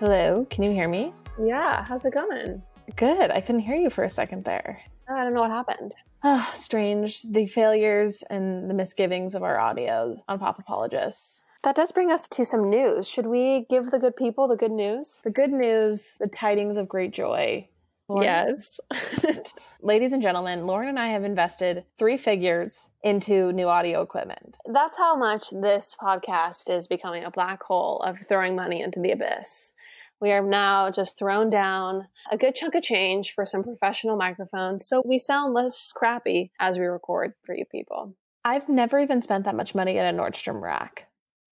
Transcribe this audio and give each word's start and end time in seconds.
Hello, 0.00 0.46
can 0.48 0.64
you 0.64 0.72
hear 0.72 0.88
me? 0.88 1.12
Yeah, 1.38 1.84
how's 1.86 2.06
it 2.06 2.14
going? 2.14 2.62
Good. 2.96 3.30
I 3.30 3.42
couldn't 3.42 3.60
hear 3.60 3.76
you 3.76 3.90
for 3.90 4.02
a 4.02 4.08
second 4.08 4.44
there. 4.46 4.80
Oh, 5.06 5.14
I 5.14 5.24
don't 5.24 5.34
know 5.34 5.42
what 5.42 5.50
happened. 5.50 5.94
Ah, 6.22 6.50
strange. 6.54 7.20
The 7.24 7.44
failures 7.44 8.24
and 8.30 8.70
the 8.70 8.72
misgivings 8.72 9.34
of 9.34 9.42
our 9.42 9.58
audio 9.58 10.16
on 10.26 10.38
Pop 10.38 10.58
Apologists. 10.58 11.44
That 11.64 11.76
does 11.76 11.92
bring 11.92 12.10
us 12.10 12.26
to 12.28 12.46
some 12.46 12.70
news. 12.70 13.10
Should 13.10 13.26
we 13.26 13.66
give 13.68 13.90
the 13.90 13.98
good 13.98 14.16
people 14.16 14.48
the 14.48 14.56
good 14.56 14.72
news? 14.72 15.20
The 15.22 15.30
good 15.30 15.52
news, 15.52 16.16
the 16.18 16.28
tidings 16.28 16.78
of 16.78 16.88
great 16.88 17.12
joy. 17.12 17.68
Lauren- 18.10 18.24
Yes. 18.24 18.80
Ladies 19.82 20.12
and 20.12 20.20
gentlemen, 20.20 20.66
Lauren 20.66 20.88
and 20.88 20.98
I 20.98 21.08
have 21.08 21.22
invested 21.22 21.84
three 21.96 22.16
figures 22.16 22.90
into 23.04 23.52
new 23.52 23.68
audio 23.68 24.02
equipment. 24.02 24.56
That's 24.66 24.98
how 24.98 25.16
much 25.16 25.50
this 25.50 25.94
podcast 26.00 26.68
is 26.68 26.88
becoming 26.88 27.22
a 27.22 27.30
black 27.30 27.62
hole 27.62 28.02
of 28.04 28.18
throwing 28.18 28.56
money 28.56 28.82
into 28.82 29.00
the 29.00 29.12
abyss. 29.12 29.74
We 30.20 30.32
are 30.32 30.42
now 30.42 30.90
just 30.90 31.18
thrown 31.18 31.50
down 31.50 32.08
a 32.30 32.36
good 32.36 32.56
chunk 32.56 32.74
of 32.74 32.82
change 32.82 33.32
for 33.32 33.46
some 33.46 33.62
professional 33.62 34.16
microphones 34.16 34.86
so 34.86 35.02
we 35.06 35.18
sound 35.18 35.54
less 35.54 35.92
crappy 35.92 36.50
as 36.58 36.78
we 36.78 36.84
record 36.86 37.34
for 37.46 37.54
you 37.54 37.64
people. 37.64 38.16
I've 38.44 38.68
never 38.68 38.98
even 38.98 39.22
spent 39.22 39.44
that 39.44 39.54
much 39.54 39.74
money 39.74 39.98
at 39.98 40.12
a 40.12 40.16
Nordstrom 40.16 40.60
rack. 40.60 41.06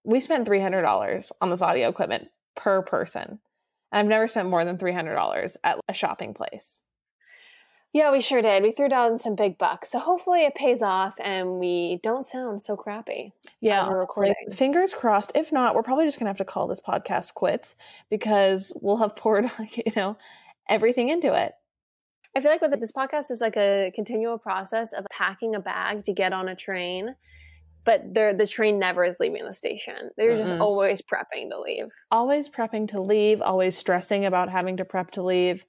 We 0.05 0.21
spent 0.21 0.49
$300 0.49 1.31
on 1.41 1.51
this 1.51 1.63
audio 1.63 1.89
equipment 1.89 2.29
per 2.57 2.83
person. 2.83 3.39
And 3.93 4.01
I've 4.01 4.07
never 4.07 4.29
spent 4.29 4.49
more 4.49 4.65
than 4.65 4.79
$300 4.79 5.57
at 5.65 5.79
a 5.89 5.93
shopping 5.95 6.35
place. 6.35 6.83
Yeah, 7.93 8.13
we 8.13 8.21
sure 8.21 8.43
did. 8.43 8.63
We 8.63 8.73
threw 8.73 8.89
down 8.89 9.19
some 9.19 9.35
big 9.35 9.57
bucks. 9.57 9.91
So 9.91 9.99
hopefully 9.99 10.45
it 10.45 10.55
pays 10.55 10.83
off 10.83 11.15
and 11.19 11.59
we 11.59 12.01
don't 12.03 12.27
sound 12.27 12.61
so 12.61 12.77
crappy. 12.77 13.33
Yeah, 13.61 13.89
recording. 13.89 14.35
fingers 14.53 14.93
crossed. 14.93 15.33
If 15.35 15.53
not, 15.53 15.75
we're 15.75 15.83
probably 15.83 16.05
just 16.05 16.19
gonna 16.19 16.29
have 16.29 16.37
to 16.37 16.45
call 16.45 16.67
this 16.67 16.83
podcast 16.83 17.33
quits 17.33 17.77
because 18.11 18.73
we'll 18.83 18.99
have 18.99 19.17
poured, 19.17 19.51
you 19.73 19.91
know, 19.97 20.19
everything 20.69 21.09
into 21.09 21.33
it. 21.33 21.55
I 22.37 22.41
feel 22.41 22.51
like 22.51 22.61
with 22.61 22.79
this 22.79 22.93
podcast 22.93 23.31
is 23.31 23.41
like 23.41 23.57
a 23.57 23.91
continual 23.95 24.39
process 24.39 24.93
of 24.93 25.07
packing 25.11 25.55
a 25.55 25.61
bag 25.61 26.05
to 26.05 26.13
get 26.13 26.35
on 26.35 26.47
a 26.47 26.55
train, 26.55 27.17
but 27.89 28.15
the 28.15 28.35
the 28.37 28.47
train 28.47 28.79
never 28.79 29.03
is 29.05 29.17
leaving 29.19 29.45
the 29.47 29.55
station. 29.55 30.11
They're 30.19 30.37
just 30.37 30.53
Mm-mm. 30.55 30.61
always 30.61 31.01
prepping 31.01 31.49
to 31.51 31.59
leave. 31.61 31.89
Always 32.11 32.49
prepping 32.51 32.89
to 32.89 33.01
leave, 33.01 33.41
always 33.41 33.77
stressing 33.79 34.27
about 34.27 34.51
having 34.51 34.77
to 34.77 34.85
prep 34.85 35.11
to 35.13 35.23
leave. 35.23 35.65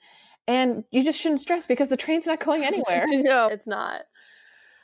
And 0.47 0.84
you 0.92 1.03
just 1.03 1.20
shouldn't 1.22 1.40
stress 1.42 1.66
because 1.66 1.90
the 1.90 1.97
train's 1.97 2.25
not 2.28 2.40
going 2.44 2.64
anywhere. 2.72 3.06
no, 3.08 3.47
it's 3.56 3.67
not. 3.67 4.02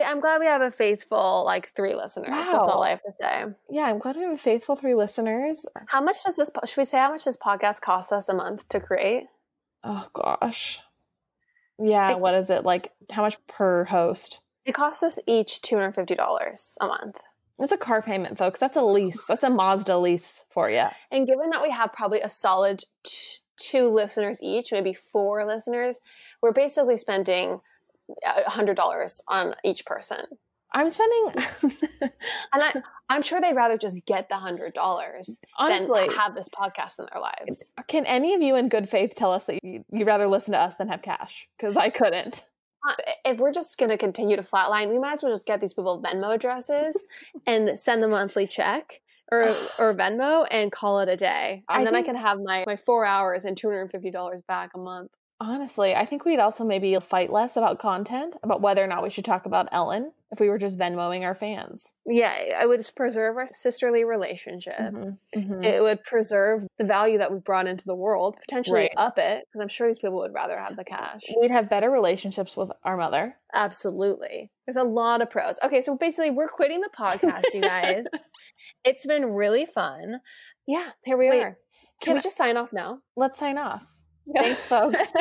I'm 0.05 0.19
glad 0.19 0.39
we 0.39 0.45
have 0.45 0.61
a 0.61 0.71
faithful 0.71 1.43
like 1.45 1.73
three 1.75 1.95
listeners. 1.95 2.29
That's 2.29 2.49
all 2.49 2.83
I 2.83 2.89
have 2.91 3.01
to 3.03 3.11
say. 3.21 3.45
yeah, 3.69 3.83
I'm 3.85 3.99
glad 3.99 4.15
we 4.17 4.23
have 4.23 4.33
a 4.33 4.37
faithful 4.37 4.75
three 4.75 4.95
listeners. 4.95 5.65
How 5.87 6.01
much 6.01 6.23
does 6.23 6.35
this? 6.35 6.49
Should 6.65 6.77
we 6.77 6.85
say 6.85 6.97
how 6.99 7.11
much 7.11 7.23
this 7.25 7.37
podcast 7.37 7.81
costs 7.81 8.11
us 8.11 8.29
a 8.29 8.33
month 8.33 8.67
to 8.69 8.79
create? 8.79 9.23
Oh 9.83 10.07
gosh. 10.13 10.81
Yeah, 11.77 12.09
Like- 12.13 12.19
what 12.19 12.33
is 12.35 12.49
it? 12.49 12.63
Like 12.63 12.91
how 13.11 13.21
much 13.23 13.37
per 13.47 13.83
host? 13.85 14.39
It 14.65 14.73
costs 14.73 15.03
us 15.03 15.19
each 15.27 15.61
two 15.61 15.75
hundred 15.75 15.93
fifty 15.93 16.15
dollars 16.15 16.77
a 16.81 16.87
month. 16.87 17.19
It's 17.59 17.71
a 17.71 17.77
car 17.77 18.01
payment, 18.01 18.37
folks. 18.37 18.59
That's 18.59 18.75
a 18.75 18.81
lease. 18.81 19.27
That's 19.27 19.43
a 19.43 19.49
Mazda 19.49 19.97
lease 19.97 20.43
for 20.49 20.69
you. 20.69 20.85
And 21.11 21.25
given 21.25 21.51
that 21.51 21.61
we 21.61 21.69
have 21.71 21.93
probably 21.93 22.19
a 22.19 22.27
solid 22.27 22.83
t- 23.03 23.37
two 23.57 23.89
listeners 23.93 24.39
each, 24.41 24.73
maybe 24.73 24.93
four 24.93 25.45
listeners, 25.45 26.01
we're 26.41 26.51
basically 26.51 26.97
spending 26.97 27.59
uh, 28.27 28.41
a 28.45 28.49
hundred 28.49 28.75
dollars 28.75 29.21
on 29.29 29.55
each 29.63 29.85
person. 29.85 30.25
I'm 30.73 30.89
spending 30.89 31.31
And 32.01 32.11
I, 32.53 32.73
I'm 33.07 33.21
sure 33.21 33.39
they'd 33.39 33.55
rather 33.55 33.77
just 33.77 34.05
get 34.05 34.27
the 34.27 34.35
hundred 34.35 34.73
dollars 34.73 35.39
honestly. 35.57 36.07
than 36.07 36.17
have 36.17 36.35
this 36.35 36.49
podcast 36.49 36.99
in 36.99 37.07
their 37.13 37.21
lives. 37.21 37.71
Can 37.87 38.05
any 38.05 38.33
of 38.33 38.41
you 38.41 38.57
in 38.57 38.67
good 38.67 38.89
faith 38.89 39.13
tell 39.15 39.31
us 39.31 39.45
that 39.45 39.63
you'd 39.63 39.85
rather 40.05 40.27
listen 40.27 40.51
to 40.51 40.59
us 40.59 40.75
than 40.75 40.89
have 40.89 41.01
cash? 41.01 41.47
Because 41.57 41.77
I 41.77 41.89
couldn't. 41.89 42.43
Uh, 42.87 42.93
If 43.25 43.39
we're 43.39 43.51
just 43.51 43.77
going 43.77 43.89
to 43.89 43.97
continue 43.97 44.35
to 44.35 44.41
flatline, 44.43 44.89
we 44.89 44.99
might 44.99 45.13
as 45.13 45.23
well 45.23 45.31
just 45.31 45.45
get 45.47 45.59
these 45.61 45.73
people 45.73 46.01
Venmo 46.01 46.33
addresses 46.33 47.07
and 47.47 47.77
send 47.79 48.03
them 48.03 48.11
a 48.11 48.15
monthly 48.15 48.47
check 48.47 49.01
or 49.31 49.49
or 49.79 49.93
Venmo 49.95 50.45
and 50.51 50.71
call 50.71 50.99
it 50.99 51.09
a 51.09 51.15
day. 51.17 51.63
And 51.69 51.81
I 51.81 51.83
then 51.83 51.93
think- 51.93 52.07
I 52.07 52.11
can 52.13 52.21
have 52.21 52.39
my, 52.43 52.63
my 52.67 52.75
four 52.77 53.05
hours 53.05 53.45
and 53.45 53.55
two 53.57 53.67
hundred 53.69 53.81
and 53.81 53.91
fifty 53.91 54.11
dollars 54.11 54.41
back 54.47 54.71
a 54.75 54.77
month. 54.77 55.11
Honestly, 55.41 55.93
I 55.93 56.05
think 56.05 56.23
we'd 56.23 56.39
also 56.39 56.63
maybe 56.63 56.97
fight 57.01 57.29
less 57.31 57.57
about 57.57 57.77
content, 57.77 58.35
about 58.41 58.61
whether 58.61 58.81
or 58.81 58.87
not 58.87 59.03
we 59.03 59.09
should 59.09 59.25
talk 59.25 59.45
about 59.45 59.67
Ellen 59.71 60.13
if 60.31 60.39
we 60.39 60.49
were 60.49 60.57
just 60.57 60.79
Venmoing 60.79 61.23
our 61.23 61.35
fans. 61.35 61.91
Yeah, 62.05 62.33
I 62.57 62.65
would 62.65 62.79
just 62.79 62.95
preserve 62.95 63.35
our 63.35 63.45
sisterly 63.47 64.05
relationship. 64.05 64.77
Mhm, 64.79 65.17
mhm. 65.35 65.63
It 65.63 65.81
would 65.81 66.03
preserve 66.05 66.65
the 66.77 66.85
value 66.85 67.17
that 67.17 67.33
we 67.33 67.39
brought 67.39 67.67
into 67.67 67.83
the 67.85 67.95
world, 67.95 68.37
potentially 68.47 68.81
Right. 68.81 68.93
up 68.95 69.17
it, 69.17 69.45
because 69.45 69.61
I'm 69.61 69.67
sure 69.67 69.87
these 69.87 69.99
people 69.99 70.19
would 70.19 70.33
rather 70.33 70.57
have 70.57 70.77
the 70.77 70.85
cash. 70.85 71.23
We'd 71.39 71.51
have 71.51 71.69
better 71.69 71.91
relationships 71.91 72.55
with 72.55 72.71
our 72.83 72.95
mother. 72.95 73.35
Absolutely. 73.53 74.51
There's 74.65 74.77
a 74.77 74.83
lot 74.83 75.21
of 75.21 75.29
pros. 75.29 75.59
Okay, 75.63 75.81
so 75.81 75.97
basically, 75.97 76.31
we're 76.31 76.47
quitting 76.47 76.79
the 76.79 76.89
podcast, 76.97 77.43
you 77.53 77.59
guys. 77.61 78.05
it's 78.85 79.05
been 79.05 79.33
really 79.33 79.65
fun. 79.65 80.21
Yeah, 80.65 80.91
here 81.03 81.17
we 81.17 81.29
Wait, 81.29 81.41
are. 81.41 81.51
Can, 81.51 81.57
can 82.01 82.13
we 82.13 82.19
I- 82.19 82.23
just 82.23 82.37
sign 82.37 82.55
off 82.55 82.71
now? 82.71 82.99
Let's 83.17 83.37
sign 83.37 83.57
off. 83.57 83.83
Thanks, 84.33 84.65
folks. 84.65 85.13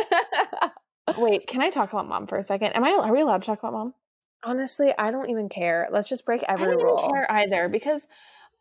Wait, 1.19 1.47
can 1.47 1.61
I 1.63 1.71
talk 1.71 1.93
about 1.93 2.09
mom 2.09 2.27
for 2.27 2.39
a 2.39 2.43
second? 2.43 2.69
Am 2.73 2.85
I? 2.85 2.91
Are 2.91 3.13
we 3.13 3.21
allowed 3.21 3.43
to 3.43 3.47
talk 3.47 3.59
about 3.59 3.73
mom? 3.73 3.95
Honestly, 4.43 4.93
I 4.99 5.11
don't 5.11 5.31
even 5.31 5.49
care. 5.49 5.89
Let's 5.91 6.09
just 6.09 6.25
break 6.25 6.43
every 6.45 6.67
I 6.67 6.71
don't 6.71 6.83
rule. 6.83 6.99
even 6.99 7.11
care 7.11 7.31
either 7.31 7.69
because 7.69 8.07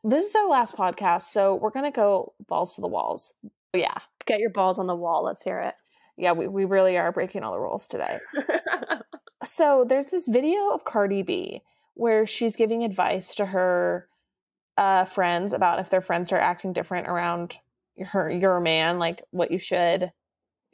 this 0.03 0.25
is 0.25 0.35
our 0.35 0.47
last 0.47 0.75
podcast, 0.75 1.23
so 1.23 1.55
we're 1.55 1.69
gonna 1.71 1.91
go 1.91 2.33
balls 2.47 2.75
to 2.75 2.81
the 2.81 2.87
walls. 2.87 3.33
Yeah, 3.73 3.97
Get 4.25 4.39
your 4.39 4.49
balls 4.51 4.77
on 4.79 4.87
the 4.87 4.95
wall. 4.95 5.23
Let's 5.23 5.43
hear 5.43 5.59
it. 5.59 5.75
yeah, 6.17 6.31
we, 6.33 6.47
we 6.47 6.65
really 6.65 6.97
are 6.97 7.11
breaking 7.11 7.43
all 7.43 7.53
the 7.53 7.59
rules 7.59 7.87
today. 7.87 8.17
So 9.45 9.83
there's 9.87 10.09
this 10.09 10.27
video 10.29 10.69
of 10.69 10.85
Cardi 10.85 11.21
B 11.21 11.61
where 11.95 12.25
she's 12.25 12.55
giving 12.55 12.83
advice 12.85 13.35
to 13.35 13.45
her 13.45 14.07
uh, 14.77 15.03
friends 15.03 15.51
about 15.51 15.79
if 15.79 15.89
their 15.89 15.99
friends 15.99 16.29
start 16.29 16.41
acting 16.41 16.71
different 16.71 17.07
around 17.09 17.57
her 17.99 18.31
your 18.31 18.61
man, 18.61 18.99
like 18.99 19.21
what 19.31 19.51
you 19.51 19.59
should 19.59 20.13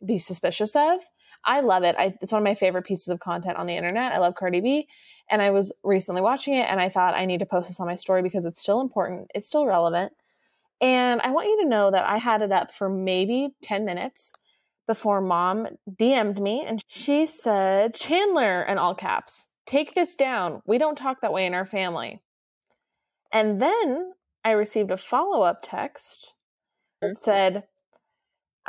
be 0.06 0.18
suspicious 0.18 0.76
of. 0.76 1.00
I 1.46 1.62
love 1.62 1.84
it. 1.84 1.96
I, 1.98 2.16
it's 2.22 2.34
one 2.34 2.42
of 2.42 2.46
my 2.46 2.56
favorite 2.56 2.86
pieces 2.86 3.08
of 3.08 3.20
content 3.20 3.58
on 3.58 3.68
the 3.68 3.76
internet. 3.76 4.12
I 4.12 4.20
love 4.20 4.36
Cardi 4.36 4.62
B, 4.62 4.88
and 5.30 5.42
I 5.42 5.52
was 5.52 5.72
recently 5.84 6.22
watching 6.22 6.56
it, 6.56 6.68
and 6.70 6.80
I 6.80 6.90
thought 6.90 7.16
I 7.16 7.26
need 7.26 7.40
to 7.40 7.46
post 7.46 7.70
this 7.70 7.80
on 7.80 7.88
my 7.88 7.96
story 7.96 8.22
because 8.22 8.46
it's 8.46 8.62
still 8.62 8.82
important. 8.82 9.32
It's 9.34 9.48
still 9.48 9.66
relevant, 9.66 10.14
and 10.82 11.22
I 11.22 11.32
want 11.32 11.48
you 11.48 11.64
to 11.64 11.70
know 11.70 11.92
that 11.92 12.06
I 12.06 12.18
had 12.18 12.42
it 12.42 12.52
up 12.52 12.72
for 12.74 12.90
maybe 12.90 13.56
ten 13.62 13.86
minutes 13.86 14.34
before 14.90 15.22
mom 15.22 15.68
DM'd 15.88 16.42
me 16.42 16.66
and 16.66 16.84
she 16.88 17.28
said, 17.28 17.94
Chandler, 17.94 18.64
in 18.64 18.80
all 18.80 18.96
caps, 18.96 19.46
take 19.68 19.94
this 19.94 20.16
down. 20.16 20.64
We 20.66 20.80
don't 20.80 20.98
talk 20.98 21.22
that 21.22 21.32
way 21.32 21.46
in 21.46 21.54
our 21.54 21.64
family. 21.64 22.24
And 23.32 23.62
then 23.62 24.14
I 24.44 24.50
received 24.50 24.90
a 24.90 24.98
follow 24.98 25.44
up 25.44 25.60
text 25.62 26.34
that 27.04 27.20
said, 27.20 27.66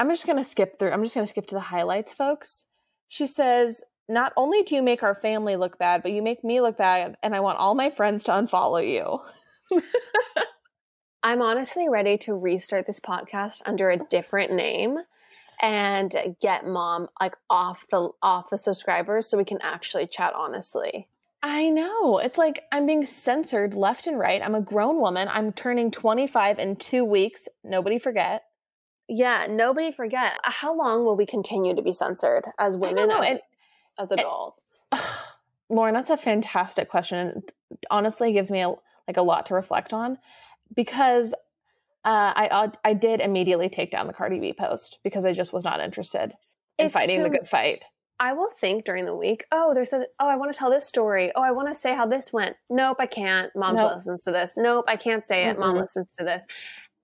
I'm 0.01 0.09
just 0.09 0.25
going 0.25 0.39
to 0.39 0.45
skip 0.45 0.79
through, 0.79 0.93
I'm 0.93 1.03
just 1.03 1.15
going 1.15 1.27
to 1.27 1.31
skip 1.31 1.47
to 1.49 1.55
the 1.55 1.61
highlights, 1.61 2.15
folks. 2.15 2.65
She 3.07 3.27
says, 3.27 3.83
Not 4.09 4.33
only 4.35 4.63
do 4.63 4.75
you 4.75 4.83
make 4.83 5.03
our 5.03 5.15
family 5.15 5.57
look 5.57 5.79
bad, 5.79 6.03
but 6.03 6.13
you 6.13 6.23
make 6.23 6.43
me 6.43 6.63
look 6.63 6.79
bad, 6.79 7.19
and 7.23 7.35
I 7.35 7.41
want 7.41 7.59
all 7.59 7.75
my 7.75 7.91
friends 7.91 8.25
to 8.25 8.33
unfollow 8.33 8.83
you. 8.83 9.21
I'm 11.23 11.43
honestly 11.43 11.91
ready 11.91 12.17
to 12.19 12.35
restart 12.35 12.87
this 12.87 12.99
podcast 12.99 13.61
under 13.67 13.91
a 13.91 13.99
different 13.99 14.55
name 14.55 15.01
and 15.61 16.17
get 16.41 16.65
mom 16.65 17.09
like 17.21 17.37
off 17.51 17.85
the 17.91 18.09
off 18.23 18.49
the 18.49 18.57
subscribers 18.57 19.27
so 19.27 19.37
we 19.37 19.45
can 19.45 19.61
actually 19.61 20.07
chat 20.07 20.33
honestly. 20.35 21.09
I 21.43 21.69
know. 21.69 22.17
It's 22.17 22.39
like 22.39 22.63
I'm 22.73 22.87
being 22.87 23.05
censored 23.05 23.75
left 23.75 24.07
and 24.07 24.19
right. 24.19 24.41
I'm 24.43 24.55
a 24.55 24.63
grown 24.63 24.99
woman. 24.99 25.29
I'm 25.31 25.53
turning 25.53 25.91
25 25.91 26.59
in 26.59 26.77
two 26.77 27.05
weeks. 27.05 27.49
Nobody 27.63 27.99
forget. 27.99 28.45
Yeah, 29.13 29.49
nobody 29.51 29.91
forget. 29.91 30.39
How 30.45 30.73
long 30.73 31.05
will 31.05 31.17
we 31.17 31.27
continue 31.27 31.75
to 31.75 31.83
be 31.83 31.91
censored 31.91 32.45
as 32.61 32.77
women 32.77 33.11
as, 33.11 33.29
And 33.29 33.41
as 33.99 34.13
adults? 34.13 34.85
Lauren, 35.69 35.95
that's 35.95 36.11
a 36.11 36.17
fantastic 36.17 36.89
question. 36.89 37.19
and 37.19 37.43
Honestly, 37.91 38.33
gives 38.33 38.53
me 38.53 38.61
a, 38.61 38.69
like 38.69 39.17
a 39.17 39.23
lot 39.23 39.47
to 39.47 39.55
reflect 39.55 39.93
on 39.93 40.17
because 40.77 41.35
uh, 42.05 42.33
I 42.37 42.71
I 42.85 42.95
did 42.95 43.21
immediately 43.21 43.69
take 43.69 43.91
down 43.91 44.07
the 44.07 44.13
Cardi 44.13 44.39
B 44.39 44.53
post 44.53 45.01
because 45.03 45.25
I 45.25 45.33
just 45.33 45.53
was 45.53 45.65
not 45.65 45.81
interested 45.81 46.33
in 46.79 46.87
It's 46.87 46.95
fighting 46.95 47.25
the 47.25 47.31
good 47.31 47.49
fight. 47.49 47.85
I 48.21 48.33
will 48.35 48.51
think 48.51 48.85
during 48.85 49.07
the 49.07 49.17
week, 49.17 49.45
oh, 49.51 49.73
there's 49.75 49.93
a, 49.95 50.07
oh, 50.21 50.29
I 50.29 50.37
want 50.37 50.53
to 50.53 50.59
tell 50.59 50.71
this 50.71 50.87
story. 50.87 51.33
Oh, 51.35 51.43
I 51.43 51.51
want 51.53 51.69
to 51.69 51.75
say 51.75 51.95
how 51.95 52.07
this 52.07 52.33
went. 52.35 52.55
Nope, 52.69 52.99
I 53.01 53.07
can't. 53.07 53.51
Mom 53.57 53.75
Nope. 53.75 53.95
listens 53.95 54.23
to 54.25 54.31
this. 54.31 54.55
Nope, 54.59 54.85
I 54.89 54.97
can't 54.97 55.27
say 55.27 55.47
it. 55.47 55.59
Mom 55.59 55.75
Mm-mm. 55.75 55.81
listens 55.81 56.13
to 56.13 56.25
this. 56.25 56.47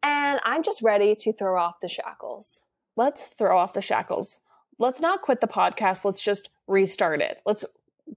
And 0.03 0.41
I'm 0.45 0.63
just 0.63 0.83
ready 0.83 1.15
to 1.17 1.33
throw 1.33 1.61
off 1.61 1.81
the 1.81 1.89
shackles. 1.89 2.67
Let's 2.97 3.27
throw 3.27 3.59
off 3.59 3.73
the 3.73 3.83
shackles. 3.83 4.41
Let's 4.79 5.01
not 5.01 5.23
quit 5.23 5.41
the 5.41 5.49
podcast. 5.49 6.05
Let's 6.05 6.23
just 6.23 6.51
restart 6.67 7.21
it. 7.21 7.41
Let's 7.47 7.65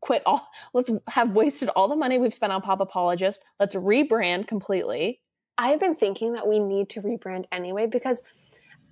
quit 0.02 0.24
all. 0.26 0.50
Let's 0.74 0.92
have 1.10 1.31
wasted 1.31 1.70
all 1.70 1.88
the 1.88 1.96
money 1.96 2.18
we've 2.18 2.34
spent 2.34 2.54
on 2.54 2.62
Pop 2.62 2.80
Apologist. 2.80 3.44
Let's 3.60 3.76
rebrand 3.76 4.48
completely. 4.48 5.20
I 5.58 5.70
have 5.70 5.80
been 5.80 5.96
thinking 5.96 6.34
that 6.34 6.48
we 6.48 6.60
need 6.60 6.90
to 6.92 7.02
rebrand 7.02 7.46
anyway 7.52 7.86
because 7.86 8.24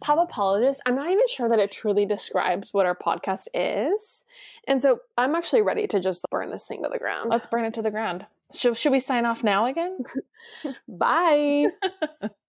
pop 0.01 0.19
apologist, 0.19 0.81
I'm 0.85 0.95
not 0.95 1.09
even 1.09 1.27
sure 1.27 1.49
that 1.49 1.59
it 1.59 1.71
truly 1.71 2.05
describes 2.05 2.73
what 2.73 2.85
our 2.85 2.95
podcast 2.95 3.47
is. 3.53 4.23
And 4.67 4.81
so 4.81 4.99
I'm 5.17 5.35
actually 5.35 5.61
ready 5.61 5.87
to 5.87 5.99
just 5.99 6.25
burn 6.29 6.51
this 6.51 6.65
thing 6.65 6.83
to 6.83 6.89
the 6.89 6.99
ground. 6.99 7.29
Let's 7.29 7.47
burn 7.47 7.65
it 7.65 7.73
to 7.75 7.81
the 7.81 7.91
ground. 7.91 8.25
Should, 8.53 8.77
should 8.77 8.91
we 8.91 8.99
sign 8.99 9.25
off 9.25 9.43
now 9.43 9.65
again? 9.65 9.99
Bye. 10.87 11.67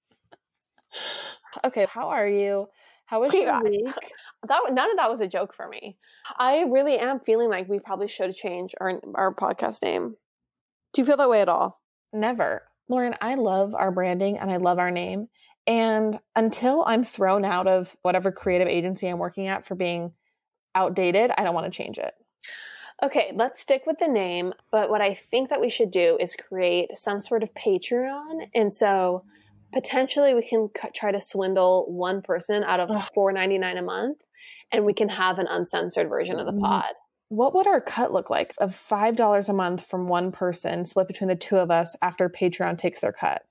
okay, 1.64 1.86
how 1.90 2.08
are 2.08 2.28
you? 2.28 2.66
How 3.06 3.20
was 3.20 3.32
your 3.32 3.62
week? 3.62 3.86
That 4.46 4.60
none 4.70 4.88
of 4.88 4.96
that 4.98 5.10
was 5.10 5.20
a 5.20 5.26
joke 5.26 5.52
for 5.52 5.66
me. 5.68 5.96
I 6.38 6.60
really 6.60 6.96
am 6.96 7.18
feeling 7.18 7.48
like 7.48 7.68
we 7.68 7.80
probably 7.80 8.06
should 8.06 8.32
change 8.36 8.72
our 8.80 9.00
our 9.16 9.34
podcast 9.34 9.82
name. 9.82 10.14
Do 10.92 11.02
you 11.02 11.06
feel 11.06 11.16
that 11.16 11.28
way 11.28 11.40
at 11.40 11.48
all? 11.48 11.80
Never. 12.12 12.62
Lauren, 12.88 13.16
I 13.20 13.34
love 13.34 13.74
our 13.74 13.90
branding 13.90 14.38
and 14.38 14.48
I 14.48 14.58
love 14.58 14.78
our 14.78 14.92
name. 14.92 15.26
And 15.66 16.20
until 16.36 16.84
I'm 16.86 17.02
thrown 17.02 17.44
out 17.44 17.66
of 17.66 17.96
whatever 18.02 18.30
creative 18.30 18.68
agency 18.68 19.08
I'm 19.08 19.18
working 19.18 19.48
at 19.48 19.66
for 19.66 19.74
being 19.74 20.12
outdated, 20.74 21.30
I 21.36 21.42
don't 21.42 21.54
want 21.54 21.70
to 21.70 21.76
change 21.76 21.98
it. 21.98 22.14
Okay, 23.02 23.32
let's 23.34 23.60
stick 23.60 23.82
with 23.86 23.98
the 23.98 24.08
name. 24.08 24.54
But 24.72 24.88
what 24.88 25.02
I 25.02 25.14
think 25.14 25.50
that 25.50 25.60
we 25.60 25.68
should 25.68 25.90
do 25.90 26.16
is 26.20 26.36
create 26.36 26.96
some 26.96 27.20
sort 27.20 27.42
of 27.42 27.52
Patreon. 27.54 28.48
And 28.54 28.74
so 28.74 29.24
potentially 29.72 30.34
we 30.34 30.42
can 30.46 30.68
c- 30.80 30.88
try 30.94 31.10
to 31.12 31.20
swindle 31.20 31.86
one 31.88 32.22
person 32.22 32.62
out 32.64 32.80
of 32.80 33.08
four 33.14 33.32
ninety 33.32 33.58
nine 33.58 33.76
a 33.78 33.82
month 33.82 34.18
and 34.72 34.84
we 34.84 34.92
can 34.92 35.08
have 35.08 35.38
an 35.38 35.46
uncensored 35.48 36.08
version 36.08 36.38
of 36.38 36.46
the 36.46 36.52
Mm. 36.52 36.60
pod. 36.62 36.94
What 37.30 37.54
would 37.54 37.66
our 37.66 37.80
cut 37.80 38.10
look 38.12 38.30
like 38.30 38.54
of 38.58 38.74
$5 38.74 39.48
a 39.48 39.52
month 39.52 39.84
from 39.86 40.08
one 40.08 40.32
person 40.32 40.86
split 40.86 41.08
between 41.08 41.28
the 41.28 41.36
two 41.36 41.58
of 41.58 41.70
us 41.70 41.94
after 42.00 42.28
Patreon 42.30 42.78
takes 42.78 43.00
their 43.00 43.12
cut? 43.12 43.42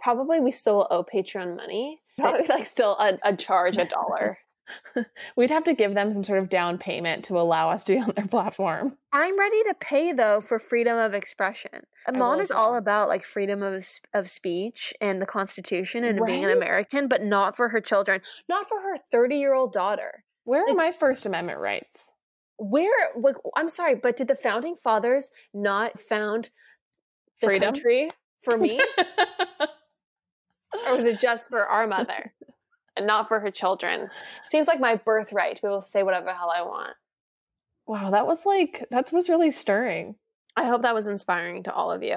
Probably 0.00 0.38
we 0.38 0.52
still 0.52 0.86
owe 0.90 1.02
Patreon 1.04 1.56
money. 1.56 2.00
Probably 2.18 2.46
like 2.48 2.64
still 2.66 2.92
a, 2.98 3.18
a 3.24 3.34
charge 3.36 3.76
a 3.76 3.86
dollar. 3.86 4.38
We'd 5.36 5.50
have 5.50 5.64
to 5.64 5.74
give 5.74 5.94
them 5.94 6.12
some 6.12 6.24
sort 6.24 6.38
of 6.38 6.48
down 6.48 6.78
payment 6.78 7.24
to 7.26 7.38
allow 7.38 7.68
us 7.70 7.84
to 7.84 7.94
be 7.94 7.98
on 8.00 8.12
their 8.16 8.26
platform. 8.26 8.96
I'm 9.12 9.38
ready 9.38 9.62
to 9.64 9.74
pay 9.78 10.12
though 10.12 10.40
for 10.40 10.58
freedom 10.58 10.98
of 10.98 11.14
expression. 11.14 11.84
Mom 12.12 12.40
is 12.40 12.50
all 12.50 12.76
about 12.76 13.08
like 13.08 13.24
freedom 13.24 13.62
of 13.62 13.86
of 14.12 14.30
speech 14.30 14.94
and 15.00 15.20
the 15.20 15.26
Constitution 15.26 16.04
and 16.04 16.24
being 16.24 16.44
an 16.44 16.50
American, 16.50 17.08
but 17.08 17.22
not 17.22 17.56
for 17.56 17.68
her 17.70 17.80
children, 17.80 18.20
not 18.48 18.68
for 18.68 18.80
her 18.80 18.98
30 19.10 19.36
year 19.36 19.54
old 19.54 19.72
daughter. 19.72 20.24
Where 20.44 20.62
are 20.62 20.68
Like- 20.68 20.76
my 20.76 20.92
First 20.92 21.26
Amendment 21.26 21.58
rights? 21.58 22.10
Where, 22.56 23.08
like, 23.16 23.34
I'm 23.56 23.68
sorry, 23.68 23.96
but 23.96 24.16
did 24.16 24.28
the 24.28 24.36
founding 24.36 24.76
fathers 24.76 25.32
not 25.52 25.98
found 25.98 26.50
Freedom? 27.42 27.74
country 27.74 28.10
for 28.42 28.56
me, 28.56 28.78
or 30.86 30.96
was 30.96 31.04
it 31.04 31.18
just 31.18 31.48
for 31.48 31.66
our 31.66 31.86
mother 31.86 32.32
and 32.96 33.06
not 33.06 33.28
for 33.28 33.40
her 33.40 33.50
children? 33.50 34.08
Seems 34.46 34.66
like 34.66 34.80
my 34.80 34.94
birthright 34.96 35.56
to 35.56 35.62
be 35.62 35.68
able 35.68 35.80
to 35.80 35.86
say 35.86 36.02
whatever 36.02 36.26
the 36.26 36.34
hell 36.34 36.52
I 36.54 36.62
want. 36.62 36.94
wow, 37.86 38.10
that 38.10 38.26
was 38.26 38.46
like, 38.46 38.86
that 38.90 39.12
was 39.12 39.28
really 39.28 39.50
stirring. 39.50 40.14
I 40.56 40.64
hope 40.66 40.82
that 40.82 40.94
was 40.94 41.08
inspiring 41.08 41.64
to 41.64 41.72
all 41.74 41.90
of 41.90 42.02
you. 42.04 42.14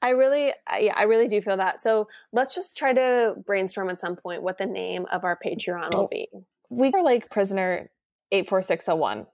I 0.00 0.10
really, 0.10 0.52
I- 0.68 0.78
yeah, 0.78 0.94
I 0.96 1.02
really 1.04 1.26
do 1.28 1.40
feel 1.42 1.56
that. 1.56 1.80
So 1.80 2.08
let's 2.32 2.54
just 2.54 2.78
try 2.78 2.92
to 2.92 3.34
brainstorm 3.44 3.90
at 3.90 3.98
some 3.98 4.14
point 4.16 4.42
what 4.44 4.58
the 4.58 4.66
name 4.66 5.06
of 5.10 5.24
our 5.24 5.36
Patreon 5.44 5.92
will 5.94 6.06
be. 6.08 6.28
We 6.70 6.92
are 6.92 7.02
like 7.02 7.30
prisoner 7.30 7.90
84601. 8.30 9.26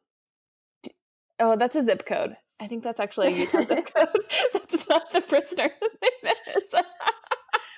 Oh, 1.38 1.56
that's 1.56 1.76
a 1.76 1.82
zip 1.82 2.06
code. 2.06 2.36
I 2.58 2.66
think 2.66 2.82
that's 2.82 2.98
actually 2.98 3.28
a 3.28 3.30
Utah 3.40 3.62
zip 3.64 3.90
code. 3.94 4.08
That's 4.54 4.88
not 4.88 5.10
the 5.12 5.20
prisoner 5.20 5.70
name 6.02 6.32
is. 6.56 6.72
I 6.74 6.82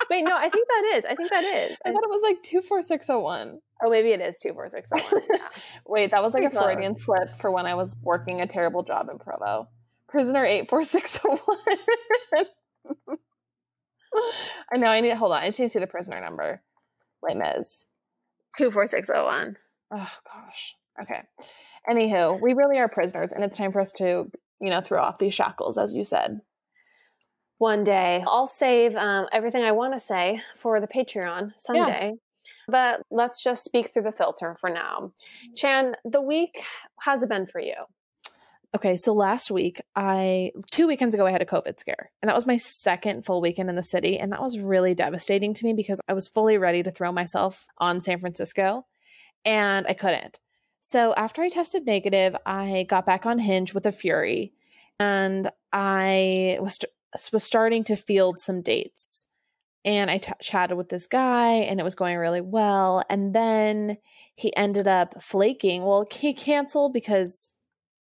Wait, 0.09 0.23
no, 0.23 0.35
I 0.35 0.49
think 0.49 0.67
that 0.67 0.93
is. 0.97 1.05
I 1.05 1.15
think 1.15 1.29
that 1.31 1.43
is. 1.43 1.77
I- 1.85 1.91
thought 1.91 2.03
it 2.03 2.09
was 2.09 2.21
like 2.23 2.41
24601. 2.43 3.59
oh, 3.83 3.89
maybe 3.89 4.09
it 4.09 4.21
is 4.21 4.37
two 4.39 4.53
four 4.53 4.69
six 4.69 4.89
oh 4.93 4.97
one. 5.11 5.23
Wait, 5.87 6.11
that 6.11 6.23
was 6.23 6.33
like 6.33 6.43
a 6.43 6.47
Pretty 6.49 6.57
close. 6.57 6.73
Freudian 6.73 6.95
slip 6.97 7.35
for 7.37 7.51
when 7.51 7.65
I 7.65 7.75
was 7.75 7.95
working 8.01 8.41
a 8.41 8.47
terrible 8.47 8.83
job 8.83 9.09
in 9.11 9.19
Provo. 9.19 9.67
Prisoner 10.07 10.43
84601. 10.45 11.39
I 14.71 14.77
know, 14.77 14.87
I 14.87 15.01
need, 15.01 15.09
to 15.09 15.15
hold 15.15 15.31
on, 15.31 15.43
I 15.43 15.47
just 15.47 15.59
need 15.59 15.67
to 15.67 15.69
see 15.69 15.79
the 15.79 15.87
prisoner 15.87 16.19
number. 16.19 16.61
Les 17.21 17.35
Mis. 17.35 17.85
Two 18.57 18.71
four 18.71 18.87
six 18.87 19.07
zero 19.07 19.25
one. 19.25 19.57
Oh 19.91 20.09
gosh. 20.31 20.75
Okay. 21.01 21.21
Anywho, 21.89 22.41
we 22.41 22.53
really 22.53 22.77
are 22.79 22.87
prisoners, 22.89 23.31
and 23.31 23.43
it's 23.43 23.57
time 23.57 23.71
for 23.71 23.79
us 23.79 23.91
to, 23.93 24.29
you 24.59 24.69
know, 24.69 24.81
throw 24.81 24.99
off 25.01 25.17
these 25.19 25.33
shackles, 25.33 25.77
as 25.77 25.93
you 25.93 26.03
said. 26.03 26.41
One 27.59 27.83
day, 27.83 28.23
I'll 28.25 28.47
save 28.47 28.95
um, 28.95 29.27
everything 29.33 29.63
I 29.63 29.73
want 29.73 29.93
to 29.93 29.99
say 29.99 30.41
for 30.55 30.79
the 30.79 30.87
Patreon 30.87 31.51
someday. 31.57 32.13
But 32.69 33.01
let's 33.11 33.43
just 33.43 33.65
speak 33.65 33.91
through 33.91 34.03
the 34.03 34.13
filter 34.13 34.55
for 34.59 34.69
now. 34.69 35.11
Chan, 35.55 35.95
the 36.05 36.21
week 36.21 36.63
how's 36.99 37.21
it 37.21 37.29
been 37.29 37.45
for 37.45 37.59
you? 37.59 37.75
Okay, 38.75 38.95
so 38.97 39.13
last 39.13 39.51
week, 39.51 39.81
I 39.95 40.51
two 40.71 40.87
weekends 40.87 41.13
ago, 41.13 41.25
I 41.25 41.31
had 41.31 41.41
a 41.41 41.45
COVID 41.45 41.79
scare, 41.79 42.11
and 42.21 42.29
that 42.29 42.35
was 42.35 42.47
my 42.47 42.55
second 42.57 43.25
full 43.25 43.41
weekend 43.41 43.69
in 43.69 43.75
the 43.75 43.83
city, 43.83 44.17
and 44.19 44.31
that 44.31 44.41
was 44.41 44.59
really 44.59 44.93
devastating 44.93 45.53
to 45.55 45.65
me 45.65 45.73
because 45.73 45.99
I 46.07 46.13
was 46.13 46.27
fully 46.27 46.57
ready 46.57 46.81
to 46.83 46.91
throw 46.91 47.11
myself 47.11 47.67
on 47.79 47.99
San 47.99 48.19
Francisco, 48.19 48.85
and 49.43 49.85
I 49.87 49.93
couldn't. 49.93 50.39
So 50.81 51.13
after 51.15 51.41
I 51.41 51.49
tested 51.49 51.85
negative, 51.85 52.35
I 52.45 52.85
got 52.87 53.05
back 53.05 53.25
on 53.25 53.39
Hinge 53.39 53.73
with 53.73 53.85
a 53.85 53.91
fury, 53.91 54.53
and 54.99 55.49
I 55.73 56.59
was 56.61 56.79
was 57.31 57.43
starting 57.43 57.83
to 57.85 57.95
field 57.95 58.39
some 58.39 58.61
dates, 58.61 59.25
and 59.83 60.11
I 60.11 60.17
t- 60.17 60.31
chatted 60.41 60.77
with 60.77 60.89
this 60.89 61.07
guy, 61.07 61.53
and 61.53 61.79
it 61.79 61.83
was 61.83 61.95
going 61.95 62.17
really 62.17 62.41
well, 62.41 63.03
and 63.09 63.33
then 63.33 63.97
he 64.35 64.55
ended 64.55 64.87
up 64.87 65.21
flaking. 65.21 65.83
Well, 65.83 66.05
he 66.11 66.33
canceled 66.33 66.93
because 66.93 67.53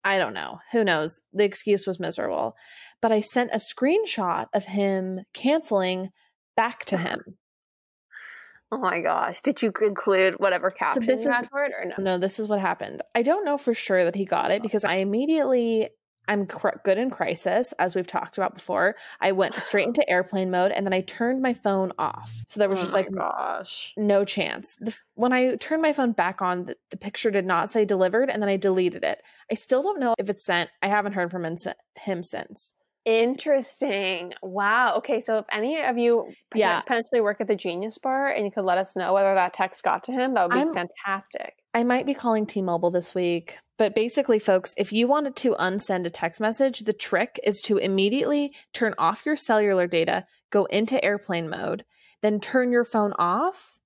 I 0.04 0.18
don't 0.18 0.34
know. 0.34 0.60
Who 0.72 0.84
knows? 0.84 1.22
The 1.34 1.44
excuse 1.44 1.86
was 1.86 2.00
miserable. 2.00 2.56
But 3.02 3.12
I 3.12 3.20
sent 3.20 3.52
a 3.54 3.58
screenshot 3.58 4.48
of 4.54 4.66
him 4.66 5.22
canceling 5.34 6.10
back 6.56 6.86
to 6.86 6.98
him. 6.98 7.38
Oh 8.72 8.78
my 8.78 9.02
gosh. 9.02 9.42
Did 9.42 9.62
you 9.62 9.72
include 9.82 10.36
whatever 10.38 10.70
caption 10.70 11.06
this 11.06 11.22
is- 11.22 11.28
or 11.28 11.70
no? 11.86 11.96
No, 11.98 12.18
this 12.18 12.40
is 12.40 12.48
what 12.48 12.60
happened. 12.60 13.02
I 13.16 13.24
don't 13.24 13.46
know 13.46 13.58
for 13.58 13.74
sure 13.74 14.06
that 14.06 14.16
he 14.16 14.26
got 14.26 14.52
it 14.52 14.60
oh. 14.60 14.64
because 14.64 14.84
I 14.84 14.96
immediately 14.96 15.90
I'm 16.30 16.46
cr- 16.46 16.78
good 16.86 16.98
in 16.98 17.10
crisis 17.10 17.74
as 17.80 17.96
we've 17.96 18.08
talked 18.08 18.38
about 18.38 18.54
before. 18.54 18.96
I 19.20 19.32
went 19.34 19.56
straight 19.56 19.88
into 19.88 20.08
airplane 20.10 20.52
mode 20.52 20.72
and 20.72 20.86
then 20.86 20.94
I 20.94 21.02
turned 21.02 21.42
my 21.42 21.54
phone 21.54 21.92
off. 21.98 22.46
So 22.48 22.60
there 22.60 22.70
was 22.70 22.80
Oh 22.80 22.84
just 22.84 22.94
like 22.94 23.12
gosh. 23.12 23.94
no 23.98 24.24
chance. 24.24 24.76
The, 24.80 24.96
when 25.16 25.34
I 25.34 25.56
turned 25.56 25.82
my 25.82 25.92
phone 25.92 26.14
back 26.14 26.42
on, 26.42 26.66
the, 26.66 26.78
the 26.92 26.98
picture 26.98 27.32
did 27.32 27.46
not 27.46 27.70
say 27.70 27.84
delivered 27.84 28.30
and 28.30 28.42
then 28.42 28.50
I 28.50 28.58
deleted 28.58 29.04
it. 29.04 29.22
I 29.52 29.56
still 29.56 29.82
don't 29.82 30.00
know 30.00 30.14
if 30.18 30.30
it's 30.30 30.46
sent. 30.46 30.70
I 30.82 30.88
haven't 30.88 31.14
heard 31.14 31.32
from 31.32 31.44
him, 31.46 31.58
him 31.96 32.24
since. 32.24 32.74
Interesting. 33.06 34.34
Wow. 34.42 34.96
Okay, 34.98 35.20
so 35.20 35.38
if 35.40 35.46
any 35.52 35.82
of 35.82 35.98
you 35.98 36.32
Yeah. 36.54 36.82
potentially 36.82 37.22
work 37.22 37.42
at 37.42 37.48
the 37.48 37.56
Genius 37.56 37.98
Bar 37.98 38.28
and 38.28 38.46
you 38.46 38.52
could 38.52 38.66
let 38.66 38.78
us 38.78 38.96
know 38.96 39.14
whether 39.14 39.34
that 39.34 39.54
text 39.54 39.84
got 39.84 40.04
to 40.04 40.12
him, 40.12 40.34
that 40.34 40.48
would 40.50 40.54
be 40.54 40.60
I'm- 40.60 40.74
fantastic. 40.74 41.56
I 41.74 41.84
might 41.84 42.06
be 42.06 42.14
calling 42.14 42.46
T 42.46 42.62
Mobile 42.62 42.92
this 42.92 43.14
week. 43.16 43.58
But 43.78 43.96
basically, 43.96 44.40
folks, 44.40 44.74
if 44.78 44.92
you 44.92 45.08
wanted 45.08 45.36
to 45.38 45.56
unsend 45.56 46.06
a 46.06 46.10
text 46.10 46.42
message, 46.42 46.80
the 46.82 46.94
trick 46.94 47.40
is 47.44 47.62
to 47.64 47.78
immediately 47.78 48.54
turn 48.74 48.94
off 48.98 49.26
your 49.26 49.36
cellular 49.38 49.88
data, 49.88 50.26
go 50.50 50.66
into 50.66 51.04
airplane 51.04 51.50
mode, 51.50 51.86
then 52.22 52.40
turn 52.40 52.72
your 52.72 52.84
phone 52.84 53.14
off. 53.18 53.79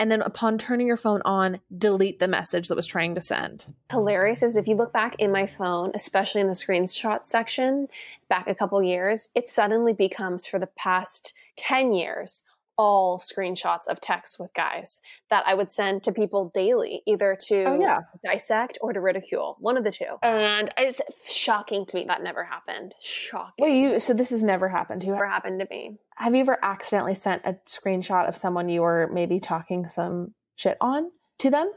And 0.00 0.10
then 0.10 0.22
upon 0.22 0.56
turning 0.56 0.86
your 0.86 0.96
phone 0.96 1.20
on, 1.26 1.60
delete 1.76 2.20
the 2.20 2.26
message 2.26 2.68
that 2.68 2.74
was 2.74 2.86
trying 2.86 3.14
to 3.16 3.20
send. 3.20 3.66
Hilarious 3.90 4.42
is 4.42 4.56
if 4.56 4.66
you 4.66 4.74
look 4.74 4.94
back 4.94 5.14
in 5.18 5.30
my 5.30 5.46
phone, 5.46 5.90
especially 5.92 6.40
in 6.40 6.46
the 6.46 6.54
screenshot 6.54 7.26
section, 7.26 7.86
back 8.30 8.48
a 8.48 8.54
couple 8.54 8.82
years, 8.82 9.28
it 9.34 9.46
suddenly 9.46 9.92
becomes 9.92 10.46
for 10.46 10.58
the 10.58 10.68
past 10.68 11.34
10 11.56 11.92
years 11.92 12.44
all 12.80 13.18
screenshots 13.18 13.86
of 13.86 14.00
texts 14.00 14.38
with 14.38 14.54
guys 14.54 15.02
that 15.28 15.44
I 15.46 15.52
would 15.52 15.70
send 15.70 16.02
to 16.04 16.12
people 16.12 16.50
daily, 16.54 17.02
either 17.06 17.36
to 17.48 17.64
Oh, 17.64 17.78
yeah. 17.78 17.98
dissect 18.24 18.78
or 18.80 18.94
to 18.94 19.00
ridicule, 19.02 19.58
one 19.60 19.76
of 19.76 19.84
the 19.84 19.92
two. 19.92 20.16
And 20.22 20.72
it's 20.78 21.02
shocking 21.28 21.84
to 21.84 21.96
me 21.98 22.04
that 22.08 22.22
never 22.22 22.42
happened. 22.42 22.94
Shocking. 22.98 23.52
Wait, 23.62 23.76
you, 23.78 24.00
so 24.00 24.14
this 24.14 24.30
has 24.30 24.42
never 24.42 24.66
happened 24.70 25.02
to 25.02 25.08
you? 25.08 25.12
never 25.12 25.28
happened 25.28 25.60
to 25.60 25.66
me. 25.70 25.98
Have 26.16 26.34
you 26.34 26.40
ever 26.40 26.58
accidentally 26.62 27.14
sent 27.14 27.42
a 27.44 27.58
screenshot 27.66 28.26
of 28.26 28.34
someone 28.34 28.70
you 28.70 28.80
were 28.80 29.10
maybe 29.12 29.40
talking 29.40 29.86
some 29.86 30.32
shit 30.56 30.78
on 30.80 31.10
to 31.40 31.50
them? 31.50 31.70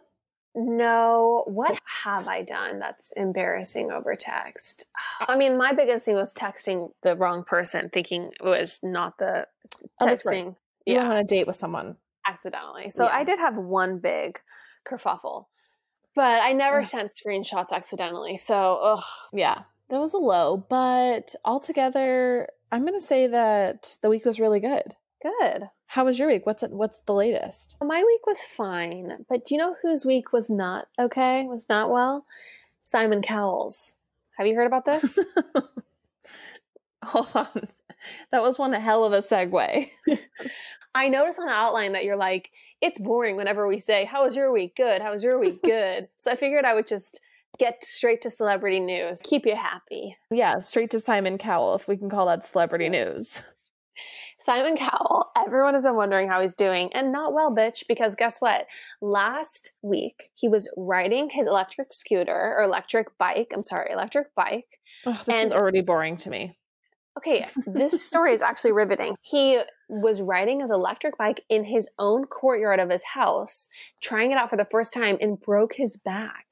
No, 0.55 1.43
what 1.47 1.77
have 2.03 2.27
I 2.27 2.43
done 2.43 2.79
that's 2.79 3.11
embarrassing 3.17 3.91
over 3.91 4.15
text? 4.15 4.85
Ah. 5.19 5.25
I 5.33 5.35
mean, 5.35 5.57
my 5.57 5.73
biggest 5.73 6.05
thing 6.05 6.15
was 6.15 6.33
texting 6.33 6.91
the 7.01 7.15
wrong 7.15 7.43
person, 7.43 7.89
thinking 7.91 8.31
it 8.39 8.43
was 8.45 8.79
not 8.83 9.17
the 9.17 9.47
Oh, 9.99 10.05
that's 10.05 10.25
right. 10.25 10.53
You 10.85 10.95
yeah, 10.95 10.99
went 11.03 11.11
on 11.13 11.17
a 11.19 11.23
date 11.23 11.47
with 11.47 11.55
someone. 11.55 11.95
accidentally. 12.27 12.89
So 12.89 13.05
Yeah. 13.05 13.15
I 13.15 13.23
did 13.23 13.39
have 13.39 13.55
one 13.55 13.99
big 13.99 14.39
kerfuffle, 14.85 15.45
but 16.15 16.41
I 16.41 16.53
never 16.53 16.79
Ugh. 16.79 16.85
sent 16.85 17.09
screenshots 17.11 17.71
accidentally. 17.71 18.37
So, 18.37 18.75
ugh. 18.81 19.03
Yeah, 19.33 19.63
that 19.89 19.99
was 19.99 20.13
a 20.13 20.17
low, 20.17 20.57
but 20.69 21.35
altogether, 21.45 22.47
I'm 22.71 22.81
going 22.81 22.99
to 22.99 23.05
say 23.05 23.27
that 23.27 23.97
the 24.01 24.09
week 24.09 24.25
was 24.25 24.39
really 24.39 24.59
good. 24.59 24.95
Good. 25.21 25.69
How 25.87 26.03
was 26.05 26.17
your 26.19 26.27
week? 26.27 26.45
What's 26.45 26.63
what's 26.63 26.99
the 27.01 27.13
latest? 27.13 27.77
My 27.81 28.03
week 28.03 28.25
was 28.27 28.41
fine, 28.41 29.25
but 29.29 29.45
do 29.45 29.53
you 29.55 29.59
know 29.59 29.75
whose 29.81 30.05
week 30.05 30.33
was 30.33 30.49
not 30.49 30.87
okay? 30.99 31.45
Was 31.45 31.69
not 31.69 31.89
well? 31.91 32.25
Simon 32.81 33.21
Cowell's. 33.21 33.95
Have 34.37 34.47
you 34.47 34.55
heard 34.55 34.67
about 34.67 34.85
this? 34.85 35.19
Hold 37.03 37.27
on. 37.35 37.67
That 38.31 38.41
was 38.41 38.59
one 38.59 38.73
hell 38.73 39.03
of 39.03 39.13
a 39.13 39.17
segue. 39.17 39.89
I 40.95 41.09
noticed 41.09 41.39
on 41.39 41.45
the 41.45 41.51
outline 41.51 41.93
that 41.93 42.03
you're 42.03 42.17
like, 42.17 42.51
it's 42.81 42.99
boring 42.99 43.35
whenever 43.35 43.67
we 43.67 43.79
say, 43.79 44.05
How 44.05 44.23
was 44.23 44.35
your 44.35 44.51
week? 44.51 44.75
Good. 44.75 45.01
How 45.01 45.11
was 45.11 45.23
your 45.23 45.39
week? 45.39 45.61
Good. 45.63 46.07
so 46.17 46.31
I 46.31 46.35
figured 46.35 46.65
I 46.65 46.73
would 46.73 46.87
just 46.87 47.19
get 47.59 47.83
straight 47.83 48.21
to 48.23 48.29
celebrity 48.29 48.79
news, 48.79 49.21
keep 49.23 49.45
you 49.45 49.55
happy. 49.55 50.15
Yeah, 50.31 50.59
straight 50.59 50.91
to 50.91 50.99
Simon 50.99 51.37
Cowell, 51.37 51.75
if 51.75 51.87
we 51.87 51.97
can 51.97 52.09
call 52.09 52.25
that 52.27 52.45
celebrity 52.45 52.89
news. 52.89 53.43
Simon 54.39 54.75
Cowell, 54.75 55.27
everyone 55.37 55.73
has 55.73 55.83
been 55.83 55.95
wondering 55.95 56.27
how 56.27 56.41
he's 56.41 56.55
doing, 56.55 56.89
and 56.93 57.11
not 57.11 57.33
well, 57.33 57.55
bitch, 57.55 57.83
because 57.87 58.15
guess 58.15 58.39
what? 58.39 58.65
Last 59.01 59.73
week, 59.81 60.31
he 60.33 60.49
was 60.49 60.69
riding 60.75 61.29
his 61.29 61.47
electric 61.47 61.93
scooter 61.93 62.55
or 62.57 62.63
electric 62.63 63.17
bike. 63.17 63.51
I'm 63.53 63.61
sorry, 63.61 63.91
electric 63.91 64.33
bike. 64.35 64.79
Oh, 65.05 65.13
this 65.13 65.27
and, 65.27 65.45
is 65.45 65.51
already 65.51 65.81
boring 65.81 66.17
to 66.17 66.29
me. 66.29 66.57
Okay, 67.17 67.45
this 67.67 68.03
story 68.03 68.33
is 68.33 68.41
actually 68.41 68.71
riveting. 68.71 69.15
He 69.21 69.61
was 69.87 70.21
riding 70.21 70.61
his 70.61 70.71
electric 70.71 71.17
bike 71.17 71.43
in 71.47 71.63
his 71.63 71.87
own 71.99 72.25
courtyard 72.25 72.79
of 72.79 72.89
his 72.89 73.03
house, 73.03 73.69
trying 74.01 74.31
it 74.31 74.37
out 74.37 74.49
for 74.49 74.57
the 74.57 74.65
first 74.65 74.93
time, 74.93 75.17
and 75.21 75.39
broke 75.39 75.73
his 75.75 75.95
back. 75.97 76.47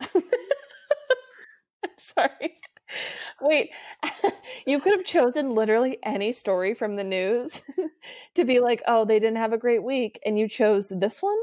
I'm 0.00 0.22
sorry. 1.96 2.54
Wait, 3.40 3.70
you 4.66 4.80
could 4.80 4.92
have 4.94 5.04
chosen 5.04 5.54
literally 5.54 5.98
any 6.02 6.32
story 6.32 6.74
from 6.74 6.96
the 6.96 7.04
news 7.04 7.62
to 8.34 8.44
be 8.44 8.60
like, 8.60 8.82
oh, 8.86 9.04
they 9.04 9.18
didn't 9.18 9.38
have 9.38 9.52
a 9.52 9.58
great 9.58 9.82
week, 9.82 10.20
and 10.24 10.38
you 10.38 10.48
chose 10.48 10.88
this 10.88 11.22
one? 11.22 11.38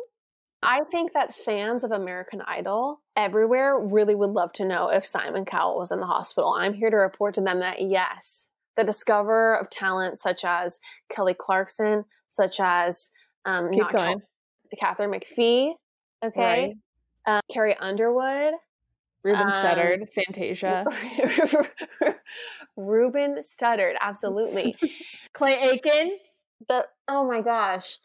I 0.63 0.83
think 0.91 1.13
that 1.13 1.35
fans 1.35 1.83
of 1.83 1.91
American 1.91 2.41
Idol 2.41 3.01
everywhere 3.15 3.79
really 3.79 4.15
would 4.15 4.31
love 4.31 4.51
to 4.53 4.65
know 4.65 4.89
if 4.89 5.05
Simon 5.05 5.45
Cowell 5.45 5.77
was 5.77 5.91
in 5.91 5.99
the 5.99 6.05
hospital. 6.07 6.53
I'm 6.53 6.73
here 6.73 6.89
to 6.89 6.97
report 6.97 7.35
to 7.35 7.41
them 7.41 7.59
that 7.59 7.81
yes, 7.81 8.49
the 8.75 8.83
discoverer 8.83 9.55
of 9.55 9.69
talent 9.69 10.19
such 10.19 10.43
as 10.43 10.79
Kelly 11.09 11.35
Clarkson, 11.37 12.05
such 12.29 12.59
as 12.59 13.11
um, 13.45 13.71
Keep 13.71 13.91
going. 13.91 14.21
Katharine 14.79 15.11
McPhee, 15.11 15.73
okay, 16.23 16.75
right. 17.25 17.35
um, 17.35 17.41
Carrie 17.49 17.77
Underwood, 17.77 18.53
Ruben 19.23 19.47
um, 19.47 19.51
Studdard, 19.51 20.07
Fantasia. 20.09 20.85
Ruben 22.77 23.37
Studdard, 23.37 23.93
absolutely. 24.01 24.75
Clay 25.33 25.57
Aiken. 25.71 26.17
The 26.67 26.87
oh 27.07 27.27
my 27.27 27.41
gosh. 27.41 27.99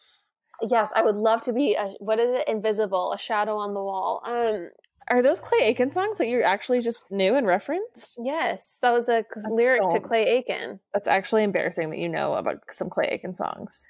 Yes, 0.62 0.92
I 0.95 1.02
would 1.02 1.16
love 1.16 1.42
to 1.42 1.52
be 1.52 1.75
a 1.75 1.95
what 1.99 2.19
is 2.19 2.31
it? 2.37 2.49
Invisible, 2.49 3.12
a 3.12 3.19
shadow 3.19 3.57
on 3.57 3.75
the 3.75 3.83
wall. 3.83 4.23
Um 4.25 4.71
are 5.09 5.21
those 5.21 5.40
Clay 5.40 5.59
Aiken 5.62 5.90
songs 5.90 6.19
that 6.19 6.28
you 6.28 6.42
actually 6.42 6.81
just 6.81 7.11
knew 7.11 7.35
and 7.35 7.47
referenced? 7.47 8.19
Yes, 8.23 8.78
that 8.83 8.92
was 8.92 9.09
a 9.09 9.25
That's 9.35 9.47
lyric 9.50 9.83
so, 9.83 9.99
to 9.99 10.00
Clay 10.00 10.25
Aiken. 10.26 10.78
That's 10.95 11.09
actually 11.09 11.42
embarrassing 11.42 11.90
that 11.90 11.99
you 11.99 12.09
know 12.09 12.35
about 12.35 12.61
some 12.71 12.88
Clay 12.88 13.09
Aiken 13.11 13.35
songs. 13.35 13.87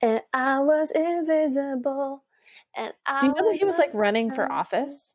And 0.00 0.22
I 0.32 0.60
was 0.60 0.90
invisible. 0.90 2.24
And 2.74 2.92
I 3.06 3.20
Do 3.20 3.26
you 3.26 3.34
know 3.34 3.50
that 3.50 3.58
he 3.58 3.64
was 3.64 3.78
like 3.78 3.92
running 3.92 4.32
for 4.32 4.50
office? 4.50 5.12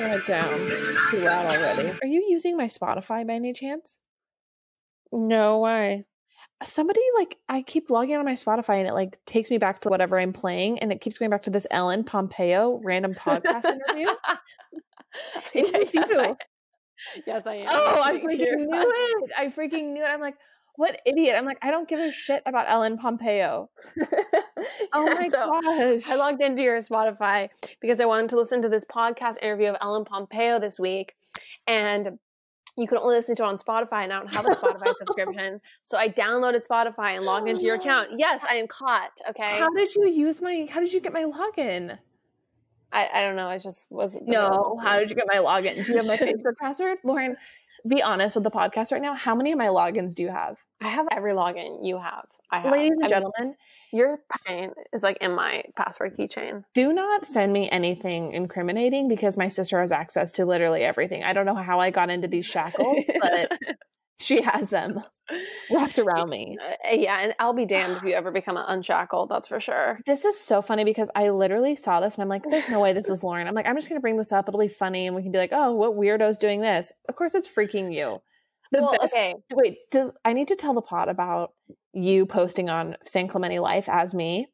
It 0.00 0.26
down. 0.26 0.60
It's 0.60 1.10
too 1.10 1.20
loud 1.20 1.46
already. 1.46 1.90
Are 2.02 2.06
you 2.06 2.24
using 2.28 2.56
my 2.56 2.66
Spotify 2.66 3.26
by 3.26 3.34
any 3.34 3.52
chance? 3.52 4.00
No, 5.12 5.58
why? 5.58 6.04
Somebody 6.64 7.00
like 7.16 7.36
I 7.48 7.62
keep 7.62 7.88
logging 7.88 8.16
on 8.16 8.24
my 8.24 8.32
Spotify 8.32 8.78
and 8.78 8.88
it 8.88 8.92
like 8.92 9.18
takes 9.26 9.50
me 9.50 9.58
back 9.58 9.80
to 9.82 9.88
whatever 9.88 10.18
I'm 10.18 10.32
playing 10.32 10.80
and 10.80 10.90
it 10.90 11.00
keeps 11.00 11.18
going 11.18 11.30
back 11.30 11.44
to 11.44 11.50
this 11.50 11.66
Ellen 11.70 12.02
Pompeo 12.02 12.80
random 12.82 13.14
podcast 13.14 13.64
interview. 13.64 14.08
yes, 15.54 15.94
you. 15.94 16.02
I, 16.02 16.34
yes, 17.26 17.46
I 17.46 17.54
am. 17.56 17.66
Oh, 17.70 18.02
I 18.02 18.14
freaking 18.14 18.56
knew 18.56 18.92
it. 18.94 19.30
I 19.38 19.46
freaking 19.46 19.92
knew 19.92 20.02
it. 20.02 20.08
I'm 20.08 20.20
like, 20.20 20.34
what 20.78 21.00
idiot? 21.04 21.34
I'm 21.36 21.44
like, 21.44 21.58
I 21.60 21.72
don't 21.72 21.88
give 21.88 21.98
a 21.98 22.12
shit 22.12 22.40
about 22.46 22.66
Ellen 22.68 22.98
Pompeo. 22.98 23.68
oh 24.92 25.14
my 25.14 25.26
so 25.28 25.60
gosh. 25.60 26.08
I 26.08 26.14
logged 26.14 26.40
into 26.40 26.62
your 26.62 26.78
Spotify 26.78 27.48
because 27.80 28.00
I 28.00 28.04
wanted 28.04 28.30
to 28.30 28.36
listen 28.36 28.62
to 28.62 28.68
this 28.68 28.84
podcast 28.84 29.42
interview 29.42 29.70
of 29.70 29.76
Ellen 29.80 30.04
Pompeo 30.04 30.60
this 30.60 30.78
week. 30.78 31.14
And 31.66 32.20
you 32.78 32.86
can 32.86 32.98
only 32.98 33.16
listen 33.16 33.34
to 33.36 33.42
it 33.42 33.46
on 33.46 33.56
Spotify, 33.56 34.04
and 34.04 34.12
I 34.12 34.20
don't 34.20 34.32
have 34.32 34.46
a 34.46 34.50
Spotify 34.50 34.94
subscription. 34.98 35.60
So 35.82 35.98
I 35.98 36.08
downloaded 36.08 36.66
Spotify 36.66 37.16
and 37.16 37.24
logged 37.24 37.48
into 37.48 37.64
your 37.64 37.74
account. 37.74 38.08
Yes, 38.18 38.44
I 38.48 38.54
am 38.54 38.66
caught. 38.66 39.20
Okay. 39.30 39.58
How 39.58 39.68
did 39.70 39.94
you 39.94 40.08
use 40.08 40.40
my? 40.40 40.66
How 40.70 40.80
did 40.80 40.92
you 40.92 41.00
get 41.00 41.12
my 41.12 41.24
login? 41.24 41.98
I, 42.92 43.08
I 43.12 43.20
don't 43.22 43.36
know. 43.36 43.48
I 43.48 43.58
just 43.58 43.90
wasn't. 43.90 44.28
No. 44.28 44.78
How 44.82 44.98
did 44.98 45.10
you 45.10 45.16
get 45.16 45.26
my 45.26 45.36
login? 45.36 45.74
Do 45.84 45.92
you 45.92 45.98
have 45.98 46.06
my 46.06 46.16
Facebook 46.26 46.56
password, 46.60 46.98
Lauren? 47.04 47.36
Be 47.86 48.02
honest 48.02 48.34
with 48.34 48.44
the 48.44 48.50
podcast 48.50 48.92
right 48.92 49.02
now. 49.02 49.14
How 49.14 49.34
many 49.34 49.52
of 49.52 49.58
my 49.58 49.66
logins 49.66 50.14
do 50.14 50.22
you 50.22 50.30
have? 50.30 50.58
I 50.80 50.88
have 50.88 51.06
every 51.10 51.32
login 51.32 51.86
you 51.86 51.98
have. 51.98 52.26
I 52.50 52.60
have. 52.60 52.72
Ladies 52.72 52.92
and 52.92 53.04
I 53.04 53.08
gentlemen, 53.08 53.54
your 53.92 54.20
chain 54.46 54.72
is 54.92 55.02
like 55.02 55.18
in 55.20 55.32
my 55.32 55.64
password 55.76 56.16
keychain. 56.16 56.64
Do 56.74 56.92
not 56.92 57.24
send 57.24 57.52
me 57.52 57.68
anything 57.70 58.32
incriminating 58.32 59.08
because 59.08 59.36
my 59.36 59.48
sister 59.48 59.80
has 59.80 59.92
access 59.92 60.32
to 60.32 60.46
literally 60.46 60.82
everything. 60.82 61.24
I 61.24 61.32
don't 61.32 61.46
know 61.46 61.54
how 61.54 61.80
I 61.80 61.90
got 61.90 62.10
into 62.10 62.28
these 62.28 62.46
shackles, 62.46 63.04
but 63.20 63.58
she 64.20 64.42
has 64.42 64.70
them 64.70 65.02
wrapped 65.70 65.98
around 65.98 66.30
me. 66.30 66.56
Yeah, 66.90 67.20
and 67.20 67.34
I'll 67.38 67.52
be 67.52 67.66
damned 67.66 67.96
if 67.96 68.02
you 68.02 68.14
ever 68.14 68.30
become 68.30 68.56
unshackled, 68.56 69.28
that's 69.28 69.48
for 69.48 69.60
sure. 69.60 70.00
This 70.06 70.24
is 70.24 70.38
so 70.38 70.60
funny 70.60 70.84
because 70.84 71.10
I 71.14 71.30
literally 71.30 71.76
saw 71.76 72.00
this 72.00 72.16
and 72.16 72.22
I'm 72.22 72.28
like, 72.28 72.42
there's 72.48 72.68
no 72.68 72.80
way 72.80 72.92
this 72.92 73.10
is 73.10 73.22
Lauren. 73.22 73.46
I'm 73.46 73.54
like, 73.54 73.66
I'm 73.66 73.76
just 73.76 73.88
going 73.88 73.98
to 73.98 74.02
bring 74.02 74.16
this 74.16 74.32
up. 74.32 74.48
It'll 74.48 74.60
be 74.60 74.68
funny 74.68 75.06
and 75.06 75.14
we 75.14 75.22
can 75.22 75.30
be 75.30 75.38
like, 75.38 75.52
oh, 75.52 75.72
what 75.72 75.96
weirdo's 75.96 76.38
doing 76.38 76.60
this? 76.60 76.92
Of 77.08 77.16
course, 77.16 77.34
it's 77.34 77.48
freaking 77.48 77.94
you. 77.94 78.18
The 78.72 78.82
well, 78.82 78.96
best, 79.00 79.14
okay. 79.14 79.34
Wait, 79.52 79.78
does 79.90 80.12
I 80.24 80.32
need 80.32 80.48
to 80.48 80.56
tell 80.56 80.74
the 80.74 80.82
pod 80.82 81.08
about 81.08 81.52
you 81.92 82.26
posting 82.26 82.68
on 82.68 82.96
San 83.04 83.28
Clemente 83.28 83.60
Life 83.60 83.88
as 83.88 84.14
me? 84.14 84.48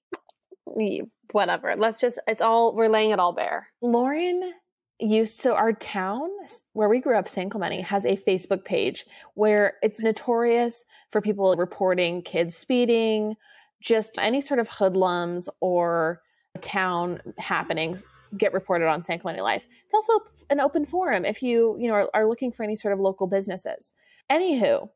Whatever. 1.33 1.75
Let's 1.77 2.01
just, 2.01 2.21
it's 2.27 2.43
all, 2.43 2.77
we're 2.77 2.89
laying 2.89 3.11
it 3.11 3.19
all 3.19 3.33
bare. 3.33 3.69
Lauren 3.81 4.53
used, 4.99 5.41
so 5.41 5.55
our 5.55 5.73
town 5.73 6.29
where 6.73 6.89
we 6.89 7.01
grew 7.01 7.17
up, 7.17 7.29
San 7.29 7.51
Clemente, 7.51 7.81
has 7.83 8.05
a 8.05 8.17
Facebook 8.17 8.65
page 8.65 9.05
where 9.35 9.75
it's 9.83 10.03
notorious 10.03 10.85
for 11.11 11.21
people 11.21 11.55
reporting 11.57 12.23
kids 12.23 12.57
speeding, 12.57 13.37
just 13.81 14.19
any 14.19 14.41
sort 14.41 14.61
of 14.61 14.69
hoodlums 14.69 15.49
or 15.61 16.21
town 16.61 17.21
happenings 17.39 18.07
get 18.37 18.53
reported 18.53 18.89
on 18.89 19.03
San 19.03 19.19
Clemente 19.19 19.43
Life. 19.43 19.67
It's 19.85 19.95
also 19.95 20.25
an 20.51 20.61
open 20.61 20.85
forum 20.85 21.25
if 21.25 21.43
you, 21.43 21.77
you 21.79 21.89
know, 21.89 21.95
are, 21.95 22.11
are 22.15 22.29
looking 22.29 22.53
for 22.53 22.63
any 22.63 22.77
sort 22.77 22.95
of 22.95 23.01
local 23.01 23.27
businesses. 23.27 23.93
Anywho, 24.31 24.89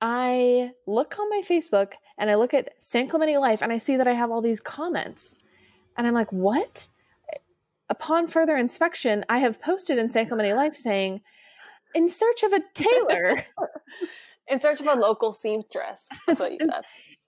I 0.00 0.72
look 0.86 1.18
on 1.18 1.30
my 1.30 1.42
Facebook 1.48 1.92
and 2.18 2.30
I 2.30 2.34
look 2.34 2.54
at 2.54 2.70
San 2.80 3.08
Clemente 3.08 3.38
Life 3.38 3.62
and 3.62 3.72
I 3.72 3.78
see 3.78 3.96
that 3.96 4.08
I 4.08 4.14
have 4.14 4.30
all 4.30 4.42
these 4.42 4.60
comments. 4.60 5.36
And 5.96 6.06
I'm 6.06 6.14
like, 6.14 6.32
what? 6.32 6.88
Upon 7.92 8.26
further 8.26 8.56
inspection, 8.56 9.22
I 9.28 9.36
have 9.40 9.60
posted 9.60 9.98
in 9.98 10.08
San 10.08 10.26
Clemente 10.26 10.54
Life 10.54 10.74
saying, 10.74 11.20
in 11.94 12.08
search 12.08 12.42
of 12.42 12.54
a 12.54 12.60
tailor. 12.72 13.44
in 14.48 14.60
search 14.60 14.80
of 14.80 14.86
a 14.86 14.94
local 14.94 15.30
seamstress. 15.30 16.08
That's 16.26 16.40
what 16.40 16.52
you 16.52 16.58
said. 16.62 16.84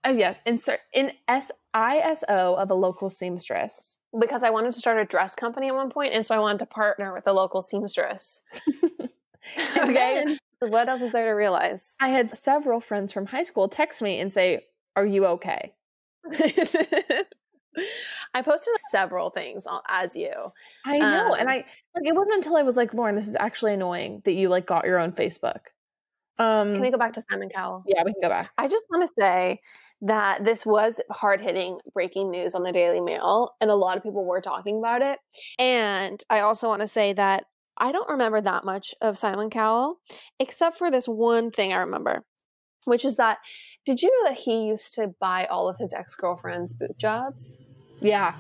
uh, 0.07 0.15
yes, 0.17 0.41
in, 0.47 0.57
ser- 0.57 0.79
in 0.95 1.13
S-I-S-O 1.29 2.55
of 2.55 2.71
a 2.71 2.75
local 2.75 3.11
seamstress 3.11 3.99
because 4.19 4.43
I 4.43 4.49
wanted 4.49 4.73
to 4.73 4.79
start 4.79 4.99
a 4.99 5.05
dress 5.05 5.35
company 5.35 5.69
at 5.69 5.75
one 5.75 5.91
point, 5.91 6.15
and 6.15 6.25
so 6.25 6.35
I 6.35 6.39
wanted 6.39 6.61
to 6.61 6.67
partner 6.67 7.13
with 7.13 7.27
a 7.27 7.33
local 7.35 7.61
seamstress. 7.61 8.41
okay. 9.77 10.39
what 10.61 10.89
else 10.89 11.03
is 11.03 11.13
there 11.13 11.27
to 11.27 11.33
realize? 11.33 11.95
I 12.01 12.09
had 12.09 12.39
several 12.39 12.81
friends 12.81 13.13
from 13.13 13.27
high 13.27 13.43
school 13.43 13.69
text 13.69 14.01
me 14.01 14.19
and 14.19 14.33
say, 14.33 14.65
Are 14.97 15.05
you 15.05 15.27
okay? 15.27 15.75
I 18.35 18.43
posted 18.43 18.75
several 18.91 19.31
things 19.31 19.67
as 19.89 20.17
you. 20.17 20.33
I 20.85 20.99
know. 20.99 21.33
Um, 21.33 21.39
and 21.39 21.49
I 21.49 21.65
like 21.95 22.05
it 22.05 22.15
wasn't 22.15 22.37
until 22.37 22.57
I 22.57 22.63
was 22.63 22.77
like, 22.77 22.95
Lauren, 22.95 23.15
this 23.15 23.29
is 23.29 23.37
actually 23.39 23.75
annoying 23.75 24.23
that 24.25 24.33
you 24.33 24.49
like 24.49 24.67
got 24.67 24.85
your 24.87 24.99
own 24.99 25.13
Facebook. 25.13 25.61
Um 26.39 26.73
Can 26.73 26.83
we 26.83 26.91
go 26.91 26.99
back 26.99 27.13
to 27.15 27.23
Simon 27.31 27.49
Cowell? 27.55 27.85
Yeah, 27.87 28.03
we 28.05 28.13
can 28.13 28.23
go 28.23 28.29
back. 28.29 28.51
I 28.59 28.67
just 28.67 28.85
want 28.91 29.07
to 29.07 29.13
say 29.19 29.61
that 30.03 30.45
this 30.45 30.67
was 30.67 31.01
hard 31.11 31.41
hitting 31.41 31.79
breaking 31.95 32.31
news 32.31 32.55
on 32.55 32.63
the 32.63 32.73
Daily 32.73 33.01
Mail, 33.01 33.55
and 33.61 33.71
a 33.71 33.75
lot 33.75 33.97
of 33.97 34.03
people 34.03 34.25
were 34.25 34.41
talking 34.41 34.79
about 34.79 35.01
it. 35.03 35.19
And 35.59 36.23
I 36.29 36.41
also 36.41 36.69
want 36.69 36.83
to 36.83 36.89
say 36.89 37.13
that 37.13 37.45
I 37.79 37.93
don't 37.93 38.09
remember 38.09 38.41
that 38.41 38.65
much 38.65 38.95
of 39.01 39.19
Simon 39.19 39.51
Cowell, 39.51 39.97
except 40.39 40.77
for 40.77 40.91
this 40.91 41.07
one 41.07 41.51
thing 41.51 41.73
I 41.73 41.79
remember, 41.79 42.25
which 42.85 43.05
is 43.05 43.17
that 43.17 43.39
did 43.85 44.03
you 44.03 44.11
know 44.11 44.31
that 44.31 44.39
he 44.39 44.65
used 44.65 44.95
to 44.95 45.09
buy 45.21 45.47
all 45.47 45.69
of 45.69 45.77
his 45.79 45.93
ex 45.93 46.15
girlfriends' 46.15 46.73
boot 46.73 46.97
jobs? 46.99 47.61
Yeah, 48.01 48.35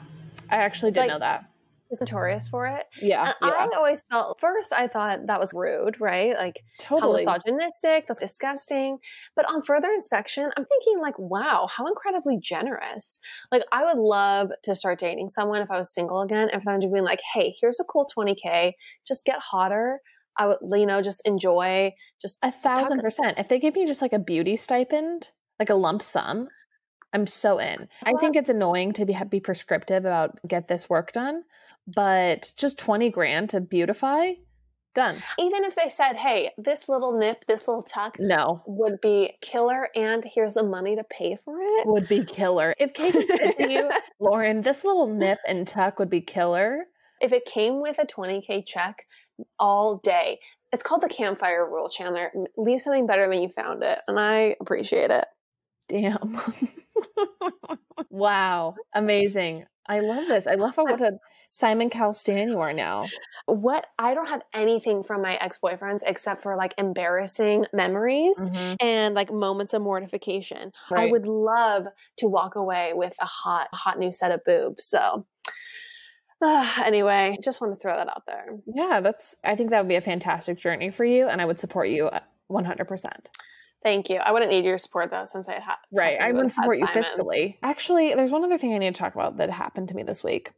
I 0.50 0.56
actually 0.56 0.92
did 0.92 1.00
like, 1.00 1.08
know 1.08 1.18
that. 1.18 1.44
He's 1.90 2.00
notorious 2.00 2.48
for 2.48 2.66
it. 2.66 2.86
Yeah, 3.00 3.34
yeah, 3.42 3.48
I 3.48 3.68
always 3.76 4.02
felt 4.10 4.40
first 4.40 4.72
I 4.72 4.88
thought 4.88 5.26
that 5.26 5.38
was 5.38 5.52
rude, 5.52 6.00
right? 6.00 6.34
Like 6.34 6.64
totally. 6.78 7.24
how 7.24 7.34
misogynistic, 7.34 8.06
that's 8.06 8.20
disgusting. 8.20 8.98
But 9.36 9.48
on 9.50 9.62
further 9.62 9.90
inspection, 9.92 10.50
I'm 10.56 10.64
thinking 10.64 11.00
like, 11.00 11.18
wow, 11.18 11.68
how 11.70 11.86
incredibly 11.86 12.38
generous. 12.40 13.20
Like 13.52 13.62
I 13.70 13.84
would 13.84 14.00
love 14.00 14.50
to 14.64 14.74
start 14.74 14.98
dating 14.98 15.28
someone 15.28 15.60
if 15.60 15.70
I 15.70 15.76
was 15.78 15.92
single 15.92 16.22
again 16.22 16.48
and 16.50 16.62
for 16.62 16.72
them 16.72 16.80
to 16.80 16.88
be 16.88 17.02
like, 17.02 17.20
hey, 17.34 17.54
here's 17.60 17.78
a 17.78 17.84
cool 17.84 18.06
20K, 18.16 18.72
just 19.06 19.26
get 19.26 19.38
hotter. 19.38 20.00
I 20.36 20.46
would, 20.46 20.58
you 20.72 20.86
know, 20.86 21.02
just 21.02 21.22
enjoy, 21.24 21.94
just 22.20 22.38
A 22.42 22.50
thousand 22.52 23.00
percent. 23.00 23.38
If 23.38 23.48
they 23.48 23.58
give 23.58 23.74
me 23.74 23.86
just 23.86 24.02
like 24.02 24.12
a 24.12 24.18
beauty 24.18 24.56
stipend, 24.56 25.30
like 25.58 25.70
a 25.70 25.74
lump 25.74 26.02
sum, 26.02 26.48
I'm 27.12 27.26
so 27.26 27.58
in. 27.58 27.88
I 28.02 28.14
think 28.14 28.34
it's 28.36 28.50
annoying 28.50 28.92
to 28.94 29.06
be 29.06 29.16
be 29.30 29.40
prescriptive 29.40 30.04
about 30.04 30.38
get 30.48 30.66
this 30.68 30.90
work 30.90 31.12
done, 31.12 31.44
but 31.86 32.52
just 32.56 32.78
twenty 32.78 33.10
grand 33.10 33.50
to 33.50 33.60
beautify, 33.60 34.32
done. 34.94 35.16
even 35.38 35.64
if 35.64 35.76
they 35.76 35.88
said, 35.88 36.14
hey, 36.16 36.50
this 36.58 36.88
little 36.88 37.16
nip, 37.16 37.44
this 37.46 37.68
little 37.68 37.82
tuck 37.82 38.16
No, 38.18 38.62
would 38.66 39.00
be 39.00 39.36
killer 39.40 39.88
and 39.94 40.24
here's 40.24 40.54
the 40.54 40.62
money 40.64 40.96
to 40.96 41.04
pay 41.04 41.38
for 41.44 41.56
it. 41.60 41.86
would 41.86 42.08
be 42.08 42.24
killer. 42.24 42.74
If 42.78 42.94
Kate 42.94 43.12
said 43.12 43.52
to 43.58 43.72
you, 43.72 43.90
Lauren, 44.20 44.62
this 44.62 44.84
little 44.84 45.06
nip 45.06 45.38
and 45.46 45.66
tuck 45.66 45.98
would 45.98 46.10
be 46.10 46.20
killer. 46.20 46.86
If 47.20 47.32
it 47.32 47.44
came 47.44 47.80
with 47.80 47.98
a 47.98 48.06
20K 48.06 48.66
check 48.66 49.06
all 49.58 49.98
day, 49.98 50.40
it's 50.72 50.82
called 50.82 51.02
the 51.02 51.08
campfire 51.08 51.68
rule, 51.68 51.88
Chandler. 51.88 52.32
Leave 52.56 52.80
something 52.80 53.06
better 53.06 53.28
than 53.28 53.42
you 53.42 53.48
found 53.48 53.82
it. 53.82 53.98
And 54.08 54.18
I 54.18 54.56
appreciate 54.60 55.10
it. 55.10 55.24
Damn. 55.88 56.40
wow. 58.10 58.74
Amazing. 58.94 59.66
I 59.86 60.00
love 60.00 60.26
this. 60.28 60.46
I 60.46 60.54
love 60.54 60.76
how 60.76 60.84
what 60.84 61.00
a 61.00 61.18
Simon 61.48 61.90
Cowell 61.90 62.14
stan 62.14 62.48
you 62.48 62.58
are 62.60 62.72
now. 62.72 63.04
What 63.46 63.86
I 63.98 64.14
don't 64.14 64.28
have 64.28 64.42
anything 64.54 65.02
from 65.02 65.20
my 65.20 65.36
ex 65.36 65.58
boyfriends 65.62 66.00
except 66.06 66.42
for 66.42 66.56
like 66.56 66.74
embarrassing 66.78 67.66
memories 67.72 68.50
mm-hmm. 68.50 68.74
and 68.80 69.14
like 69.14 69.30
moments 69.30 69.74
of 69.74 69.82
mortification. 69.82 70.72
I 70.90 71.06
would 71.06 71.26
love 71.26 71.86
to 72.18 72.28
walk 72.28 72.56
away 72.56 72.92
with 72.94 73.14
a 73.20 73.26
hot, 73.26 73.68
hot 73.72 73.98
new 73.98 74.10
set 74.10 74.32
of 74.32 74.42
boobs. 74.44 74.84
So, 74.84 75.26
anyway, 76.84 77.38
just 77.42 77.60
want 77.60 77.72
to 77.72 77.80
throw 77.80 77.96
that 77.96 78.08
out 78.08 78.22
there. 78.26 78.46
Yeah, 78.66 79.00
that's 79.00 79.34
I 79.44 79.56
think 79.56 79.70
that 79.70 79.80
would 79.80 79.88
be 79.88 79.96
a 79.96 80.00
fantastic 80.00 80.58
journey 80.58 80.90
for 80.90 81.04
you 81.04 81.28
and 81.28 81.40
I 81.40 81.44
would 81.44 81.60
support 81.60 81.88
you 81.88 82.06
uh, 82.06 82.20
100%. 82.50 83.10
Thank 83.82 84.08
you. 84.08 84.16
I 84.16 84.32
wouldn't 84.32 84.50
need 84.50 84.64
your 84.64 84.78
support 84.78 85.10
though, 85.10 85.26
since 85.26 85.48
I 85.48 85.54
had 85.54 85.76
Right. 85.92 86.18
I 86.18 86.32
wouldn't 86.32 86.52
support 86.52 86.78
you 86.78 86.86
Simons. 86.86 87.14
fiscally. 87.16 87.56
Actually, 87.62 88.14
there's 88.14 88.30
one 88.30 88.42
other 88.44 88.56
thing 88.58 88.74
I 88.74 88.78
need 88.78 88.94
to 88.94 88.98
talk 88.98 89.14
about 89.14 89.36
that 89.36 89.50
happened 89.50 89.88
to 89.88 89.94
me 89.94 90.02
this 90.02 90.24
week. 90.24 90.52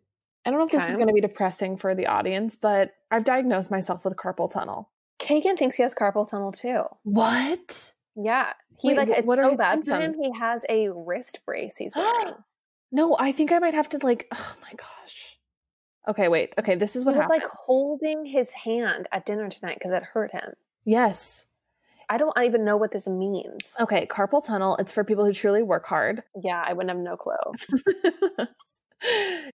I 0.44 0.50
don't 0.50 0.60
know 0.60 0.66
if 0.66 0.70
this 0.70 0.88
is 0.88 0.94
going 0.96 1.08
to 1.08 1.12
be 1.12 1.20
depressing 1.20 1.76
for 1.76 1.96
the 1.96 2.06
audience, 2.06 2.54
but 2.54 2.92
I've 3.10 3.24
diagnosed 3.24 3.68
myself 3.68 4.04
with 4.04 4.14
carpal 4.14 4.48
tunnel. 4.48 4.90
Kagan 5.18 5.58
thinks 5.58 5.74
he 5.74 5.82
has 5.82 5.92
carpal 5.92 6.28
tunnel 6.28 6.52
too. 6.52 6.84
What? 7.02 7.92
Yeah, 8.14 8.52
he 8.80 8.88
Wait, 8.88 8.96
like 8.96 9.08
it's 9.08 9.26
what 9.26 9.40
are 9.40 9.44
so 9.44 9.50
his 9.50 9.58
bad 9.58 9.84
for 9.84 9.96
him. 9.96 10.14
He 10.14 10.32
has 10.38 10.64
a 10.68 10.88
wrist 10.90 11.40
brace 11.44 11.76
he's 11.76 11.94
wearing. 11.94 12.34
No, 12.92 13.16
I 13.18 13.32
think 13.32 13.50
I 13.50 13.58
might 13.58 13.74
have 13.74 13.88
to 13.90 13.98
like 13.98 14.28
oh 14.32 14.54
my 14.62 14.70
gosh. 14.70 15.35
Okay, 16.08 16.28
wait. 16.28 16.54
Okay, 16.58 16.74
this 16.76 16.94
is 16.96 17.02
he 17.02 17.06
what 17.06 17.16
was 17.16 17.22
happened. 17.24 17.42
like 17.42 17.50
holding 17.50 18.24
his 18.24 18.52
hand 18.52 19.08
at 19.12 19.26
dinner 19.26 19.48
tonight 19.48 19.78
because 19.78 19.92
it 19.92 20.02
hurt 20.02 20.32
him. 20.32 20.52
yes. 20.84 21.46
I 22.08 22.18
don't 22.18 22.38
even 22.40 22.64
know 22.64 22.76
what 22.76 22.92
this 22.92 23.08
means. 23.08 23.74
Okay, 23.80 24.06
carpal 24.06 24.44
tunnel, 24.44 24.76
it's 24.76 24.92
for 24.92 25.02
people 25.02 25.24
who 25.24 25.32
truly 25.32 25.64
work 25.64 25.84
hard. 25.86 26.22
Yeah, 26.40 26.62
I 26.64 26.72
wouldn't 26.72 26.90
have 26.90 27.04
no 27.04 27.16
clue. 27.16 28.46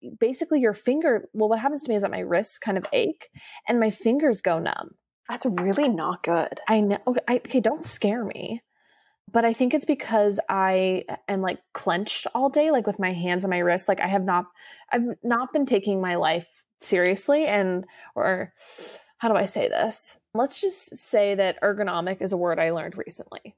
Basically, 0.18 0.58
your 0.58 0.72
finger, 0.72 1.28
well, 1.34 1.50
what 1.50 1.58
happens 1.58 1.82
to 1.82 1.90
me 1.90 1.96
is 1.96 2.02
that 2.02 2.10
my 2.10 2.20
wrists 2.20 2.58
kind 2.58 2.78
of 2.78 2.86
ache 2.94 3.28
and 3.68 3.78
my 3.78 3.90
fingers 3.90 4.40
go 4.40 4.58
numb. 4.58 4.92
That's 5.28 5.44
really 5.44 5.90
not 5.90 6.22
good. 6.22 6.58
I 6.66 6.80
know. 6.80 6.96
Okay, 7.06 7.20
I, 7.28 7.34
okay, 7.36 7.60
don't 7.60 7.84
scare 7.84 8.24
me. 8.24 8.62
But 9.30 9.44
I 9.44 9.52
think 9.52 9.74
it's 9.74 9.84
because 9.84 10.40
I 10.48 11.04
am 11.28 11.40
like 11.40 11.58
clenched 11.72 12.26
all 12.34 12.48
day, 12.48 12.70
like 12.70 12.86
with 12.86 12.98
my 12.98 13.12
hands 13.12 13.44
on 13.44 13.50
my 13.50 13.58
wrists. 13.58 13.88
Like 13.88 14.00
I 14.00 14.06
have 14.06 14.24
not, 14.24 14.46
I've 14.92 15.04
not 15.22 15.52
been 15.52 15.66
taking 15.66 16.00
my 16.00 16.16
life 16.16 16.46
seriously, 16.80 17.46
and 17.46 17.84
or 18.14 18.52
how 19.18 19.28
do 19.28 19.34
I 19.34 19.44
say 19.44 19.68
this? 19.68 20.18
Let's 20.34 20.60
just 20.60 20.96
say 20.96 21.34
that 21.34 21.60
ergonomic 21.60 22.22
is 22.22 22.32
a 22.32 22.36
word 22.36 22.58
I 22.58 22.70
learned 22.70 22.96
recently. 22.96 23.54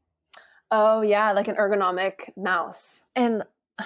Oh 0.70 1.02
yeah, 1.02 1.32
like 1.32 1.48
an 1.48 1.56
ergonomic 1.56 2.30
mouse. 2.36 3.02
And 3.14 3.44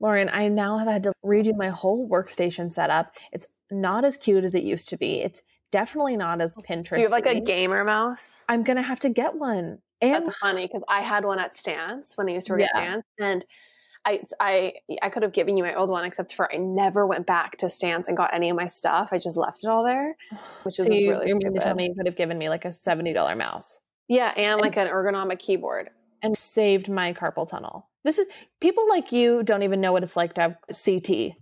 Lauren, 0.00 0.28
I 0.32 0.48
now 0.48 0.78
have 0.78 0.88
had 0.88 1.02
to 1.04 1.12
redo 1.24 1.56
my 1.56 1.68
whole 1.68 2.08
workstation 2.08 2.70
setup. 2.70 3.14
It's 3.32 3.46
not 3.70 4.04
as 4.04 4.16
cute 4.16 4.44
as 4.44 4.54
it 4.54 4.62
used 4.62 4.88
to 4.90 4.96
be. 4.96 5.20
It's 5.20 5.42
definitely 5.72 6.16
not 6.16 6.40
as 6.40 6.54
Pinterest. 6.56 6.94
Do 6.94 7.00
you 7.00 7.06
have 7.06 7.12
like 7.12 7.26
a 7.26 7.40
gamer 7.40 7.84
mouse? 7.84 8.44
I'm 8.48 8.62
gonna 8.62 8.82
have 8.82 9.00
to 9.00 9.08
get 9.08 9.34
one. 9.34 9.78
And 10.12 10.26
That's 10.26 10.38
funny 10.38 10.66
because 10.66 10.82
I 10.88 11.00
had 11.00 11.24
one 11.24 11.38
at 11.38 11.56
Stance 11.56 12.16
when 12.16 12.28
I 12.28 12.32
used 12.32 12.46
to 12.48 12.52
work 12.54 12.62
at 12.62 12.70
Stance, 12.70 13.04
and 13.18 13.44
I 14.04 14.20
I 14.40 14.72
I 15.02 15.08
could 15.08 15.22
have 15.22 15.32
given 15.32 15.56
you 15.56 15.64
my 15.64 15.74
old 15.74 15.90
one, 15.90 16.04
except 16.04 16.34
for 16.34 16.52
I 16.52 16.58
never 16.58 17.06
went 17.06 17.26
back 17.26 17.56
to 17.58 17.70
Stance 17.70 18.08
and 18.08 18.16
got 18.16 18.34
any 18.34 18.50
of 18.50 18.56
my 18.56 18.66
stuff. 18.66 19.10
I 19.12 19.18
just 19.18 19.36
left 19.36 19.64
it 19.64 19.68
all 19.68 19.84
there, 19.84 20.16
which 20.64 20.78
is 20.78 20.86
you, 20.86 21.10
really 21.10 21.28
you 21.28 21.36
mean 21.36 21.54
to 21.54 21.60
tell 21.60 21.74
me 21.74 21.88
you 21.88 21.94
could 21.94 22.06
have 22.06 22.16
given 22.16 22.36
me 22.38 22.48
like 22.48 22.64
a 22.64 22.72
seventy 22.72 23.12
dollar 23.12 23.34
mouse 23.36 23.80
Yeah, 24.08 24.32
and 24.36 24.60
like 24.60 24.76
an 24.76 24.88
ergonomic 24.88 25.38
keyboard. 25.38 25.90
and 26.22 26.36
saved 26.36 26.88
my 26.88 27.12
carpal 27.12 27.48
tunnel. 27.48 27.88
This 28.04 28.18
is 28.18 28.26
people 28.60 28.86
like 28.88 29.12
you 29.12 29.42
don't 29.42 29.62
even 29.62 29.80
know 29.80 29.92
what 29.92 30.02
it's 30.02 30.16
like 30.16 30.34
to 30.34 30.40
have 30.42 30.56
CT 30.84 31.36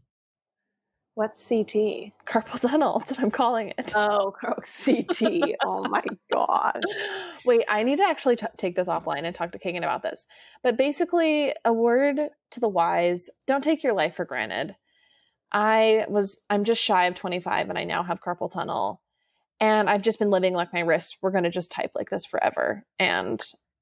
What's 1.14 1.46
CT? 1.46 2.12
carpal 2.26 2.60
tunnel. 2.68 2.98
That's 2.98 3.12
what 3.12 3.20
I'm 3.20 3.30
calling 3.30 3.72
it. 3.76 3.92
Oh, 3.94 4.32
CT. 4.40 5.56
oh 5.62 5.86
my 5.88 6.02
god. 6.32 6.82
Wait, 7.44 7.64
I 7.68 7.82
need 7.82 7.96
to 7.96 8.04
actually 8.04 8.36
t- 8.36 8.46
take 8.56 8.76
this 8.76 8.88
offline 8.88 9.24
and 9.24 9.34
talk 9.34 9.52
to 9.52 9.58
Kagan 9.58 9.78
about 9.78 10.02
this. 10.02 10.26
But 10.62 10.78
basically, 10.78 11.54
a 11.64 11.72
word 11.72 12.18
to 12.52 12.60
the 12.60 12.68
wise 12.68 13.28
don't 13.46 13.62
take 13.62 13.82
your 13.82 13.92
life 13.92 14.14
for 14.16 14.24
granted. 14.24 14.76
I 15.52 16.06
was, 16.08 16.40
I'm 16.48 16.64
just 16.64 16.82
shy 16.82 17.06
of 17.06 17.14
25 17.14 17.68
and 17.68 17.78
I 17.78 17.84
now 17.84 18.02
have 18.02 18.22
carpal 18.22 18.50
tunnel. 18.50 19.02
And 19.60 19.90
I've 19.90 20.02
just 20.02 20.18
been 20.18 20.30
living 20.30 20.54
like 20.54 20.72
my 20.72 20.80
wrists 20.80 21.18
were 21.20 21.30
going 21.30 21.44
to 21.44 21.50
just 21.50 21.70
type 21.70 21.92
like 21.94 22.08
this 22.08 22.24
forever. 22.24 22.84
And 22.98 23.38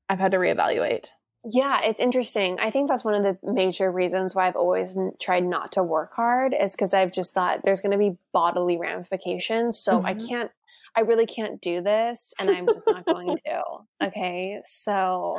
I've 0.08 0.18
had 0.18 0.32
to 0.32 0.38
reevaluate. 0.38 1.10
Yeah, 1.44 1.80
it's 1.84 2.00
interesting. 2.00 2.58
I 2.60 2.70
think 2.70 2.88
that's 2.88 3.04
one 3.04 3.14
of 3.14 3.22
the 3.22 3.38
major 3.52 3.90
reasons 3.90 4.34
why 4.34 4.46
I've 4.46 4.56
always 4.56 4.96
n- 4.96 5.12
tried 5.20 5.44
not 5.44 5.72
to 5.72 5.82
work 5.82 6.12
hard 6.14 6.52
is 6.58 6.72
because 6.76 6.92
I've 6.92 7.12
just 7.12 7.32
thought 7.32 7.60
there's 7.64 7.80
going 7.80 7.92
to 7.92 7.98
be 7.98 8.18
bodily 8.32 8.76
ramifications. 8.78 9.78
So 9.78 10.02
I 10.04 10.12
Mhm. 10.14 10.28
can't, 10.28 10.50
I 10.94 11.00
really 11.00 11.24
can't 11.24 11.58
do 11.60 11.80
this, 11.80 12.34
and 12.38 12.50
I'm 12.50 12.66
just 12.66 12.86
not 12.86 13.06
going 13.06 13.36
to. 13.46 13.62
Okay, 14.02 14.60
so 14.64 15.38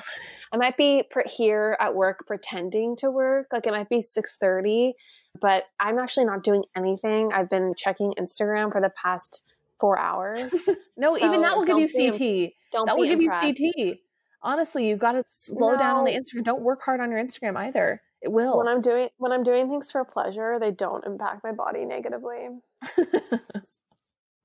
I 0.52 0.58
might 0.58 0.76
be 0.78 1.04
pr- 1.10 1.28
here 1.28 1.78
at 1.80 1.94
work 1.94 2.26
pretending 2.26 2.96
to 2.98 3.12
work. 3.12 3.48
Like 3.52 3.68
it 3.68 3.72
might 3.72 3.90
be 3.90 4.02
six 4.02 4.38
thirty, 4.38 4.94
but 5.40 5.66
I'm 5.80 6.00
actually 6.00 6.26
not 6.26 6.44
doing 6.44 6.64
anything. 6.76 7.32
I've 7.34 7.50
been 7.50 7.74
checking 7.78 8.14
Instagram 8.14 8.72
for 8.72 8.82
the 8.82 8.90
past 8.92 9.44
four 9.80 10.00
hours. 10.00 10.68
No, 10.98 11.18
even 11.18 11.42
that 11.42 11.56
will 11.58 11.66
give 11.66 11.80
you 11.80 11.88
don't 11.88 12.18
be 12.20 12.48
CT. 12.48 12.54
Don't 12.72 12.86
That 12.86 12.98
will 12.98 13.06
give 13.08 13.20
impressed. 13.20 13.58
you 13.60 13.74
CT. 13.74 14.00
Honestly, 14.44 14.88
you've 14.88 15.00
got 15.00 15.14
to 15.14 15.24
slow 15.26 15.78
down 15.78 15.98
on 15.98 16.06
the 16.06 16.12
Instagram. 16.12 16.44
Don't 16.44 16.62
work 16.62 16.82
hard 16.84 17.00
on 17.00 17.12
your 17.12 17.24
Instagram 17.24 17.56
either. 17.58 18.02
It 18.22 18.32
will. 18.32 18.58
when 18.58 18.68
I'm 18.68 18.82
doing 18.82 19.10
when 19.18 19.32
I'm 19.32 19.44
doing 19.44 19.68
things 19.68 19.92
for 19.92 20.06
pleasure, 20.06 20.58
they 20.60 20.72
don't 20.72 21.06
impact 21.06 21.44
my 21.44 21.52
body 21.52 21.86
negatively. 21.86 22.50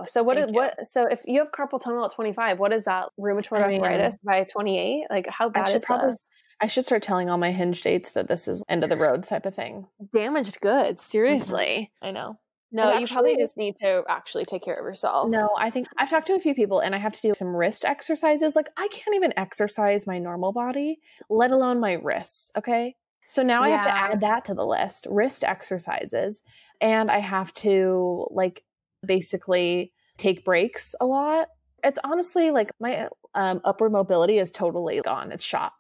So 0.05 0.23
what 0.23 0.37
is 0.37 0.45
Thank 0.45 0.55
you. 0.55 0.61
what? 0.61 0.91
So 0.91 1.07
if 1.07 1.23
you 1.25 1.39
have 1.41 1.53
carpal 1.53 1.81
tunnel 1.81 2.05
at 2.05 2.13
25, 2.13 2.59
what 2.59 2.73
is 2.73 2.85
that? 2.85 3.09
Rheumatoid 3.19 3.63
I 3.63 3.69
mean- 3.69 3.81
arthritis 3.81 4.15
by 4.23 4.45
28? 4.45 5.07
Like 5.09 5.27
how 5.29 5.47
I 5.47 5.49
bad 5.49 5.69
should 5.69 5.77
is 5.77 5.85
probably 5.87 6.11
this? 6.11 6.29
I 6.61 6.67
should 6.67 6.85
start 6.85 7.03
telling 7.03 7.29
all 7.31 7.39
my 7.39 7.51
hinge 7.51 7.83
dates 7.83 8.13
that 8.13 8.29
this 8.29 8.49
is 8.49 8.63
end 8.69 8.85
of 8.85 8.91
the 8.91 8.97
road 8.97 9.25
type 9.25 9.47
of 9.47 9.55
thing. 9.55 9.87
Damaged 10.15 10.61
goods. 10.61 11.03
Mm-hmm. 11.03 11.11
Seriously. 11.11 11.93
I 12.03 12.11
know. 12.11 12.39
No, 12.73 12.99
you 12.99 13.07
probably 13.07 13.37
just 13.37 13.57
need 13.57 13.77
to 13.77 14.03
actually 14.09 14.45
take 14.45 14.63
care 14.63 14.75
of 14.75 14.85
yourself. 14.85 15.31
No, 15.31 15.51
I 15.57 15.71
think 15.71 15.87
I've 15.97 16.11
talked 16.11 16.27
to 16.27 16.35
a 16.35 16.41
few 16.41 16.55
people 16.55 16.81
and 16.81 16.95
I 16.95 16.99
have 16.99 17.13
to 17.13 17.23
do 17.23 17.33
some 17.33 17.55
wrist 17.55 17.85
exercises. 17.85 18.57
Like 18.57 18.69
I 18.77 18.89
can't 18.89 19.15
even 19.15 19.33
exercise 19.37 20.07
my 20.07 20.19
normal 20.19 20.53
body, 20.53 20.99
let 21.31 21.53
alone 21.53 21.81
my 21.81 21.93
wrists. 21.93 22.51
Okay. 22.57 22.97
So 23.29 23.43
now 23.43 23.63
I 23.63 23.71
have 23.71 23.85
to 23.85 23.95
add 23.95 24.21
that 24.21 24.45
to 24.47 24.55
the 24.55 24.65
list 24.65 25.07
wrist 25.11 25.43
exercises. 25.43 26.43
And 26.81 27.11
I 27.11 27.19
have 27.19 27.53
to 27.55 28.27
like 28.31 28.63
basically 29.05 29.93
take 30.17 30.45
breaks 30.45 30.95
a 31.01 31.07
lot. 31.07 31.49
It's 31.83 31.99
honestly 32.05 32.51
like 32.51 32.73
my 32.81 33.09
um, 33.35 33.61
upward 33.65 33.93
mobility 33.93 34.39
is 34.39 34.51
totally 34.51 35.01
gone. 35.01 35.33
It's 35.33 35.45
shot. 35.45 35.73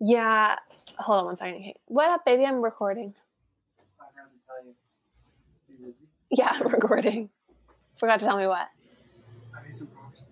Yeah. 0.00 0.56
Hold 0.98 1.20
on 1.20 1.24
one 1.26 1.36
second. 1.36 1.72
What 1.86 2.10
up, 2.10 2.24
baby? 2.24 2.44
I'm 2.44 2.62
recording. 2.62 3.14
I 4.00 4.06
forgot 4.10 4.30
to 4.30 4.46
tell 4.46 4.64
you. 4.64 4.74
You 5.68 5.86
busy? 5.86 6.06
Yeah, 6.38 6.50
I'm 6.52 6.68
recording. 6.72 7.30
Forgot 7.96 8.20
to 8.20 8.26
tell 8.26 8.36
me 8.36 8.46
what. 8.46 8.66
I 9.56 9.66
made 9.66 9.76
some 9.76 9.86
progress. 9.88 10.22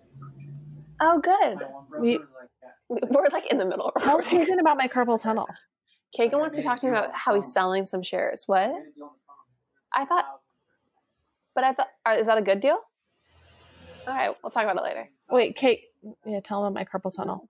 Oh, 0.99 1.19
good. 1.19 1.59
We- 1.99 2.17
brother 2.17 2.27
was 2.29 2.29
like 2.41 3.09
that. 3.09 3.11
We're 3.11 3.27
like 3.31 3.51
in 3.51 3.57
the 3.57 3.65
middle 3.65 3.87
of 3.87 3.93
Tell 4.01 4.17
recording. 4.17 4.45
Kagan 4.45 4.59
about 4.59 4.77
my 4.77 4.87
carpal 4.87 5.21
tunnel. 5.21 5.47
Kagan 6.17 6.39
wants 6.39 6.57
to 6.57 6.63
talk 6.63 6.79
to 6.79 6.87
me 6.87 6.91
about 6.91 7.13
how 7.13 7.33
he's 7.35 7.51
selling 7.53 7.85
some 7.85 8.03
shares. 8.03 8.43
What? 8.47 8.71
I 9.93 10.05
thought 10.05 10.25
But 11.55 11.63
I 11.63 11.73
thought, 11.73 11.87
uh, 12.05 12.15
is 12.19 12.27
that 12.27 12.37
a 12.37 12.41
good 12.41 12.59
deal? 12.59 12.77
All 14.05 14.13
right, 14.13 14.35
we'll 14.43 14.51
talk 14.51 14.63
about 14.63 14.75
it 14.77 14.83
later. 14.83 15.09
Wait, 15.29 15.55
Kate. 15.55 15.83
Yeah, 16.25 16.41
tell 16.41 16.61
them 16.63 16.73
about 16.73 16.79
my 16.93 16.99
carpal 16.99 17.15
tunnel. 17.15 17.49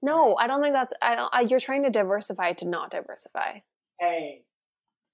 No, 0.00 0.36
I 0.36 0.46
don't 0.46 0.62
think 0.62 0.74
that's. 0.74 0.92
I 1.02 1.16
don't. 1.16 1.28
I, 1.34 1.40
you're 1.40 1.58
trying 1.60 1.82
to 1.82 1.90
diversify 1.90 2.52
to 2.54 2.68
not 2.68 2.90
diversify. 2.92 3.58
Hey, 3.98 4.42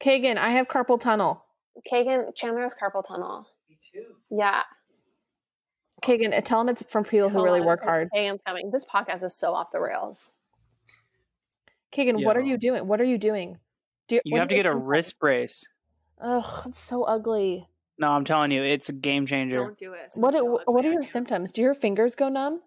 Kagan, 0.00 0.36
I 0.36 0.50
have 0.50 0.68
carpal 0.68 1.00
tunnel. 1.00 1.44
Kagan 1.90 2.34
Chandler 2.34 2.62
has 2.62 2.74
carpal 2.74 3.04
tunnel. 3.06 3.46
me 3.68 3.76
too. 3.80 4.04
Yeah, 4.30 4.62
Kagan, 6.02 6.36
uh, 6.36 6.40
tell 6.40 6.58
them 6.58 6.68
it's 6.68 6.82
from 6.82 7.04
people 7.04 7.28
who 7.28 7.42
really 7.42 7.60
work 7.60 7.82
hard. 7.82 8.08
Kagan's 8.14 8.42
coming. 8.42 8.70
This 8.70 8.84
podcast 8.84 9.24
is 9.24 9.34
so 9.34 9.54
off 9.54 9.70
the 9.72 9.80
rails. 9.80 10.32
Kagan, 11.92 12.24
what 12.24 12.36
are 12.36 12.42
you 12.42 12.56
doing? 12.56 12.86
What 12.86 13.00
are 13.00 13.04
you 13.04 13.18
doing? 13.18 13.58
Do 14.08 14.16
You 14.24 14.32
what 14.32 14.38
have 14.40 14.48
to 14.48 14.54
get 14.54 14.66
a 14.66 14.70
symptoms? 14.70 14.86
wrist 14.88 15.18
brace. 15.18 15.64
Ugh, 16.20 16.66
it's 16.66 16.78
so 16.78 17.04
ugly. 17.04 17.68
No, 17.98 18.08
I'm 18.08 18.24
telling 18.24 18.50
you, 18.50 18.62
it's 18.62 18.88
a 18.88 18.92
game 18.92 19.26
changer. 19.26 19.58
Don't 19.58 19.78
do 19.78 19.92
it. 19.92 20.00
It's 20.06 20.16
What 20.16 20.34
so 20.34 20.60
what 20.64 20.84
are 20.84 20.92
your 20.92 21.04
symptoms? 21.04 21.52
Do 21.52 21.60
your 21.62 21.74
fingers 21.74 22.14
go 22.14 22.28
numb? 22.28 22.60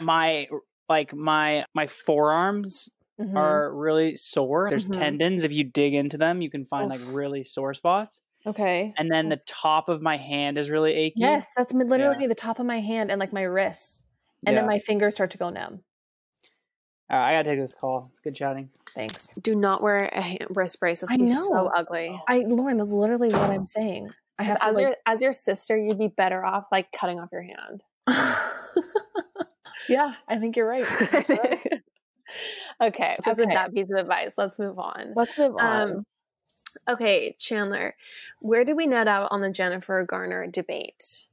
My 0.00 0.48
like 0.88 1.14
my 1.14 1.64
my 1.74 1.86
forearms 1.86 2.88
Mhm. 3.20 3.36
are 3.36 3.72
really 3.74 4.16
sore. 4.16 4.68
There's 4.70 4.86
Mhm. 4.86 4.92
tendons. 4.98 5.42
If 5.42 5.52
you 5.52 5.64
dig 5.64 5.94
into 5.94 6.16
them, 6.16 6.40
you 6.42 6.50
can 6.50 6.64
find 6.64 6.88
like 6.88 7.00
really 7.06 7.44
sore 7.44 7.74
spots. 7.74 8.20
okay. 8.46 8.94
And 8.96 9.10
then 9.10 9.28
the 9.28 9.36
top 9.46 9.90
of 9.90 10.00
my 10.00 10.16
hand 10.16 10.56
is 10.56 10.70
really 10.70 10.94
achy. 10.94 11.20
Yes, 11.20 11.48
that's 11.54 11.74
literally 11.74 12.22
Yeah. 12.22 12.28
the 12.28 12.34
top 12.34 12.58
of 12.58 12.64
my 12.64 12.80
hand 12.80 13.10
and 13.10 13.20
like 13.20 13.32
my 13.34 13.42
wrists. 13.42 14.02
And 14.46 14.56
then 14.56 14.64
my 14.66 14.78
fingers 14.78 15.14
start 15.14 15.30
to 15.32 15.38
go 15.38 15.50
numb. 15.50 15.84
All 17.10 17.18
right, 17.18 17.28
I 17.28 17.32
gotta 17.34 17.50
take 17.50 17.58
this 17.60 17.74
call. 17.74 18.08
Good 18.24 18.36
chatting. 18.36 18.70
Thanks. 18.94 19.26
Do 19.34 19.54
not 19.54 19.82
wear 19.82 20.04
a 20.04 20.20
hand, 20.22 20.46
wrist 20.54 20.80
brace. 20.80 21.02
It's 21.02 21.12
I 21.12 21.16
gonna 21.18 21.34
so 21.34 21.70
ugly. 21.76 22.18
I 22.28 22.38
Lauren, 22.46 22.78
that's 22.78 22.92
literally 22.92 23.28
what 23.30 23.50
I'm 23.50 23.66
saying. 23.66 24.10
I 24.38 24.44
have 24.44 24.58
to 24.60 24.68
as 24.68 24.76
like, 24.76 24.82
your 24.86 24.96
as 25.04 25.20
your 25.20 25.32
sister, 25.34 25.76
you'd 25.76 25.98
be 25.98 26.08
better 26.08 26.42
off 26.42 26.66
like 26.72 26.90
cutting 26.92 27.20
off 27.20 27.28
your 27.32 27.42
hand. 27.42 27.82
yeah, 29.88 30.14
I 30.28 30.38
think 30.38 30.56
you're 30.56 30.66
right. 30.68 30.86
okay, 32.80 33.16
just 33.24 33.38
with 33.38 33.48
Okay. 33.48 33.54
that 33.54 33.72
piece 33.74 33.92
of 33.92 33.98
advice, 34.00 34.34
let's 34.36 34.58
move 34.58 34.78
on. 34.78 35.12
Let's 35.16 35.36
move 35.38 35.56
on. 35.56 35.90
Um, 35.90 36.04
okay, 36.88 37.36
Chandler, 37.38 37.94
where 38.40 38.64
did 38.64 38.76
we 38.76 38.86
net 38.86 39.08
out 39.08 39.28
on 39.30 39.40
the 39.40 39.50
Jennifer 39.50 40.04
Garner 40.04 40.46
debate? 40.46 41.26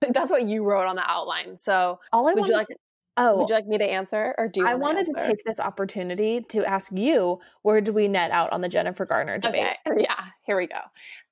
That's 0.00 0.30
what 0.30 0.44
you 0.44 0.64
wrote 0.64 0.86
on 0.86 0.96
the 0.96 1.08
outline. 1.10 1.56
So, 1.56 2.00
All 2.12 2.28
I 2.28 2.34
would 2.34 2.46
you 2.46 2.54
like 2.54 2.66
to, 2.68 2.76
oh, 3.16 3.38
would 3.38 3.48
you 3.48 3.54
like 3.54 3.66
me 3.66 3.78
to 3.78 3.84
answer, 3.84 4.34
or 4.38 4.48
do 4.48 4.64
I 4.66 4.74
wanted 4.76 5.06
to 5.06 5.12
answer? 5.12 5.26
take 5.26 5.44
this 5.44 5.58
opportunity 5.60 6.40
to 6.50 6.64
ask 6.64 6.92
you 6.92 7.40
where 7.62 7.80
did 7.80 7.94
we 7.94 8.06
net 8.08 8.30
out 8.30 8.52
on 8.52 8.60
the 8.60 8.68
Jennifer 8.68 9.04
Garner 9.04 9.38
debate? 9.38 9.76
Okay, 9.86 10.02
yeah, 10.02 10.26
here 10.44 10.56
we 10.56 10.66
go. 10.66 10.80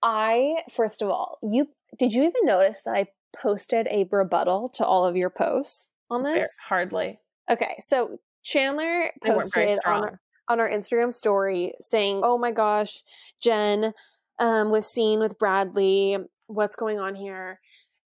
I 0.03 0.57
first 0.71 1.01
of 1.03 1.09
all, 1.11 1.39
you 1.43 1.69
did 1.99 2.13
you 2.13 2.23
even 2.25 2.45
notice 2.45 2.83
that 2.83 2.95
I 2.97 3.07
posted 3.37 3.87
a 3.89 4.09
rebuttal 4.11 4.69
to 4.71 4.85
all 4.85 5.05
of 5.07 5.17
your 5.17 5.31
posts 5.31 5.93
on 6.11 6.25
Fair- 6.25 6.41
this? 6.41 6.59
Hardly. 6.67 7.21
Okay, 7.49 7.77
so 7.79 8.19
Chandler 8.47 9.11
They 9.23 9.31
weren't 9.31 9.53
very 9.53 9.67
posted 9.67 9.81
on 9.87 10.03
our, 10.05 10.21
on 10.49 10.61
our 10.61 10.71
Instagram 10.71 11.13
story 11.13 11.73
saying, 11.81 12.21
"Oh 12.23 12.39
my 12.39 12.53
gosh, 12.53 13.03
Jen 13.43 13.93
um, 14.39 14.71
was 14.71 14.87
seen 14.87 15.19
with 15.19 15.37
Bradley. 15.37 16.17
What's 16.47 16.77
going 16.77 17.01
on 17.01 17.17
here?" 17.17 17.59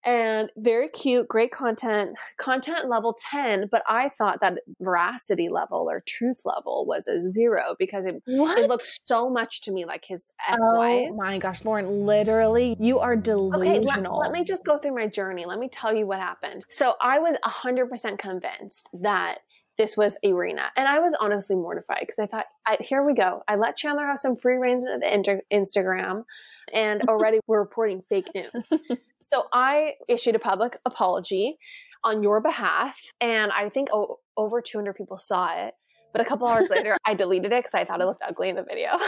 And 0.03 0.51
very 0.57 0.89
cute, 0.89 1.29
great 1.29 1.51
content, 1.53 2.17
content 2.39 2.89
level 2.89 3.15
ten. 3.31 3.69
But 3.71 3.83
I 3.87 4.09
thought 4.09 4.41
that 4.41 4.61
veracity 4.81 5.51
level 5.51 5.91
or 5.91 6.03
truth 6.07 6.41
level 6.47 6.87
was 6.87 7.07
a 7.07 7.29
zero 7.29 7.77
because 7.79 8.07
it, 8.07 8.23
What? 8.25 8.59
it 8.59 8.67
looked 8.67 8.89
so 9.07 9.29
much 9.29 9.61
to 9.63 9.73
me 9.73 9.85
like 9.85 10.07
his 10.09 10.33
ex-wife. 10.49 11.09
Oh 11.11 11.17
my 11.17 11.37
gosh, 11.37 11.67
Lauren, 11.67 12.07
literally, 12.07 12.77
you 12.81 12.99
are 12.99 13.13
Okay, 13.13 13.21
delusional. 13.21 14.17
let, 14.17 14.31
let 14.31 14.33
me 14.33 14.43
just 14.43 14.65
go 14.65 14.79
through 14.79 14.95
my 14.95 15.07
journey. 15.07 15.45
Let 15.45 15.59
me 15.59 15.69
tell 15.69 15.95
you 15.95 16.07
what 16.07 16.19
happened. 16.19 16.65
So 16.71 16.95
I 17.03 17.19
was 17.19 17.37
100% 17.45 18.19
convinced 18.19 18.89
that 19.03 19.41
this 19.81 19.97
was 19.97 20.19
Irina. 20.23 20.65
And 20.77 20.87
I 20.87 20.99
was 20.99 21.17
honestly 21.19 21.57
mortified 21.57 22.01
because 22.01 22.19
I 22.19 22.27
thought, 22.27 22.45
I, 22.67 22.77
here 22.81 23.03
we 23.03 23.15
go. 23.15 23.43
I 23.49 23.57
let 23.57 23.79
Chandler 23.79 24.05
have 24.05 24.19
some 24.19 24.37
free 24.37 24.57
reigns 24.57 24.85
of 24.85 25.01
the 25.01 25.15
inter- 25.15 25.41
Instagram, 25.51 26.25
and 26.71 27.03
already 27.09 27.41
we're 27.47 27.61
reporting 27.61 28.03
fake 28.03 28.29
news. 28.35 28.69
so 29.21 29.45
I 29.55 29.95
issued 30.07 30.35
a 30.35 30.39
public 30.39 30.77
apology 30.85 31.57
on 32.05 32.23
your 32.23 32.43
behalf. 32.43 33.01
And 33.23 33.53
I 33.53 33.71
think 33.71 33.89
over 34.37 34.61
200 34.61 34.93
people 34.97 35.17
saw 35.17 35.57
it. 35.57 35.73
But 36.13 36.21
a 36.21 36.27
couple 36.27 36.47
hours 36.47 36.69
later, 36.71 36.99
I 37.07 37.15
deleted 37.15 37.51
it 37.51 37.61
because 37.61 37.73
I 37.73 37.87
thought 37.87 38.03
it 38.03 38.05
looked 38.05 38.23
ugly 38.23 38.51
in 38.51 38.57
the 38.57 38.63
video. 38.65 38.99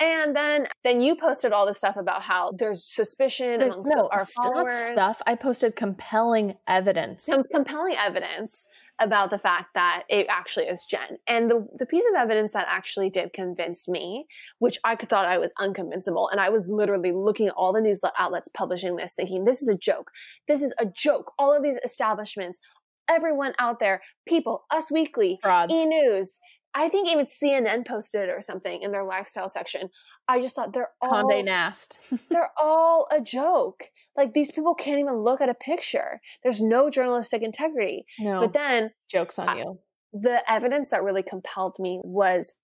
And 0.00 0.34
then, 0.34 0.66
then 0.82 1.00
you 1.00 1.14
posted 1.14 1.52
all 1.52 1.66
this 1.66 1.78
stuff 1.78 1.96
about 1.96 2.22
how 2.22 2.52
there's 2.58 2.84
suspicion 2.84 3.58
The- 3.58 3.66
amongst 3.66 3.94
no, 3.94 4.08
our 4.10 4.24
st- 4.24 4.54
not 4.54 4.70
stuff. 4.70 5.22
I 5.26 5.34
posted 5.36 5.76
compelling 5.76 6.56
evidence. 6.66 7.24
Some 7.24 7.44
compelling 7.44 7.94
evidence 7.96 8.68
about 9.00 9.30
the 9.30 9.38
fact 9.38 9.68
that 9.74 10.04
it 10.08 10.26
actually 10.28 10.66
is 10.66 10.86
Jen. 10.88 11.18
And 11.26 11.50
the, 11.50 11.66
the 11.78 11.86
piece 11.86 12.04
of 12.08 12.14
evidence 12.16 12.52
that 12.52 12.66
actually 12.68 13.10
did 13.10 13.32
convince 13.32 13.88
me, 13.88 14.26
which 14.58 14.78
I 14.84 14.94
thought 14.96 15.26
I 15.26 15.38
was 15.38 15.52
unconvincible, 15.58 16.28
and 16.30 16.40
I 16.40 16.50
was 16.50 16.68
literally 16.68 17.12
looking 17.12 17.48
at 17.48 17.54
all 17.54 17.72
the 17.72 17.80
news 17.80 18.00
outlets 18.18 18.48
publishing 18.48 18.96
this, 18.96 19.14
thinking, 19.14 19.44
this 19.44 19.62
is 19.62 19.68
a 19.68 19.76
joke. 19.76 20.10
This 20.46 20.62
is 20.62 20.72
a 20.78 20.86
joke. 20.86 21.32
All 21.38 21.54
of 21.54 21.62
these 21.62 21.78
establishments, 21.84 22.60
everyone 23.08 23.54
out 23.58 23.80
there, 23.80 24.00
people, 24.26 24.64
Us 24.70 24.90
Weekly. 24.90 25.38
E 25.70 25.86
News. 25.86 26.38
I 26.76 26.88
think 26.88 27.08
even 27.08 27.26
CNN 27.26 27.86
posted 27.86 28.22
it 28.28 28.32
or 28.32 28.40
something 28.42 28.82
in 28.82 28.90
their 28.90 29.04
lifestyle 29.04 29.48
section. 29.48 29.90
I 30.28 30.40
just 30.40 30.56
thought 30.56 30.72
they're 30.72 30.90
all 31.00 31.28
Conde 31.28 31.44
Nast. 31.46 31.98
they're 32.30 32.50
all 32.60 33.06
a 33.12 33.20
joke. 33.20 33.84
Like 34.16 34.34
these 34.34 34.50
people 34.50 34.74
can't 34.74 34.98
even 34.98 35.18
look 35.18 35.40
at 35.40 35.48
a 35.48 35.54
picture. 35.54 36.20
There's 36.42 36.60
no 36.60 36.90
journalistic 36.90 37.42
integrity. 37.42 38.06
no, 38.18 38.40
But 38.40 38.52
then 38.54 38.90
jokes 39.08 39.38
on 39.38 39.48
I- 39.48 39.58
you. 39.58 39.78
the 40.12 40.42
evidence 40.50 40.90
that 40.90 41.04
really 41.04 41.22
compelled 41.22 41.76
me 41.78 42.00
was 42.02 42.54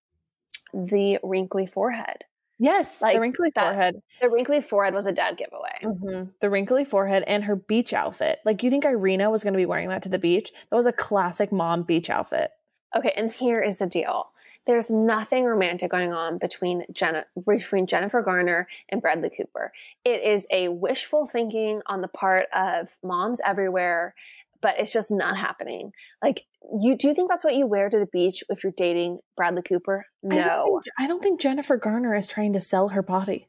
the 0.75 1.19
wrinkly 1.23 1.67
forehead. 1.67 2.25
Yes, 2.63 3.01
like 3.01 3.15
the 3.15 3.21
wrinkly 3.21 3.51
that- 3.55 3.63
forehead. 3.73 4.03
The 4.21 4.29
wrinkly 4.29 4.61
forehead 4.61 4.93
was 4.93 5.07
a 5.07 5.13
dead 5.13 5.39
giveaway. 5.39 5.79
hmm 5.83 6.25
The 6.41 6.51
wrinkly 6.51 6.85
forehead 6.85 7.25
and 7.27 7.45
her 7.45 7.57
beach 7.57 7.93
outfit. 7.95 8.39
Like, 8.45 8.63
you 8.63 8.71
think 8.71 8.85
Irina 8.85 9.31
was 9.31 9.43
going 9.43 9.55
to 9.55 9.59
be 9.59 9.65
wearing 9.67 9.89
that 9.89 10.03
to 10.03 10.09
the 10.11 10.19
beach? 10.19 10.51
That 10.71 10.77
was 10.77 10.87
a 10.87 10.93
classic 10.93 11.53
mom 11.53 11.85
beach 11.85 12.11
outfit. 12.11 12.51
Okay, 12.97 13.13
and 13.17 13.31
here 13.31 13.61
is 13.61 13.79
the 13.79 13.87
deal. 13.87 14.31
There's 14.67 14.91
nothing 14.91 15.45
romantic 15.45 15.91
going 15.91 16.13
on 16.13 16.39
between 16.39 16.85
Jenna, 16.93 17.25
between 17.47 17.87
Jennifer 17.87 18.21
Garner 18.21 18.67
and 18.89 19.01
Bradley 19.01 19.31
Cooper. 19.31 19.73
It 20.05 20.23
is 20.23 20.47
a 20.51 20.69
wishful 20.69 21.27
thinking 21.27 21.83
on 21.87 22.01
the 22.01 22.09
part 22.09 22.47
of 22.53 22.97
moms 23.05 23.41
everywhere, 23.45 24.15
but 24.61 24.75
it's 24.79 24.93
just 24.93 25.11
not 25.11 25.37
happening. 25.37 25.93
Like, 26.23 26.47
you 26.81 26.97
do 26.97 27.09
you 27.09 27.15
think 27.15 27.31
that's 27.31 27.45
what 27.45 27.55
you 27.55 27.67
wear 27.67 27.89
to 27.89 27.99
the 27.99 28.07
beach 28.07 28.43
if 28.49 28.65
you're 28.65 28.73
dating 28.77 29.21
Bradley 29.37 29.63
Cooper? 29.63 30.07
I 30.29 30.35
don't, 30.35 30.47
No. 30.47 30.65
think, 30.83 30.95
I 30.99 31.07
don't 31.07 31.23
think 31.23 31.41
Jennifer 31.41 31.77
Garner 31.77 32.15
is 32.17 32.27
trying 32.27 32.53
to 32.55 32.61
sell 32.61 32.89
her 32.89 33.03
body. 33.03 33.49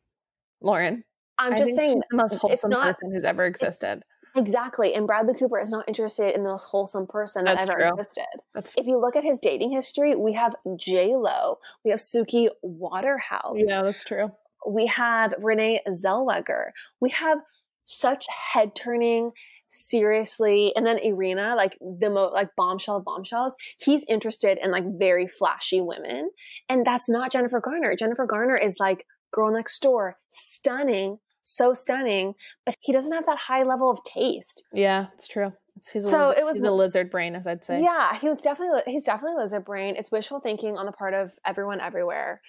Lauren, 0.62 1.04
I'm 1.39 1.58
just 1.58 1.75
saying 1.75 1.93
she's 1.93 2.04
the 2.12 2.17
most 2.17 2.36
wholesome 2.36 2.69
not- 2.69 2.84
person 2.84 3.12
who's 3.12 3.25
ever 3.25 3.45
existed. 3.45 4.04
Exactly. 4.35 4.93
And 4.93 5.07
Bradley 5.07 5.33
Cooper 5.33 5.59
is 5.59 5.71
not 5.71 5.85
interested 5.87 6.33
in 6.35 6.43
the 6.43 6.49
most 6.49 6.65
wholesome 6.65 7.07
person 7.07 7.45
that 7.45 7.59
That's 7.59 7.69
ever 7.69 7.79
true. 7.79 7.89
existed. 7.89 8.25
That's 8.53 8.73
If 8.77 8.87
you 8.87 8.99
look 8.99 9.15
at 9.15 9.23
his 9.23 9.39
dating 9.39 9.71
history, 9.71 10.15
we 10.15 10.33
have 10.33 10.55
J 10.77 11.15
Lo, 11.15 11.57
we 11.83 11.91
have 11.91 11.99
Suki 11.99 12.49
Waterhouse. 12.61 13.55
yeah, 13.57 13.81
that's 13.83 14.03
true. 14.03 14.31
we 14.67 14.85
have 14.87 15.33
Renee 15.39 15.81
Zellweger. 15.89 16.71
We 16.99 17.09
have 17.11 17.39
such 17.85 18.25
head 18.53 18.73
turning, 18.75 19.31
seriously, 19.69 20.71
and 20.75 20.85
then 20.85 20.97
Irina, 20.99 21.55
like 21.57 21.77
the 21.81 22.09
mo 22.09 22.29
like 22.31 22.49
bombshell 22.55 22.97
of 22.97 23.03
bombshells. 23.05 23.55
He's 23.79 24.05
interested 24.07 24.57
in 24.61 24.71
like 24.71 24.83
very 24.97 25.27
flashy 25.27 25.81
women, 25.81 26.29
and 26.69 26.85
that's 26.85 27.09
not 27.09 27.31
Jennifer 27.31 27.59
Garner. 27.59 27.95
Jennifer 27.95 28.25
Garner 28.25 28.55
is 28.55 28.77
like 28.79 29.05
girl 29.33 29.51
next 29.51 29.81
door, 29.81 30.15
stunning, 30.29 31.17
so 31.43 31.73
stunning, 31.73 32.36
but 32.65 32.75
he 32.82 32.91
doesn't 32.93 33.12
have 33.12 33.25
that 33.25 33.38
high 33.38 33.63
level 33.63 33.89
of 33.89 34.04
taste. 34.04 34.63
Yeah, 34.73 35.08
it's 35.13 35.27
true. 35.27 35.51
It's, 35.75 35.91
he's, 35.91 36.04
So 36.10 36.27
lizard, 36.30 36.38
it 36.38 36.45
was- 36.45 36.56
he's 36.56 36.63
a 36.63 36.71
lizard 36.71 37.10
brain, 37.12 37.36
as 37.36 37.47
I'd 37.47 37.63
say. 37.63 37.82
Yeah, 37.82 38.17
he 38.17 38.27
was 38.30 38.41
definitely 38.41 38.82
he's 38.86 39.04
definitely 39.04 39.41
lizard 39.41 39.65
brain. 39.65 39.95
It's 39.95 40.12
wishful 40.12 40.39
thinking 40.39 40.77
on 40.77 40.86
the 40.86 40.91
part 40.91 41.13
of 41.13 41.32
everyone 41.45 41.82
everywhere. 41.82 42.41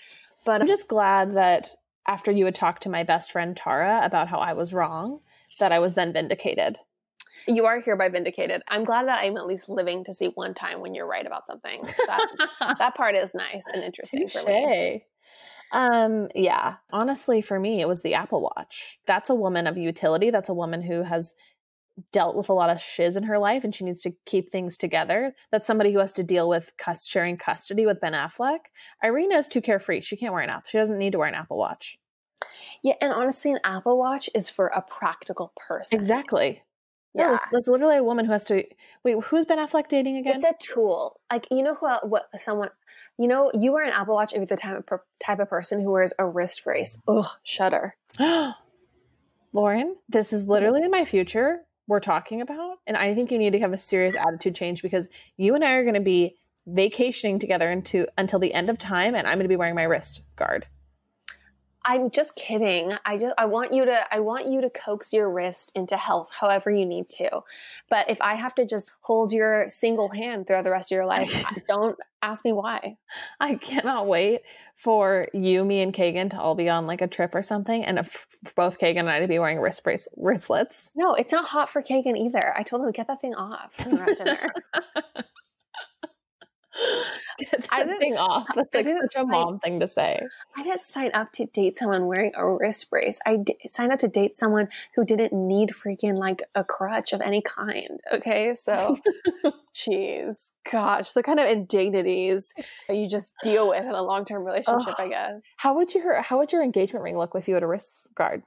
But 0.45 0.61
I'm 0.61 0.67
just 0.67 0.89
glad 0.89 1.33
that 1.33 1.71
after 2.07 2.33
you 2.33 2.45
had 2.45 2.55
talked 2.55 2.83
to 2.83 2.89
my 2.89 3.05
best 3.05 3.31
friend 3.31 3.57
Tara 3.57 4.01
about 4.03 4.29
how 4.29 4.39
I 4.39 4.53
was 4.55 4.73
wrong, 4.73 5.21
that 5.61 5.71
I 5.73 5.79
was 5.79 5.95
then 5.95 6.13
vindicated. 6.13 6.79
You 7.47 7.65
are 7.65 7.81
hereby 7.81 8.09
vindicated. 8.11 8.63
I'm 8.69 8.85
glad 8.85 9.07
that 9.09 9.21
I'm 9.23 9.37
at 9.37 9.47
least 9.47 9.69
living 9.69 10.05
to 10.05 10.13
see 10.13 10.27
one 10.35 10.53
time 10.53 10.81
when 10.81 10.95
you're 10.95 11.07
right 11.07 11.25
about 11.27 11.47
something. 11.47 11.83
That 12.07 12.27
that 12.79 12.95
part 12.95 13.15
is 13.15 13.35
nice 13.35 13.65
and 13.73 13.83
interesting 13.83 14.29
for 14.29 14.43
me. 14.43 15.05
Um, 15.73 16.29
yeah. 16.35 16.77
Honestly, 16.91 17.41
for 17.41 17.59
me, 17.59 17.81
it 17.81 17.89
was 17.89 18.03
the 18.03 18.15
Apple 18.15 18.43
Watch. 18.43 18.99
That's 19.07 19.31
a 19.31 19.35
woman 19.35 19.67
of 19.67 19.77
utility. 19.77 20.31
That's 20.31 20.51
a 20.51 20.55
woman 20.55 20.83
who 20.83 21.03
has 21.03 21.35
dealt 22.13 22.37
with 22.37 22.49
a 22.49 22.53
lot 22.53 22.71
of 22.71 22.81
shiz 22.81 23.17
in 23.17 23.25
her 23.25 23.39
life 23.39 23.65
and 23.65 23.75
she 23.75 23.85
needs 23.85 24.01
to 24.03 24.13
keep 24.25 24.51
things 24.51 24.77
together. 24.77 25.35
That's 25.51 25.67
somebody 25.67 25.93
who 25.93 25.99
has 25.99 26.13
to 26.15 26.23
deal 26.23 26.49
with 26.49 26.73
cus- 26.79 27.07
sharing 27.07 27.37
custody 27.37 27.87
with 27.87 28.01
Ben 28.01 28.13
Affleck. 28.13 28.61
Irina 29.03 29.37
is 29.37 29.49
too 29.49 29.61
carefree. 29.61 30.01
She 30.01 30.17
can't 30.17 30.33
wear 30.33 30.43
an 30.43 30.51
app. 30.51 30.67
She 30.67 30.79
doesn't 30.79 30.99
need 30.99 31.13
to 31.13 31.19
wear 31.19 31.29
an 31.29 31.35
Apple 31.35 31.59
Watch. 31.59 31.99
Yeah, 32.83 32.95
and 33.01 33.13
honestly, 33.13 33.53
an 33.53 33.61
Apple 33.65 33.99
Watch 33.99 34.29
is 34.35 34.51
for 34.51 34.67
a 34.69 34.83
practical 34.83 35.53
person. 35.57 35.99
Exactly. 35.99 36.63
Yeah, 37.15 37.33
Yeah. 37.33 37.39
that's, 37.53 37.69
literally 37.69 37.97
a 37.97 38.05
woman 38.05 38.25
who 38.25 38.33
has 38.33 38.45
to 38.47 38.65
wait. 39.05 39.23
Who's 39.25 39.45
Ben 39.45 39.59
Affleck 39.59 39.89
dating 39.89 40.17
again? 40.17 40.37
It's 40.37 40.45
a 40.45 40.55
tool. 40.59 41.21
Like 41.31 41.47
you 41.51 41.63
know 41.63 41.75
who 41.75 41.89
what 42.09 42.29
someone 42.37 42.71
you 43.19 43.29
know 43.29 43.51
you 43.55 43.73
wear 43.73 43.85
an 43.85 43.93
Apple 43.93 44.15
Watch 44.15 44.33
if 44.33 44.39
you're 44.39 44.47
the 44.47 44.57
type 44.57 44.79
of, 44.79 44.87
per- 44.87 45.05
type 45.21 45.39
of 45.39 45.49
person 45.49 45.81
who 45.81 45.91
wears 45.91 46.13
a 46.19 46.27
wrist 46.27 46.65
brace. 46.65 47.03
Ugh, 47.09 47.27
shudder. 47.43 47.97
Lauren, 49.53 49.97
this 50.09 50.33
is 50.33 50.43
mm-hmm. 50.43 50.53
literally 50.53 50.89
my 50.89 51.05
future 51.05 51.63
we're 51.87 52.01
talking 52.01 52.41
about, 52.41 52.79
and 52.87 52.97
I 52.97 53.15
think 53.15 53.31
you 53.31 53.39
need 53.39 53.53
to 53.53 53.61
have 53.61 53.73
a 53.73 53.79
serious 53.79 54.15
attitude 54.15 54.55
change 54.55 54.83
because 54.83 55.09
you 55.37 55.55
and 55.55 55.65
I 55.65 55.73
are 55.73 55.83
going 55.83 55.95
to 55.95 56.01
be 56.01 56.37
vacationing 56.67 57.39
together 57.39 57.71
into 57.71 58.07
until 58.17 58.39
the 58.39 58.55
end 58.55 58.71
of 58.71 58.79
time, 58.79 59.15
and 59.15 59.27
I'm 59.27 59.35
going 59.35 59.45
to 59.45 59.49
be 59.49 59.57
wearing 59.57 59.75
my 59.75 59.83
wrist 59.83 60.23
guard. 60.37 60.67
I'm 61.85 62.11
just 62.11 62.37
kidding. 62.37 62.93
I 63.05 63.19
just 63.19 63.35
I 63.37 63.47
want 63.47 63.73
you 63.73 63.85
to 63.85 64.15
I 64.15 64.21
want 64.21 64.47
you 64.47 64.61
to 64.61 64.71
coax 64.71 65.13
your 65.13 65.31
wrist 65.31 65.73
into 65.75 65.97
health 65.97 66.31
however 66.31 66.71
you 66.71 66.87
need 66.87 67.09
to. 67.11 67.41
But 67.89 68.09
if 68.09 68.21
I 68.21 68.35
have 68.35 68.55
to 68.57 68.67
just 68.67 68.93
hold 69.01 69.33
your 69.33 69.69
single 69.69 70.09
hand 70.09 70.47
throughout 70.47 70.65
the 70.65 70.71
rest 70.71 70.93
of 70.93 70.97
your 70.97 71.07
life, 71.07 71.45
don't 71.69 71.99
ask 72.23 72.45
me 72.45 72.53
why. 72.53 72.97
I 73.41 73.57
cannot 73.57 74.07
wait 74.07 74.43
for 74.77 75.29
you, 75.33 75.65
me, 75.65 75.81
and 75.81 75.93
Kagan 75.93 76.31
to 76.31 76.41
all 76.41 76.55
be 76.55 76.69
on 76.69 76.87
like 76.87 77.01
a 77.01 77.09
trip 77.09 77.35
or 77.35 77.43
something, 77.43 77.85
and 77.85 77.99
if 77.99 78.27
both 78.55 78.79
Kagan 78.79 79.01
and 79.01 79.11
I 79.11 79.21
to 79.21 79.29
be 79.29 79.39
wearing 79.39 79.59
wrist 79.61 79.85
brace 79.85 80.09
wristlets. 80.17 80.91
No, 80.97 81.15
it's 81.15 81.33
not 81.33 81.47
hot 81.47 81.69
for 81.69 81.83
Kagan 81.83 82.17
either. 82.17 82.57
I 82.57 82.63
told 82.63 82.83
him 82.83 82.91
get 82.93 83.09
that 83.09 83.21
thing 83.21 83.35
off 83.35 83.77
dinner. 84.17 84.53
Get 87.39 87.69
I 87.71 87.79
that 87.81 87.87
didn't- 87.87 88.01
thing 88.01 88.17
off. 88.17 88.47
That's 88.55 88.75
like 88.75 88.89
such 88.89 89.23
a 89.23 89.27
mom 89.27 89.59
thing 89.59 89.81
to 89.81 89.87
say. 89.87 90.21
I 90.57 90.63
didn't 90.63 90.83
sign 90.83 91.11
up 91.15 91.33
to 91.33 91.47
date 91.47 91.77
someone 91.77 92.07
wearing 92.07 92.33
a 92.37 92.47
wrist 92.55 92.89
brace. 92.91 93.21
I 93.27 93.37
d- 93.37 93.57
signed 93.69 93.93
up 93.93 93.99
to 94.01 94.09
date 94.09 94.37
someone 94.39 94.69
who 94.95 95.05
didn't 95.05 95.33
need 95.33 95.71
freaking 95.71 96.15
like 96.17 96.43
a 96.55 96.65
crutch 96.65 97.13
of 97.13 97.21
any 97.21 97.43
kind. 97.43 98.01
Okay, 98.13 98.55
so 98.55 98.97
jeez, 99.75 100.53
gosh, 100.71 101.13
the 101.13 101.23
kind 101.23 101.41
of 101.41 101.47
indignities 101.49 102.53
that 102.89 102.97
you 102.97 103.09
just 103.09 103.33
deal 103.43 103.69
with 103.71 103.83
in 103.85 103.91
a 103.91 104.03
long 104.03 104.25
term 104.25 104.45
relationship, 104.45 104.95
I 104.99 105.09
guess. 105.09 105.43
How 105.57 105.75
would 105.77 105.95
your 105.95 106.21
How 106.23 106.39
would 106.39 106.53
your 106.53 106.63
engagement 106.63 107.03
ring 107.03 107.17
look 107.19 107.35
with 107.35 107.49
you 107.49 107.57
at 107.57 107.63
a 107.63 107.67
wrist 107.67 108.09
guard? 108.15 108.43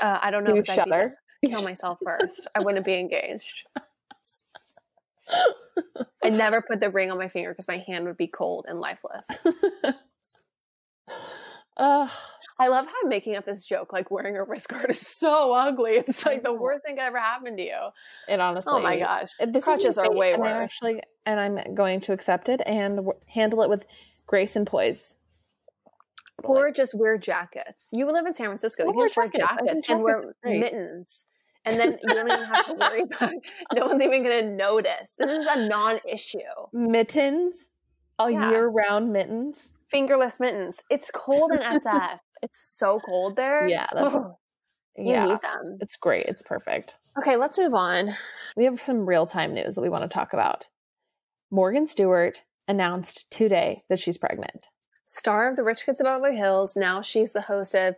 Uh, 0.00 0.18
I 0.22 0.30
don't 0.30 0.44
know. 0.44 0.54
you 0.54 0.64
shudder. 0.64 1.16
kill 1.44 1.62
myself 1.62 1.98
first. 2.04 2.46
I 2.54 2.60
wouldn't 2.60 2.84
be 2.86 2.94
engaged. 2.94 3.66
I 6.24 6.30
never 6.30 6.62
put 6.62 6.80
the 6.80 6.90
ring 6.90 7.10
on 7.10 7.18
my 7.18 7.28
finger 7.28 7.50
because 7.50 7.68
my 7.68 7.78
hand 7.78 8.06
would 8.06 8.16
be 8.16 8.26
cold 8.26 8.66
and 8.68 8.78
lifeless. 8.78 9.44
Ugh. 11.76 12.10
I 12.60 12.66
love 12.66 12.86
how 12.86 12.92
I'm 13.04 13.08
making 13.08 13.36
up 13.36 13.44
this 13.46 13.64
joke 13.64 13.92
like 13.92 14.10
wearing 14.10 14.36
a 14.36 14.42
wrist 14.42 14.68
guard 14.68 14.90
is 14.90 15.00
so 15.00 15.54
ugly. 15.54 15.92
It's 15.92 16.26
like 16.26 16.42
the 16.42 16.52
worst 16.52 16.84
thing 16.84 16.96
that 16.96 17.06
ever 17.06 17.18
happened 17.20 17.56
to 17.58 17.62
you. 17.62 17.78
it 18.26 18.40
honestly. 18.40 18.72
Oh 18.74 18.80
my 18.80 18.98
gosh. 18.98 19.28
This 19.46 19.64
Crutches 19.64 19.96
are 19.96 20.12
way 20.12 20.32
and 20.32 20.42
I 20.42 20.58
worse. 20.58 20.72
actually, 20.72 21.00
and 21.24 21.38
I'm 21.38 21.74
going 21.74 22.00
to 22.02 22.12
accept 22.12 22.48
it 22.48 22.60
and 22.66 22.96
w- 22.96 23.18
handle 23.28 23.62
it 23.62 23.70
with 23.70 23.86
grace 24.26 24.56
and 24.56 24.66
poise. 24.66 25.14
Or 26.42 26.72
just 26.72 26.94
wear 26.94 27.16
jackets. 27.16 27.90
You 27.92 28.10
live 28.10 28.26
in 28.26 28.34
San 28.34 28.46
Francisco. 28.46 28.84
You 28.84 28.92
wear 28.92 29.08
can 29.08 29.22
wear 29.22 29.28
jackets. 29.28 29.58
I 29.60 29.64
jackets 29.66 29.88
and 29.88 30.02
wear 30.02 30.16
mittens. 30.16 30.34
great. 30.42 31.37
And 31.70 31.78
then 31.80 31.98
you 32.02 32.14
don't 32.14 32.26
even 32.30 32.44
have 32.44 32.66
to 32.66 32.74
worry 32.74 33.02
about 33.12 33.32
it. 33.32 33.40
No 33.74 33.86
one's 33.86 34.02
even 34.02 34.22
going 34.22 34.44
to 34.44 34.50
notice. 34.54 35.14
This 35.18 35.30
is 35.30 35.46
a 35.48 35.66
non 35.68 36.00
issue. 36.10 36.38
mittens, 36.72 37.70
a 38.18 38.30
Yeah. 38.30 38.50
year-round 38.50 39.12
mittens. 39.12 39.72
Fingerless 39.88 40.38
mittens. 40.40 40.82
It's 40.90 41.10
cold 41.10 41.52
in 41.52 41.58
SF. 41.58 42.18
it's 42.42 42.60
so 42.60 43.00
cold 43.04 43.36
there. 43.36 43.66
Yeah, 43.68 43.86
that's- 43.92 44.22
you 44.96 45.12
yeah, 45.12 45.26
need 45.26 45.40
them. 45.42 45.78
it's 45.80 45.96
great. 45.96 46.26
It's 46.26 46.42
perfect. 46.42 46.96
Okay, 47.16 47.36
let's 47.36 47.56
move 47.56 47.72
on. 47.74 48.16
We 48.56 48.64
have 48.64 48.80
some 48.80 49.06
real-time 49.06 49.54
news 49.54 49.76
that 49.76 49.80
we 49.80 49.88
want 49.88 50.02
to 50.02 50.08
talk 50.08 50.32
about. 50.32 50.66
Morgan 51.50 51.86
Stewart 51.86 52.42
announced 52.66 53.30
today 53.30 53.80
that 53.88 54.00
she's 54.00 54.18
pregnant. 54.18 54.66
Star 55.04 55.48
of 55.48 55.56
the 55.56 55.62
Rich 55.62 55.86
Kids 55.86 56.00
of 56.00 56.04
Beverly 56.04 56.36
Hills. 56.36 56.76
Now 56.76 57.00
she's 57.00 57.32
the 57.32 57.40
host 57.42 57.74
of 57.74 57.94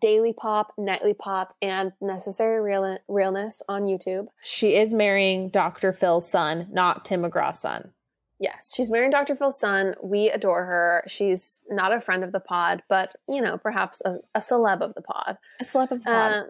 Daily 0.00 0.32
Pop, 0.32 0.72
Nightly 0.76 1.14
Pop, 1.14 1.54
and 1.62 1.92
Necessary 2.00 2.60
Real- 2.60 2.98
Realness 3.08 3.62
on 3.68 3.82
YouTube. 3.84 4.26
She 4.42 4.74
is 4.76 4.92
marrying 4.92 5.48
Dr. 5.50 5.92
Phil's 5.92 6.28
son, 6.28 6.66
not 6.70 7.04
Tim 7.04 7.22
McGraw's 7.22 7.60
son. 7.60 7.92
Yes, 8.40 8.72
she's 8.74 8.90
marrying 8.90 9.10
Dr. 9.10 9.34
Phil's 9.34 9.58
son. 9.58 9.94
We 10.02 10.30
adore 10.30 10.64
her. 10.64 11.04
She's 11.08 11.62
not 11.68 11.92
a 11.92 12.00
friend 12.00 12.22
of 12.22 12.30
the 12.30 12.40
pod, 12.40 12.82
but 12.88 13.16
you 13.28 13.40
know, 13.40 13.58
perhaps 13.58 14.00
a, 14.04 14.18
a 14.34 14.38
celeb 14.40 14.80
of 14.80 14.94
the 14.94 15.02
pod. 15.02 15.38
A 15.60 15.64
celeb 15.64 15.90
of 15.90 15.98
the 16.00 16.04
pod. 16.04 16.32
Uh, 16.32 16.42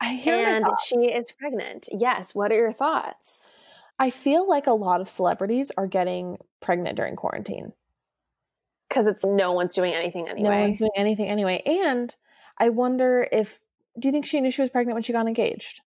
I 0.00 0.14
hear 0.14 0.34
and 0.36 0.64
she 0.84 0.96
is 1.12 1.32
pregnant. 1.32 1.88
Yes. 1.90 2.34
What 2.34 2.52
are 2.52 2.56
your 2.56 2.72
thoughts? 2.72 3.46
I 3.98 4.10
feel 4.10 4.48
like 4.48 4.66
a 4.66 4.72
lot 4.72 5.00
of 5.00 5.08
celebrities 5.08 5.72
are 5.76 5.86
getting 5.86 6.36
pregnant 6.60 6.96
during 6.96 7.16
quarantine. 7.16 7.72
Because 8.88 9.06
it's 9.06 9.24
no 9.24 9.52
one's 9.52 9.72
doing 9.72 9.94
anything 9.94 10.28
anyway. 10.28 10.48
No 10.48 10.60
one's 10.60 10.78
doing 10.78 10.90
anything 10.96 11.26
anyway. 11.26 11.62
And 11.66 12.14
I 12.58 12.68
wonder 12.70 13.28
if 13.30 13.60
do 13.98 14.08
you 14.08 14.12
think 14.12 14.26
she 14.26 14.40
knew 14.40 14.50
she 14.50 14.62
was 14.62 14.70
pregnant 14.70 14.94
when 14.94 15.02
she 15.02 15.12
got 15.12 15.26
engaged? 15.26 15.80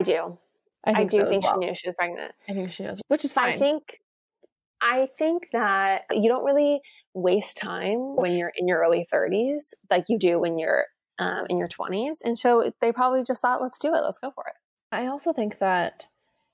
I 0.00 0.04
do. 0.04 0.38
I, 0.84 1.00
I, 1.00 1.04
do 1.04 1.20
so 1.20 1.28
think 1.28 1.42
well. 1.42 1.54
she 1.54 1.66
knew 1.66 1.74
she 1.74 1.88
was 1.88 1.96
pregnant. 1.96 2.32
I 2.48 2.52
think 2.52 2.70
she 2.70 2.84
knows, 2.84 3.00
which 3.08 3.24
is 3.24 3.32
fine. 3.32 3.54
I 3.54 3.58
think 3.58 4.00
I 4.80 5.08
think 5.18 5.48
that 5.52 6.04
you 6.10 6.28
don't 6.28 6.44
really 6.44 6.80
waste 7.14 7.56
time 7.56 8.14
when 8.14 8.36
you're 8.36 8.52
in 8.56 8.68
your 8.68 8.80
early 8.80 9.06
30s 9.12 9.74
like 9.90 10.04
you 10.08 10.18
do 10.18 10.38
when 10.38 10.58
you're 10.58 10.84
um, 11.18 11.46
in 11.48 11.58
your 11.58 11.68
20s. 11.68 12.18
And 12.24 12.38
so 12.38 12.72
they 12.80 12.92
probably 12.92 13.24
just 13.24 13.40
thought, 13.40 13.62
let's 13.62 13.78
do 13.78 13.88
it. 13.94 14.02
Let's 14.02 14.18
go 14.18 14.30
for 14.30 14.44
it. 14.46 14.54
I 14.92 15.06
also 15.06 15.32
think 15.32 15.58
that 15.58 16.08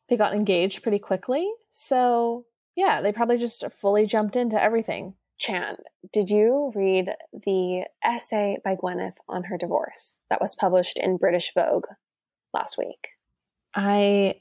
they 0.09 0.17
got 0.17 0.35
engaged 0.35 0.83
pretty 0.83 0.99
quickly. 0.99 1.51
So 1.71 2.47
yeah, 2.77 3.01
they 3.01 3.13
probably 3.13 3.39
just 3.39 3.65
fully 3.73 4.07
jumped 4.07 4.37
into 4.37 4.63
everything. 4.63 5.15
Chan, 5.43 5.77
did 6.13 6.31
you 6.31 6.71
read 6.73 7.11
the 7.33 7.87
essay 8.05 8.59
by 8.65 8.77
Gwyneth 8.77 9.17
on 9.29 9.45
her 9.45 9.59
divorce 9.59 10.21
that 10.31 10.41
was 10.41 10.55
published 10.55 10.97
in 10.99 11.17
British 11.17 11.53
Vogue 11.53 11.87
last 12.55 12.79
week? 12.79 13.09
I 13.75 14.37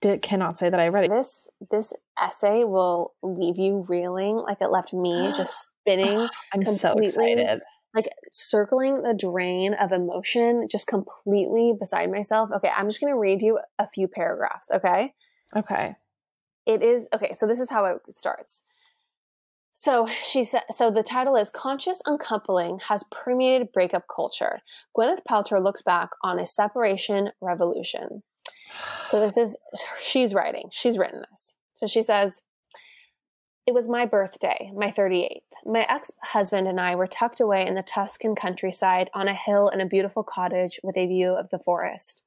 did, 0.00 0.22
cannot 0.22 0.56
say 0.56 0.70
that 0.70 0.78
I 0.78 0.86
read 0.88 1.04
it. 1.06 1.10
This 1.10 1.50
this 1.72 1.92
essay 2.22 2.62
will 2.62 3.14
leave 3.20 3.58
you 3.58 3.84
reeling 3.88 4.36
like 4.36 4.58
it 4.60 4.68
left 4.70 4.92
me 4.92 5.32
just 5.36 5.70
spinning 5.80 6.28
I'm 6.52 6.64
so 6.66 6.92
completely- 6.92 7.32
excited. 7.32 7.62
like 7.92 8.08
circling 8.30 9.02
the 9.02 9.12
drain 9.12 9.74
of 9.74 9.90
emotion, 9.90 10.68
just 10.70 10.86
completely 10.86 11.72
beside 11.76 12.12
myself. 12.12 12.50
Okay, 12.54 12.70
I'm 12.76 12.88
just 12.88 13.00
going 13.00 13.12
to 13.12 13.18
read 13.18 13.42
you 13.42 13.58
a 13.80 13.88
few 13.88 14.06
paragraphs, 14.06 14.70
okay? 14.70 15.14
Okay. 15.56 15.96
It 16.64 16.80
is 16.80 17.08
okay, 17.12 17.34
so 17.34 17.44
this 17.48 17.58
is 17.58 17.70
how 17.70 17.84
it 17.86 17.98
starts. 18.10 18.62
So 19.76 20.06
she 20.22 20.44
said 20.44 20.62
so 20.70 20.88
the 20.88 21.02
title 21.02 21.34
is 21.34 21.50
Conscious 21.50 22.00
Uncoupling 22.06 22.78
has 22.88 23.04
permeated 23.10 23.72
breakup 23.72 24.04
culture. 24.14 24.60
Gwyneth 24.96 25.24
Paltrow 25.28 25.60
looks 25.60 25.82
back 25.82 26.10
on 26.22 26.38
a 26.38 26.46
separation 26.46 27.30
revolution. 27.40 28.22
So 29.06 29.18
this 29.18 29.36
is 29.36 29.58
she's 30.00 30.32
writing. 30.32 30.68
She's 30.70 30.96
written 30.96 31.24
this. 31.28 31.56
So 31.74 31.88
she 31.88 32.02
says 32.02 32.42
it 33.66 33.74
was 33.74 33.88
my 33.88 34.06
birthday, 34.06 34.70
my 34.76 34.92
38th. 34.92 35.40
My 35.64 35.84
ex 35.88 36.12
husband 36.22 36.68
and 36.68 36.80
I 36.80 36.94
were 36.94 37.08
tucked 37.08 37.40
away 37.40 37.66
in 37.66 37.74
the 37.74 37.82
Tuscan 37.82 38.36
countryside 38.36 39.10
on 39.12 39.26
a 39.26 39.34
hill 39.34 39.68
in 39.68 39.80
a 39.80 39.86
beautiful 39.86 40.22
cottage 40.22 40.78
with 40.84 40.96
a 40.96 41.06
view 41.06 41.32
of 41.32 41.50
the 41.50 41.58
forest. 41.58 42.23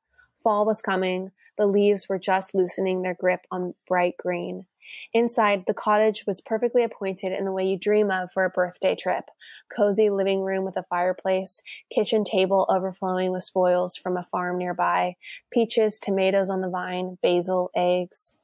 Fall 0.47 0.65
was 0.65 0.81
coming. 0.81 1.31
The 1.57 1.65
leaves 1.65 2.07
were 2.07 2.17
just 2.17 2.55
loosening 2.55 3.01
their 3.01 3.13
grip 3.13 3.41
on 3.51 3.73
bright 3.86 4.15
green. 4.15 4.65
Inside, 5.13 5.65
the 5.67 5.73
cottage 5.73 6.23
was 6.25 6.39
perfectly 6.39 6.86
appointed 6.86 7.33
in 7.33 7.43
the 7.43 7.51
way 7.51 7.67
you 7.67 7.77
dream 7.77 8.10
of 8.10 8.31
for 8.31 8.45
a 8.45 8.49
birthday 8.49 8.95
trip 8.95 9.25
cozy 9.69 10.10
living 10.10 10.39
room 10.39 10.63
with 10.63 10.77
a 10.77 10.86
fireplace, 10.89 11.62
kitchen 11.93 12.23
table 12.23 12.65
overflowing 12.69 13.33
with 13.33 13.43
spoils 13.43 13.97
from 13.97 14.15
a 14.15 14.23
farm 14.23 14.57
nearby, 14.57 15.17
peaches, 15.51 15.99
tomatoes 15.99 16.49
on 16.49 16.62
the 16.62 16.69
vine, 16.69 17.17
basil, 17.21 17.69
eggs. 17.75 18.39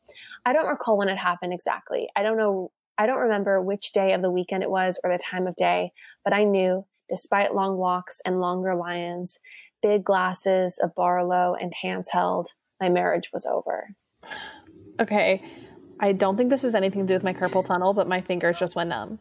I 0.45 0.51
don't 0.51 0.67
recall 0.67 0.97
when 0.97 1.07
it 1.07 1.17
happened 1.17 1.53
exactly. 1.53 2.09
I 2.17 2.23
don't 2.23 2.35
know. 2.35 2.71
I 2.97 3.05
don't 3.05 3.19
remember 3.19 3.61
which 3.61 3.93
day 3.93 4.11
of 4.11 4.21
the 4.21 4.29
weekend 4.29 4.61
it 4.61 4.69
was 4.69 4.99
or 5.05 5.11
the 5.13 5.23
time 5.23 5.47
of 5.47 5.55
day, 5.55 5.93
but 6.25 6.33
I 6.33 6.43
knew, 6.43 6.85
despite 7.13 7.54
long 7.54 7.78
walks 7.78 8.19
and 8.26 8.41
longer 8.41 8.73
lions, 8.73 9.39
big 9.84 10.04
glasses 10.04 10.80
of 10.82 10.95
Barolo 10.95 11.56
and 11.62 11.71
hands 11.84 12.10
held, 12.10 12.49
my 12.82 12.89
marriage 12.89 13.30
was 13.32 13.45
over. 13.45 13.89
Okay. 14.99 15.43
I 15.99 16.12
don't 16.12 16.36
think 16.38 16.49
this 16.49 16.63
has 16.63 16.73
anything 16.73 17.02
to 17.02 17.08
do 17.08 17.13
with 17.13 17.23
my 17.23 17.34
carpal 17.34 17.63
tunnel, 17.63 17.93
but 17.93 18.08
my 18.08 18.19
fingers 18.19 18.58
just 18.58 18.76
went 18.76 18.89
numb. 18.89 19.19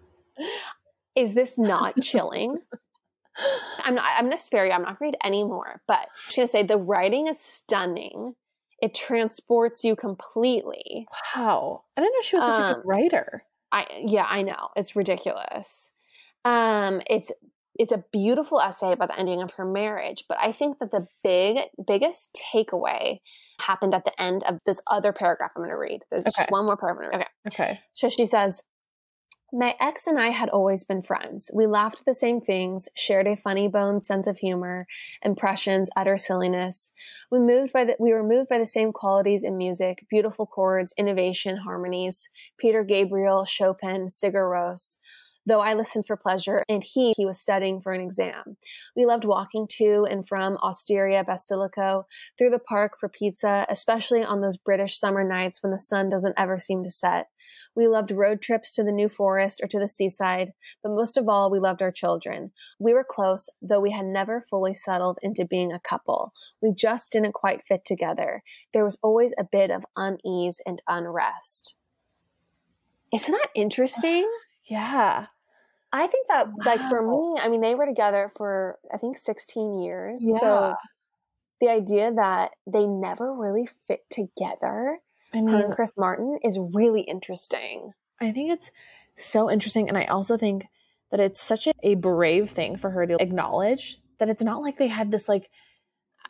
Is 1.15 1.35
this 1.35 1.59
not 1.59 2.01
chilling? 2.01 2.59
I'm 3.85 3.95
not, 3.95 4.05
I'm 4.17 4.25
going 4.25 4.37
to 4.37 4.43
spare 4.43 4.65
you. 4.65 4.73
I'm 4.73 4.83
not 4.83 4.99
going 4.99 5.13
to 5.13 5.19
read 5.19 5.27
anymore, 5.27 5.83
but 5.87 5.99
I'm 6.01 6.35
going 6.35 6.47
to 6.47 6.51
say 6.51 6.63
the 6.63 6.79
writing 6.79 7.29
is 7.29 7.39
stunning. 7.39 8.37
It 8.81 8.95
transports 8.95 9.85
you 9.85 9.97
completely. 9.97 11.07
Wow. 11.37 11.85
I 11.97 12.01
didn't 12.01 12.15
know 12.15 12.23
she 12.23 12.37
was 12.37 12.45
such 12.47 12.59
a 12.61 12.65
Um, 12.65 12.75
good 12.75 12.83
writer. 12.87 13.45
I 13.71 13.87
yeah, 14.07 14.27
I 14.29 14.43
know. 14.43 14.69
It's 14.77 14.97
ridiculous. 14.97 15.93
Um 16.45 17.01
it's 17.07 17.31
it's 17.77 17.93
a 17.93 18.05
beautiful 18.13 18.61
essay 18.61 18.93
about 18.93 19.09
the 19.09 19.19
ending 19.19 19.43
of 19.43 19.53
her 19.53 19.65
marriage, 19.65 20.25
but 20.29 20.39
I 20.41 20.53
think 20.53 20.79
that 20.79 20.91
the 20.91 21.07
big 21.25 21.59
biggest 21.87 22.39
takeaway 22.55 23.21
happened 23.61 23.95
at 23.95 24.05
the 24.05 24.21
end 24.21 24.43
of 24.45 24.59
this 24.67 24.81
other 24.91 25.13
paragraph 25.13 25.53
I'm 25.57 25.63
going 25.63 25.71
to 25.71 25.77
read. 25.79 26.03
There's 26.11 26.23
Okay. 26.27 26.33
just 26.37 26.51
one 26.51 26.67
more 26.67 26.77
paragraph. 26.77 27.11
I'm 27.13 27.19
read. 27.21 27.27
Okay. 27.49 27.63
Okay. 27.65 27.81
So 27.93 28.09
she 28.09 28.27
says, 28.27 28.63
My 29.55 29.75
ex 29.81 30.07
and 30.07 30.19
I 30.19 30.31
had 30.31 30.49
always 30.49 30.83
been 30.85 31.03
friends. 31.03 31.51
We 31.55 31.67
laughed 31.67 32.01
at 32.01 32.07
the 32.07 32.15
same 32.15 32.41
things, 32.41 32.89
shared 32.97 33.27
a 33.27 33.37
funny 33.37 33.69
bone 33.69 34.01
sense 34.01 34.27
of 34.27 34.39
humor, 34.39 34.87
impressions, 35.23 35.91
utter 35.97 36.17
silliness. 36.19 36.93
We 37.31 37.39
moved 37.39 37.73
by 37.73 37.85
the, 37.85 37.97
we 37.99 38.13
were 38.13 38.23
moved 38.27 38.49
by 38.49 38.59
the 38.59 38.67
same 38.67 38.93
qualities 38.93 39.45
in 39.45 39.57
music, 39.59 40.07
beautiful 40.11 40.47
chords, 40.47 40.95
innovation, 40.97 41.59
harmonies, 41.59 42.29
Peter 42.59 42.83
Gabriel, 42.83 43.45
Chopin, 43.45 44.07
Sigur 44.07 44.51
Rós. 44.51 44.97
Though 45.45 45.61
I 45.61 45.75
listened 45.75 46.07
for 46.07 46.17
pleasure, 46.17 46.63
and 46.69 46.85
he 46.85 47.15
he 47.17 47.27
was 47.27 47.41
studying 47.41 47.81
for 47.81 47.93
an 47.93 48.01
exam. 48.01 48.57
We 48.97 49.05
loved 49.05 49.25
walking 49.25 49.67
to 49.79 50.07
and 50.09 50.27
from 50.27 50.57
Osteria 50.63 51.25
Basilico, 51.25 52.05
through 52.39 52.51
the 52.51 52.59
park 52.59 52.93
for 52.99 53.09
pizza, 53.09 53.67
especially 53.69 54.23
on 54.23 54.41
those 54.41 54.57
British 54.57 54.99
summer 54.99 55.25
nights 55.25 55.63
when 55.63 55.73
the 55.73 55.79
sun 55.79 56.09
doesn't 56.09 56.39
ever 56.39 56.59
seem 56.59 56.85
to 56.85 56.91
set. 56.91 57.29
We 57.75 57.89
loved 57.89 58.13
road 58.13 58.41
trips 58.41 58.71
to 58.73 58.85
the 58.85 58.93
New 58.93 59.09
Forest 59.09 59.61
or 59.63 59.67
to 59.69 59.79
the 59.79 59.89
seaside, 59.89 60.53
but 60.83 60.93
most 60.93 61.17
of 61.17 61.29
all, 61.29 61.51
we 61.51 61.59
loved 61.59 61.83
our 61.83 61.91
children. 61.93 62.53
We 62.79 62.95
were 62.95 63.07
close, 63.09 63.49
though 63.61 63.81
we 63.81 63.91
had 63.91 64.05
never 64.05 64.45
fully 64.49 64.75
settled 64.75 65.19
into 65.23 65.45
being 65.45 65.73
a 65.73 65.81
couple. 65.81 66.33
We 66.61 66.73
just 66.73 67.13
didn't 67.13 67.33
quite 67.35 67.65
fit 67.65 67.85
together. 67.85 68.43
There 68.73 68.85
was 68.85 68.99
always 69.03 69.35
a 69.39 69.45
bit 69.45 69.71
of 69.71 69.85
unease 69.97 70.61
and 70.67 70.83
unrest. 70.87 71.75
Isn't 73.13 73.33
that 73.33 73.51
interesting? 73.55 74.31
Yeah. 74.65 75.27
I 75.93 76.07
think 76.07 76.27
that, 76.29 76.47
like, 76.65 76.81
for 76.89 77.03
me, 77.03 77.39
I 77.41 77.49
mean, 77.49 77.61
they 77.61 77.75
were 77.75 77.85
together 77.85 78.31
for, 78.35 78.79
I 78.93 78.97
think, 78.97 79.19
16 79.19 79.83
years. 79.83 80.23
Yeah. 80.25 80.39
So 80.39 80.75
the 81.61 81.69
idea 81.69 82.13
that 82.13 82.53
they 82.67 82.87
never 82.87 83.35
really 83.35 83.69
fit 83.87 84.01
together, 84.11 85.01
I 85.35 85.39
her 85.39 85.65
and 85.65 85.73
Chris 85.73 85.93
Martin, 85.97 86.39
is 86.43 86.59
really 86.59 87.03
interesting. 87.03 87.93
I 88.21 88.33
think 88.33 88.51
it's 88.51 88.71
so 89.17 89.51
interesting. 89.51 89.89
And 89.89 89.99
I 89.99 90.07
also 90.07 90.39
think 90.39 90.67
that 91.11 91.21
it's 91.21 91.43
such 91.43 91.67
a, 91.67 91.75
a 91.83 91.95
brave 91.95 92.51
thing 92.51 92.77
for 92.77 92.91
her 92.91 93.07
to 93.07 93.21
acknowledge 93.21 93.99
that 94.19 94.31
it's 94.31 94.43
not 94.43 94.63
like 94.63 94.79
they 94.79 94.89
had 94.89 95.11
this, 95.11 95.29
like, 95.29 95.51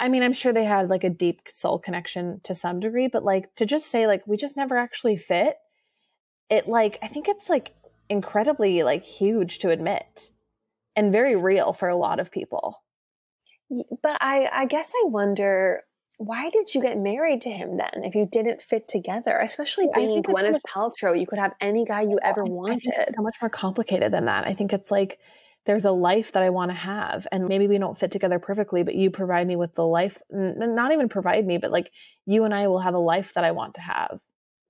I 0.01 0.09
mean, 0.09 0.25
I'm 0.25 0.33
sure 0.33 0.53
they 0.53 0.65
had 0.65 0.91
like 0.91 1.05
a 1.05 1.11
deep 1.11 1.43
soul 1.53 1.79
connection 1.79 2.41
to 2.43 2.55
some 2.55 2.81
degree, 2.81 3.07
but 3.07 3.23
like 3.23 3.55
to 3.55 3.65
just 3.65 3.89
say, 3.89 4.09
like, 4.09 4.27
we 4.27 4.37
just 4.37 4.57
never 4.57 4.77
actually 4.77 5.17
fit, 5.17 5.57
it 6.51 6.67
like, 6.67 6.99
I 7.01 7.07
think 7.07 7.29
it's 7.29 7.49
like 7.49 7.75
incredibly 8.13 8.83
like 8.85 9.03
huge 9.03 9.59
to 9.61 9.71
admit 9.71 10.31
and 10.95 11.11
very 11.13 11.35
real 11.35 11.73
for 11.73 11.89
a 11.89 11.97
lot 11.97 12.21
of 12.21 12.31
people. 12.31 12.83
But 14.03 14.19
I, 14.21 14.49
I 14.53 14.67
guess 14.67 14.93
I 14.95 15.09
wonder 15.09 15.83
why 16.19 16.51
did 16.51 16.75
you 16.75 16.81
get 16.83 16.99
married 16.99 17.41
to 17.41 17.51
him 17.51 17.79
then 17.79 18.05
if 18.05 18.15
you 18.15 18.29
didn't 18.31 18.63
fit 18.63 18.87
together? 18.87 19.39
Especially 19.43 19.85
See, 19.87 19.91
I 19.95 19.99
being 20.07 20.23
think 20.23 20.39
so 20.39 20.51
much- 20.53 20.63
Paltrow, 20.63 21.19
you 21.19 21.27
could 21.27 21.39
have 21.39 21.55
any 21.61 21.85
guy 21.85 22.03
you 22.03 22.19
ever 22.23 22.45
wanted. 22.45 22.83
it's 22.85 23.15
so 23.17 23.23
much 23.23 23.37
more 23.41 23.49
complicated 23.49 24.13
than 24.13 24.27
that. 24.27 24.47
I 24.47 24.55
think 24.55 24.73
it's 24.73 24.91
like 24.91 25.19
there's 25.65 25.85
a 25.85 25.91
life 25.93 26.33
that 26.33 26.43
I 26.43 26.51
want 26.51 26.71
to 26.71 26.77
have, 26.77 27.27
and 27.33 27.47
maybe 27.49 27.67
we 27.69 27.79
don't 27.79 27.97
fit 27.99 28.11
together 28.11 28.39
perfectly, 28.39 28.83
but 28.83 28.95
you 28.95 29.11
provide 29.11 29.47
me 29.47 29.57
with 29.57 29.73
the 29.75 29.87
life. 29.87 30.21
n- 30.33 30.75
Not 30.75 30.93
even 30.93 31.09
provide 31.09 31.47
me, 31.47 31.57
but 31.59 31.71
like 31.73 31.91
you 32.27 32.45
and 32.45 32.53
I 32.55 32.67
will 32.69 32.81
have 32.81 32.95
a 32.95 32.99
life 32.99 33.33
that 33.35 33.45
I 33.45 33.53
want 33.53 33.75
to 33.77 33.81
have. 33.81 34.21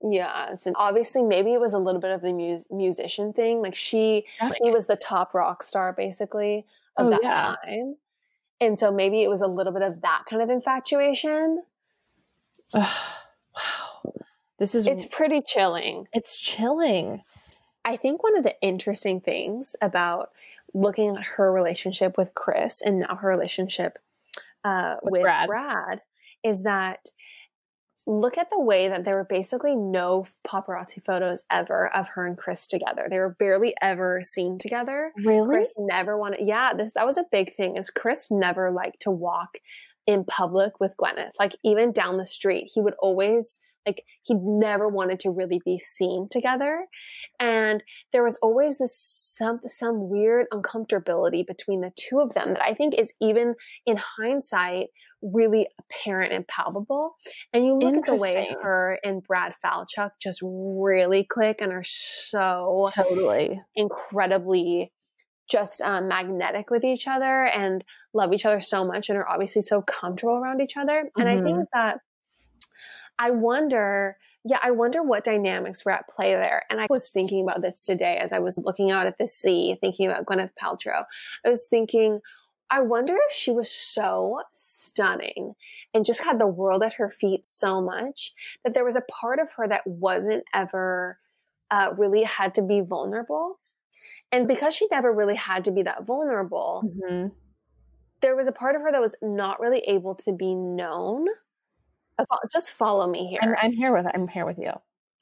Yeah, 0.05 0.51
it's 0.51 0.65
an, 0.65 0.73
obviously 0.75 1.23
maybe 1.23 1.53
it 1.53 1.61
was 1.61 1.73
a 1.73 1.79
little 1.79 2.01
bit 2.01 2.11
of 2.11 2.21
the 2.21 2.33
mus- 2.33 2.65
musician 2.69 3.31
thing. 3.33 3.61
Like 3.61 3.73
she, 3.75 4.25
he 4.61 4.69
was 4.69 4.85
the 4.87 4.97
top 4.97 5.33
rock 5.33 5.63
star 5.63 5.93
basically 5.93 6.65
of 6.97 7.07
Oh, 7.07 7.09
that 7.11 7.19
yeah. 7.23 7.55
time, 7.65 7.95
and 8.59 8.77
so 8.77 8.91
maybe 8.91 9.23
it 9.23 9.29
was 9.29 9.41
a 9.41 9.47
little 9.47 9.71
bit 9.73 9.81
of 9.81 10.01
that 10.01 10.23
kind 10.29 10.41
of 10.41 10.49
infatuation. 10.49 11.63
wow, 12.73 12.89
this 14.59 14.75
is 14.75 14.87
It's 14.87 15.05
pretty 15.05 15.41
chilling. 15.41 16.07
it's 16.13 16.37
chilling. 16.37 17.23
I 17.85 17.97
think 17.97 18.23
one 18.23 18.37
of 18.37 18.43
the 18.43 18.59
interesting 18.61 19.19
things 19.19 19.75
about 19.81 20.31
looking 20.73 21.15
at 21.17 21.23
her 21.23 21.51
relationship 21.51 22.17
with 22.17 22.33
Chris 22.33 22.81
and 22.81 23.01
now 23.01 23.15
her 23.15 23.27
relationship 23.27 23.99
uh, 24.63 24.95
With 25.03 25.11
with, 25.13 25.21
Brad. 25.21 25.47
Brad. 25.47 26.01
is 26.43 26.63
that 26.63 27.09
look 28.05 28.37
at 28.37 28.49
the 28.49 28.59
way 28.59 28.89
that 28.89 29.05
there 29.05 29.15
were 29.15 29.23
basically 29.23 29.75
no 29.75 30.25
paparazzi 30.45 31.03
photos 31.03 31.45
ever 31.49 31.93
of 31.93 32.09
her 32.09 32.27
and 32.27 32.37
Chris 32.37 32.67
together. 32.67 33.07
They 33.09 33.17
were 33.17 33.35
barely 33.37 33.73
ever 33.81 34.21
seen 34.23 34.57
together. 34.57 35.11
Really? 35.17 35.47
Chris 35.47 35.73
never 35.77 36.17
wanted. 36.17 36.45
Yeah, 36.45 36.73
this 36.73 36.93
that 36.93 37.05
was 37.05 37.17
a 37.17 37.25
big 37.31 37.55
thing. 37.55 37.77
Is 37.77 37.89
Chris 37.89 38.29
never 38.29 38.71
liked 38.71 39.01
to 39.01 39.11
walk 39.11 39.57
in 40.05 40.25
public 40.25 40.79
with 40.79 40.95
Gwyneth, 40.97 41.31
like 41.39 41.55
even 41.63 41.91
down 41.91 42.17
the 42.17 42.25
street. 42.25 42.71
He 42.73 42.81
would 42.81 42.95
always 42.99 43.59
like 43.85 44.03
he 44.23 44.35
never 44.35 44.87
wanted 44.87 45.19
to 45.21 45.31
really 45.31 45.61
be 45.63 45.77
seen 45.77 46.27
together, 46.29 46.85
and 47.39 47.83
there 48.11 48.23
was 48.23 48.37
always 48.37 48.77
this 48.77 48.97
some 48.97 49.59
some 49.65 50.09
weird 50.09 50.47
uncomfortability 50.51 51.45
between 51.45 51.81
the 51.81 51.91
two 51.95 52.19
of 52.19 52.33
them 52.33 52.53
that 52.53 52.63
I 52.63 52.73
think 52.73 52.93
is 52.97 53.13
even 53.21 53.55
in 53.85 53.97
hindsight 53.97 54.87
really 55.21 55.67
apparent 55.79 56.33
and 56.33 56.47
palpable. 56.47 57.15
And 57.53 57.65
you 57.65 57.77
look 57.77 57.95
at 57.95 58.05
the 58.05 58.15
way 58.15 58.55
her 58.61 58.99
and 59.03 59.23
Brad 59.23 59.53
Falchuk 59.63 60.11
just 60.21 60.41
really 60.43 61.23
click 61.23 61.57
and 61.61 61.71
are 61.71 61.83
so 61.83 62.87
totally. 62.93 63.61
incredibly 63.75 64.91
just 65.49 65.81
um, 65.81 66.07
magnetic 66.07 66.69
with 66.69 66.83
each 66.83 67.07
other 67.07 67.45
and 67.45 67.83
love 68.13 68.33
each 68.33 68.45
other 68.45 68.59
so 68.59 68.85
much 68.85 69.09
and 69.09 69.17
are 69.17 69.27
obviously 69.27 69.61
so 69.61 69.81
comfortable 69.81 70.37
around 70.37 70.61
each 70.61 70.77
other. 70.77 71.09
And 71.17 71.27
I 71.27 71.41
think 71.41 71.67
that 71.73 71.99
I 73.19 73.31
wonder, 73.31 74.17
yeah, 74.43 74.59
I 74.61 74.71
wonder 74.71 75.03
what 75.03 75.23
dynamics 75.23 75.85
were 75.85 75.91
at 75.91 76.07
play 76.07 76.33
there. 76.33 76.63
And 76.69 76.81
I 76.81 76.87
was 76.89 77.09
thinking 77.09 77.43
about 77.43 77.61
this 77.61 77.83
today 77.83 78.17
as 78.17 78.33
I 78.33 78.39
was 78.39 78.57
looking 78.57 78.91
out 78.91 79.07
at 79.07 79.17
the 79.17 79.27
sea, 79.27 79.77
thinking 79.79 80.07
about 80.07 80.25
Gwyneth 80.25 80.51
Paltrow. 80.61 81.05
I 81.45 81.49
was 81.49 81.67
thinking, 81.67 82.19
I 82.69 82.81
wonder 82.81 83.15
if 83.29 83.35
she 83.35 83.51
was 83.51 83.69
so 83.69 84.41
stunning 84.53 85.53
and 85.93 86.05
just 86.05 86.23
had 86.23 86.39
the 86.39 86.47
world 86.47 86.81
at 86.81 86.95
her 86.95 87.11
feet 87.11 87.45
so 87.45 87.81
much 87.81 88.33
that 88.63 88.73
there 88.73 88.85
was 88.85 88.95
a 88.95 89.03
part 89.11 89.39
of 89.39 89.51
her 89.53 89.67
that 89.67 89.85
wasn't 89.85 90.43
ever 90.53 91.19
uh, 91.69 91.91
really 91.97 92.23
had 92.23 92.55
to 92.55 92.61
be 92.63 92.81
vulnerable. 92.81 93.59
And 94.31 94.47
because 94.47 94.73
she 94.73 94.87
never 94.91 95.13
really 95.13 95.35
had 95.35 95.63
to 95.65 95.71
be 95.71 95.83
that 95.83 96.03
vulnerable, 96.05 96.83
Mhm. 96.83 97.31
there 98.21 98.35
was 98.35 98.47
a 98.47 98.51
part 98.51 98.75
of 98.75 98.81
her 98.81 98.91
that 98.91 99.01
was 99.01 99.15
not 99.21 99.59
really 99.59 99.79
able 99.81 100.15
to 100.15 100.31
be 100.31 100.55
known. 100.55 101.27
Uh, 102.19 102.25
Just 102.51 102.71
follow 102.71 103.07
me 103.07 103.27
here. 103.27 103.39
I'm, 103.41 103.55
I'm 103.61 103.71
here 103.73 103.93
with 103.93 104.05
I'm 104.13 104.27
here 104.27 104.45
with 104.45 104.57
you. 104.57 104.71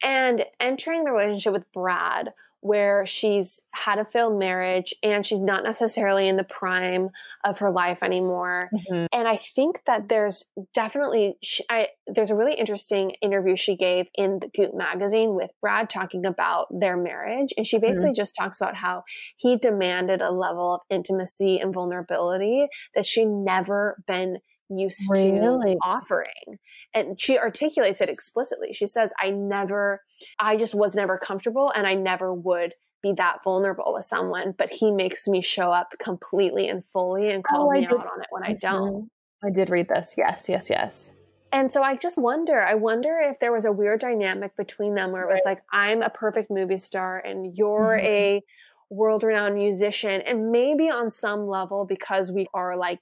and 0.04 0.46
entering 0.60 1.04
the 1.06 1.12
relationship 1.12 1.54
with 1.54 1.72
Brad, 1.74 2.34
where 2.64 3.06
she's 3.08 3.62
had 3.72 3.98
a 3.98 4.06
failed 4.06 4.38
marriage 4.38 4.94
and 5.02 5.26
she's 5.26 5.42
not 5.42 5.64
necessarily 5.64 6.28
in 6.28 6.38
the 6.38 6.44
prime 6.44 7.10
of 7.44 7.58
her 7.58 7.72
life 7.72 8.04
anymore. 8.04 8.70
Mhm. 8.92 9.08
And 9.12 9.28
I 9.28 9.36
think 9.38 9.84
that 9.86 10.10
there's 10.10 10.44
definitely 10.74 11.38
sh 11.42 11.62
I, 11.72 11.88
there's 12.06 12.30
a 12.30 12.36
really 12.36 12.54
interesting 12.54 13.12
interview 13.22 13.56
she 13.56 13.76
gave 13.76 14.06
in 14.14 14.40
the 14.40 14.48
Goop 14.50 14.76
magazine 14.76 15.34
with 15.34 15.50
Brad 15.60 15.90
talking 15.90 16.24
about 16.26 16.68
their 16.72 16.98
marriage, 16.98 17.52
and 17.58 17.66
she 17.66 17.80
basically 17.80 18.14
just 18.14 18.36
talks 18.40 18.62
about 18.62 18.76
how 18.76 19.04
he 19.38 19.56
demanded 19.56 20.22
a 20.22 20.30
level 20.32 20.76
of 20.76 20.82
intimacy 20.92 21.60
and 21.60 21.74
vulnerability 21.74 22.68
that 22.94 23.06
she 23.08 23.26
never 23.26 24.04
been 24.06 24.38
used 24.78 25.10
Really? 25.12 25.74
to 25.76 25.80
offering. 25.84 26.58
And 26.94 27.20
she 27.20 27.38
articulates 27.38 28.02
it 28.02 28.10
explicitly. 28.10 28.74
She 28.74 28.88
says, 28.88 29.14
"I 29.20 29.32
never, 29.32 30.02
I 30.40 30.58
just 30.58 30.76
was 30.76 30.96
never 30.96 31.18
comfortable, 31.18 31.72
and 31.76 31.86
I 31.88 31.94
never 31.96 32.34
would." 32.34 32.74
Be 33.04 33.14
that 33.14 33.44
vulnerable 33.44 33.94
with 33.96 34.06
someone, 34.06 34.54
but 34.56 34.70
he 34.72 34.92
makes 34.92 35.28
me 35.28 35.42
show 35.42 35.72
up 35.72 35.96
completely 36.00 36.68
and 36.70 36.86
fully 36.86 37.30
and 37.32 37.44
calls 37.44 37.72
Oh, 37.74 37.80
me 37.80 37.84
out 37.88 38.06
on 38.06 38.22
it 38.22 38.28
when 38.30 38.44
I 38.44 38.54
don't. 38.54 38.94
Mhm. 38.94 39.08
I 39.44 39.50
did 39.50 39.72
read 39.72 39.88
this. 39.88 40.14
Yes, 40.20 40.48
yes, 40.48 40.70
yes. 40.70 41.14
And 41.52 41.74
so 41.74 41.82
I 41.82 41.96
just 41.96 42.18
wonder, 42.20 42.62
I 42.62 42.76
wonder 42.76 43.18
if 43.18 43.40
there 43.40 43.52
was 43.52 43.66
a 43.66 43.72
weird 43.72 44.02
dynamic 44.02 44.56
between 44.56 44.94
them 44.94 45.12
where 45.12 45.24
it 45.24 45.32
was 45.32 45.42
like, 45.46 45.64
I'm 45.72 46.04
a 46.04 46.12
perfect 46.12 46.52
movie 46.52 46.78
star 46.78 47.18
and 47.18 47.58
you're 47.58 47.98
Mhm. 47.98 48.04
a 48.06 48.44
world 48.92 49.24
renowned 49.24 49.56
musician. 49.56 50.22
And 50.22 50.52
maybe 50.52 50.90
on 50.92 51.10
some 51.10 51.48
level, 51.48 51.86
because 51.86 52.32
we 52.32 52.46
are 52.54 52.78
like 52.78 53.00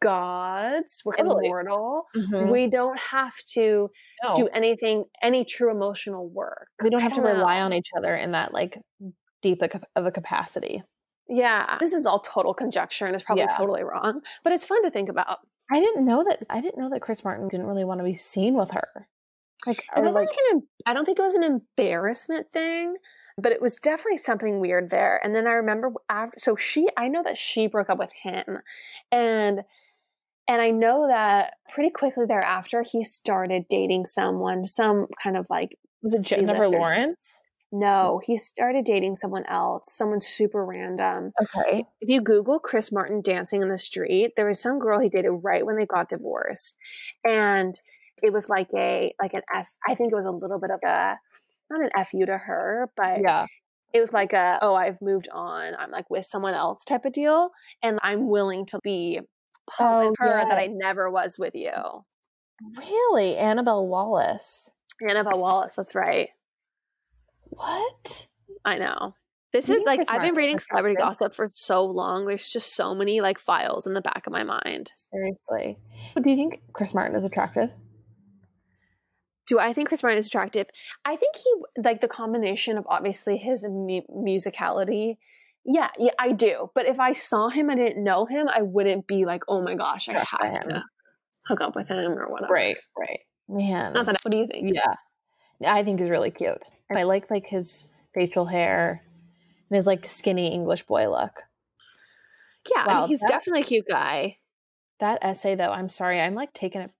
gods, 0.00 1.02
we're 1.04 1.14
Totally. 1.16 1.46
immortal, 1.46 2.06
Mhm. 2.16 2.50
we 2.50 2.68
don't 2.68 2.98
have 2.98 3.34
to 3.54 3.90
No. 4.24 4.36
do 4.36 4.48
anything, 4.48 5.04
any 5.22 5.44
true 5.44 5.70
emotional 5.70 6.28
work. 6.28 6.68
we 6.82 6.90
don't 6.90 7.00
have 7.00 7.14
to 7.14 7.20
don't 7.22 7.34
rely 7.36 7.58
know. 7.58 7.66
on 7.66 7.72
each 7.72 7.90
other 7.96 8.14
in 8.14 8.32
that 8.32 8.52
like 8.52 8.78
deep 9.42 9.62
of 9.62 10.06
a 10.06 10.10
capacity. 10.12 10.82
Yeah. 11.28 11.76
This 11.80 11.92
is 11.92 12.06
all 12.06 12.20
total 12.20 12.54
conjecture 12.54 13.06
and 13.06 13.14
it's 13.14 13.24
probably 13.24 13.44
Yeah. 13.44 13.56
totally 13.56 13.82
wrong, 13.84 14.22
but 14.44 14.52
it's 14.52 14.64
fun 14.64 14.82
to 14.82 14.90
think 14.90 15.08
about. 15.08 15.38
I 15.70 15.80
didn't 15.80 16.04
know 16.04 16.22
that. 16.24 16.44
I 16.48 16.60
didn't 16.60 16.78
know 16.80 16.88
that 16.90 17.02
Chris 17.02 17.24
Martin 17.24 17.48
didn't 17.48 17.66
really 17.66 17.84
want 17.84 17.98
to 17.98 18.04
be 18.04 18.14
seen 18.16 18.54
with 18.54 18.70
her. 18.70 19.08
Like, 19.66 19.84
It 19.96 20.00
wasn't 20.00 20.26
like, 20.26 20.36
like 20.36 20.38
an, 20.52 20.68
I 20.86 20.94
don't 20.94 21.04
think 21.04 21.18
it 21.18 21.22
was 21.22 21.34
an 21.34 21.42
embarrassment 21.42 22.52
thing. 22.52 22.96
but 23.38 23.52
it 23.52 23.60
was 23.60 23.76
definitely 23.76 24.16
something 24.16 24.60
weird 24.60 24.88
there. 24.88 25.20
And 25.22 25.34
then 25.36 25.46
I 25.46 25.52
remember 25.52 25.92
after, 26.08 26.38
so 26.38 26.56
she, 26.56 26.88
I 26.96 27.08
know 27.08 27.22
that 27.22 27.36
she 27.36 27.66
broke 27.66 27.90
up 27.90 27.98
with 27.98 28.10
him, 28.14 28.62
and 29.12 29.62
and 30.48 30.60
I 30.62 30.70
know 30.70 31.06
that 31.08 31.54
pretty 31.74 31.90
quickly 31.90 32.24
thereafter 32.26 32.82
he 32.82 33.02
started 33.04 33.64
dating 33.68 34.06
someone, 34.06 34.66
some 34.66 35.06
kind 35.22 35.36
of 35.36 35.46
like 35.50 35.76
Was 36.02 36.14
it 36.14 36.24
Jennifer. 36.26 36.68
Lawrence? 36.68 37.40
No, 37.72 38.20
he 38.24 38.36
started 38.36 38.84
dating 38.84 39.16
someone 39.16 39.44
else, 39.46 39.92
someone 39.92 40.20
super 40.20 40.64
random. 40.64 41.32
Okay. 41.42 41.84
If 42.00 42.08
you 42.08 42.20
Google 42.20 42.60
Chris 42.60 42.92
Martin 42.92 43.20
dancing 43.22 43.60
in 43.60 43.68
the 43.68 43.76
street, 43.76 44.32
there 44.36 44.46
was 44.46 44.60
some 44.60 44.78
girl 44.78 45.00
he 45.00 45.08
dated 45.08 45.32
right 45.42 45.66
when 45.66 45.76
they 45.76 45.84
got 45.84 46.08
divorced, 46.08 46.76
and 47.24 47.78
it 48.22 48.32
was 48.32 48.48
like 48.48 48.68
a 48.74 49.12
like 49.20 49.34
an 49.34 49.42
f. 49.52 49.68
I 49.86 49.94
think 49.96 50.12
it 50.12 50.16
was 50.16 50.24
a 50.26 50.30
little 50.30 50.60
bit 50.60 50.70
of 50.70 50.80
a 50.84 51.16
not 51.68 51.80
an 51.82 52.04
fu 52.06 52.24
to 52.24 52.38
her, 52.38 52.88
but 52.96 53.20
Yeah. 53.20 53.46
it 53.92 54.00
was 54.00 54.12
like 54.12 54.32
a 54.32 54.58
oh 54.62 54.76
I've 54.76 55.02
moved 55.02 55.28
on. 55.32 55.74
I'm 55.76 55.90
like 55.90 56.08
with 56.08 56.24
someone 56.24 56.54
else 56.54 56.84
type 56.84 57.04
of 57.04 57.12
deal, 57.12 57.50
and 57.82 57.98
I'm 58.02 58.28
willing 58.30 58.64
to 58.66 58.78
be 58.84 59.20
Oh, 59.80 60.08
with 60.08 60.16
her 60.18 60.48
that 60.48 60.58
I 60.58 60.66
never 60.66 61.10
was 61.10 61.38
with 61.38 61.54
you. 61.54 61.72
Really? 62.76 63.36
Annabelle 63.36 63.86
Wallis. 63.86 64.70
Annabelle 65.06 65.40
Wallis. 65.40 65.74
That's 65.74 65.94
right. 65.94 66.30
What? 67.50 68.26
I 68.64 68.78
know. 68.78 69.14
This 69.52 69.68
you 69.68 69.76
is 69.76 69.84
like 69.84 70.00
I've 70.08 70.22
been 70.22 70.34
reading 70.34 70.58
celebrity 70.58 70.96
gossip 70.96 71.32
for 71.32 71.50
so 71.54 71.84
long. 71.84 72.26
There's 72.26 72.50
just 72.50 72.74
so 72.74 72.94
many 72.94 73.20
like 73.20 73.38
files 73.38 73.86
in 73.86 73.94
the 73.94 74.00
back 74.00 74.26
of 74.26 74.32
my 74.32 74.42
mind. 74.42 74.90
Seriously. 74.92 75.78
Do 76.14 76.30
you 76.30 76.36
think 76.36 76.60
Chris 76.72 76.92
Martin 76.92 77.16
is 77.16 77.24
attractive? 77.24 77.70
Do 79.46 79.60
I 79.60 79.72
think 79.72 79.88
Chris 79.88 80.02
Martin 80.02 80.18
is 80.18 80.26
attractive? 80.26 80.66
I 81.04 81.16
think 81.16 81.36
he 81.36 81.54
like 81.82 82.00
the 82.00 82.08
combination 82.08 82.76
of 82.76 82.84
obviously 82.88 83.36
his 83.36 83.64
mu- 83.66 84.02
musicality. 84.10 85.16
Yeah, 85.66 85.90
yeah, 85.98 86.12
I 86.18 86.32
do. 86.32 86.70
But 86.74 86.86
if 86.86 87.00
I 87.00 87.12
saw 87.12 87.48
him 87.48 87.70
I 87.70 87.74
didn't 87.74 88.02
know 88.02 88.24
him, 88.24 88.48
I 88.48 88.62
wouldn't 88.62 89.06
be 89.06 89.24
like, 89.24 89.42
"Oh 89.48 89.62
my 89.62 89.74
gosh, 89.74 90.08
I 90.08 90.12
have 90.12 90.52
him. 90.52 90.68
to 90.68 90.84
hook 91.48 91.60
up 91.60 91.74
with 91.74 91.88
him 91.88 92.12
or 92.12 92.30
whatever." 92.30 92.52
Right, 92.52 92.76
right. 92.96 93.20
Man. 93.48 93.92
Not 93.94 94.06
that. 94.06 94.18
What 94.22 94.30
do 94.30 94.38
you 94.38 94.46
think? 94.46 94.72
yeah. 94.72 94.94
I 95.66 95.82
think 95.82 95.98
he's 96.00 96.10
really 96.10 96.30
cute. 96.30 96.62
I 96.94 97.02
like 97.02 97.30
like 97.30 97.46
his 97.46 97.88
facial 98.14 98.46
hair 98.46 99.02
and 99.68 99.76
his 99.76 99.86
like 99.86 100.06
skinny 100.06 100.52
English 100.52 100.84
boy 100.84 101.10
look. 101.10 101.42
Yeah, 102.74 102.84
I 102.84 103.00
mean, 103.00 103.08
he's 103.08 103.20
that- 103.20 103.28
definitely 103.28 103.62
a 103.62 103.64
cute 103.64 103.86
guy. 103.88 104.38
That 105.00 105.18
essay 105.22 105.56
though, 105.56 105.72
I'm 105.72 105.88
sorry, 105.88 106.20
I'm 106.20 106.34
like 106.34 106.52
taking 106.52 106.80
it 106.80 106.90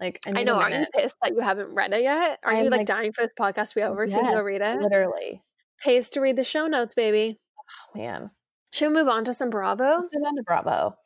like 0.00 0.18
I, 0.26 0.40
I, 0.40 0.42
know. 0.42 0.54
a 0.56 0.62
Aren't 0.62 0.74
you 0.74 0.86
pissed 0.92 1.16
that 1.22 1.32
you 1.32 1.40
haven't 1.40 1.72
read 1.74 1.92
it 1.92 2.02
yet? 2.02 2.40
Are 2.42 2.52
I'm, 2.52 2.64
you 2.64 2.70
like, 2.70 2.78
like- 2.78 2.86
dying 2.86 3.12
for 3.12 3.22
this 3.22 3.32
podcast 3.38 3.70
to 3.70 3.74
be 3.76 3.82
over 3.82 4.06
so 4.08 4.20
you 4.20 4.32
go 4.32 4.40
read 4.40 4.62
it? 4.62 4.80
Literally. 4.80 5.42
Pays 5.82 6.10
to 6.10 6.20
read 6.20 6.36
the 6.36 6.44
show 6.44 6.66
notes, 6.66 6.94
baby. 6.94 7.38
Oh, 7.70 7.98
man. 7.98 8.30
Should 8.72 8.88
we 8.88 8.94
move 8.94 9.08
on 9.08 9.24
to 9.24 9.32
some 9.34 9.50
Bravo? 9.50 9.96
Let's 9.96 10.08
go 10.08 10.22
down 10.22 10.36
to 10.36 10.42
Bravo. 10.42 10.96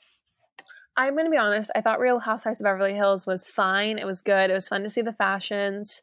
I'm 0.97 1.15
going 1.15 1.27
to 1.27 1.31
be 1.31 1.37
honest. 1.37 1.71
I 1.77 1.81
thought 1.81 2.01
Real 2.01 2.19
Housewives 2.19 2.61
of 2.61 2.65
Beverly 2.65 2.95
Hills 2.95 3.25
was 3.25 3.47
fine. 3.47 3.99
It 3.99 4.07
was 4.07 4.21
good. 4.21 4.51
It 4.51 4.55
was 4.55 4.67
fun 4.67 4.83
to 4.83 4.89
see 4.89 5.01
the 5.03 5.13
fashions, 5.13 6.03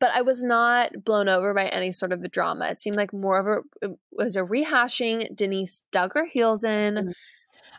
but 0.00 0.10
I 0.14 0.20
was 0.20 0.42
not 0.42 1.02
blown 1.04 1.30
over 1.30 1.54
by 1.54 1.68
any 1.68 1.92
sort 1.92 2.12
of 2.12 2.20
the 2.20 2.28
drama. 2.28 2.66
It 2.68 2.76
seemed 2.78 2.96
like 2.96 3.14
more 3.14 3.38
of 3.38 3.46
a 3.46 3.86
it 3.86 3.98
was 4.12 4.36
a 4.36 4.40
rehashing. 4.42 5.34
Denise 5.34 5.82
dug 5.90 6.12
her 6.12 6.26
heels 6.26 6.62
in. 6.62 6.94
Mhm. 6.96 7.12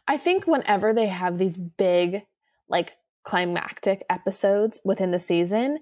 I 0.07 0.17
think 0.17 0.47
whenever 0.47 0.93
they 0.93 1.07
have 1.07 1.37
these 1.37 1.57
big, 1.57 2.23
like 2.67 2.97
climactic 3.23 4.03
episodes 4.09 4.79
within 4.83 5.11
the 5.11 5.19
season, 5.19 5.79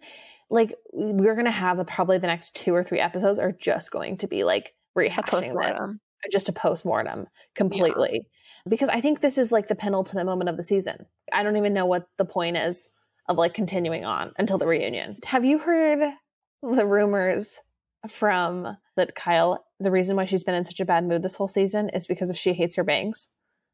like 0.49 0.75
we're 0.91 1.35
gonna 1.35 1.51
have 1.51 1.79
a, 1.79 1.85
probably 1.85 2.17
the 2.17 2.27
next 2.27 2.55
two 2.57 2.75
or 2.75 2.83
three 2.83 2.99
episodes 2.99 3.39
are 3.39 3.51
just 3.53 3.91
going 3.91 4.17
to 4.17 4.27
be 4.27 4.43
like 4.43 4.75
rehashing 4.97 5.57
this. 5.57 5.97
Just 6.31 6.49
a 6.49 6.53
post 6.53 6.85
mortem 6.85 7.27
completely. 7.55 8.27
Because 8.67 8.89
I 8.89 9.01
think 9.01 9.19
this 9.19 9.37
is 9.37 9.51
like 9.51 9.67
the 9.67 9.75
penultimate 9.75 10.25
moment 10.25 10.49
of 10.49 10.57
the 10.57 10.63
season. 10.63 11.05
I 11.31 11.43
don't 11.43 11.57
even 11.57 11.73
know 11.73 11.85
what 11.85 12.07
the 12.17 12.25
point 12.25 12.57
is 12.57 12.89
of 13.27 13.37
like 13.37 13.53
continuing 13.53 14.05
on 14.05 14.33
until 14.37 14.57
the 14.57 14.67
reunion. 14.67 15.17
Have 15.25 15.45
you 15.45 15.59
heard 15.59 16.13
the 16.61 16.85
rumors 16.85 17.59
from 18.07 18.77
that 18.95 19.15
Kyle? 19.15 19.65
The 19.79 19.91
reason 19.91 20.15
why 20.15 20.25
she's 20.25 20.43
been 20.43 20.55
in 20.55 20.63
such 20.63 20.79
a 20.79 20.85
bad 20.85 21.05
mood 21.05 21.23
this 21.23 21.35
whole 21.35 21.47
season 21.47 21.89
is 21.89 22.07
because 22.07 22.29
if 22.29 22.37
she 22.37 22.53
hates 22.53 22.75
her 22.77 22.83
bangs. 22.83 23.29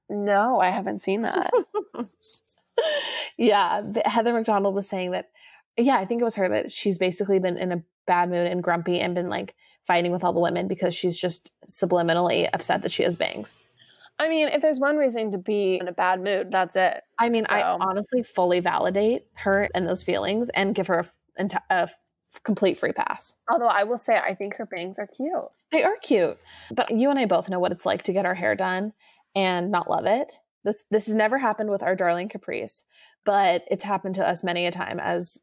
No, 0.10 0.60
I 0.60 0.70
haven't 0.70 1.00
seen 1.00 1.22
that. 1.22 1.52
yeah, 3.38 3.84
Heather 4.06 4.34
McDonald 4.34 4.74
was 4.74 4.89
saying 4.89 5.12
that. 5.12 5.30
Yeah, 5.78 5.97
I 5.97 6.06
think 6.06 6.20
it 6.20 6.26
was 6.26 6.36
her 6.36 6.50
that 6.50 6.72
she's 6.72 6.97
basically 6.97 7.39
been 7.39 7.58
in 7.58 7.72
a 7.72 7.84
bad 8.08 8.30
mood 8.30 8.47
and 8.47 8.64
grumpy 8.64 9.00
and 9.00 9.14
been 9.14 9.30
like 9.30 9.56
fighting 9.90 10.12
with 10.12 10.24
all 10.24 10.34
the 10.34 10.40
women 10.40 10.68
because 10.68 10.94
she's 10.94 11.18
just 11.18 11.52
subliminally 11.68 12.48
upset 12.54 12.84
that 12.84 12.92
she 12.92 13.02
has 13.02 13.16
bangs. 13.16 13.64
I 14.20 14.30
mean, 14.30 14.48
if 14.50 14.62
there's 14.62 14.80
one 14.80 14.98
reason 14.98 15.32
to 15.32 15.40
be 15.40 15.80
in 15.82 15.88
a 15.88 15.92
bad 15.92 16.24
mood, 16.24 16.52
that's 16.52 16.76
it. 16.76 17.02
I 17.18 17.30
mean, 17.30 17.48
I 17.50 17.64
honestly 17.64 18.22
fully 18.22 18.60
validate 18.60 19.26
her 19.34 19.68
and 19.74 19.88
those 19.88 20.04
feelings 20.04 20.50
and 20.50 20.76
give 20.76 20.86
her 20.88 21.08
a, 21.40 21.46
a 21.72 21.74
f- 21.74 21.96
complete 22.44 22.78
free 22.78 22.92
pass. 22.92 23.34
Although 23.50 23.66
I 23.66 23.84
will 23.84 23.98
say, 23.98 24.16
I 24.16 24.36
think 24.36 24.58
her 24.58 24.68
bangs 24.68 25.00
are 25.00 25.08
cute. 25.08 25.50
They 25.72 25.84
are 25.84 25.96
cute, 26.04 26.38
but 26.70 26.92
you 26.92 27.10
and 27.10 27.18
I 27.18 27.26
both 27.26 27.50
know 27.50 27.60
what 27.60 27.72
it's 27.72 27.86
like 27.86 28.04
to 28.04 28.14
get 28.14 28.28
our 28.28 28.36
hair 28.36 28.54
done 28.54 28.94
and 29.36 29.72
not 29.72 29.90
love 29.90 30.06
it. 30.06 30.34
This 30.64 30.84
this 30.92 31.08
has 31.08 31.16
never 31.16 31.40
happened 31.40 31.72
with 31.72 31.82
our 31.82 31.96
darling 31.96 32.30
Caprice, 32.30 32.84
but 33.26 33.64
it's 33.72 33.86
happened 33.86 34.16
to 34.16 34.28
us 34.28 34.44
many 34.44 34.68
a 34.68 34.72
time 34.72 35.00
as 35.00 35.40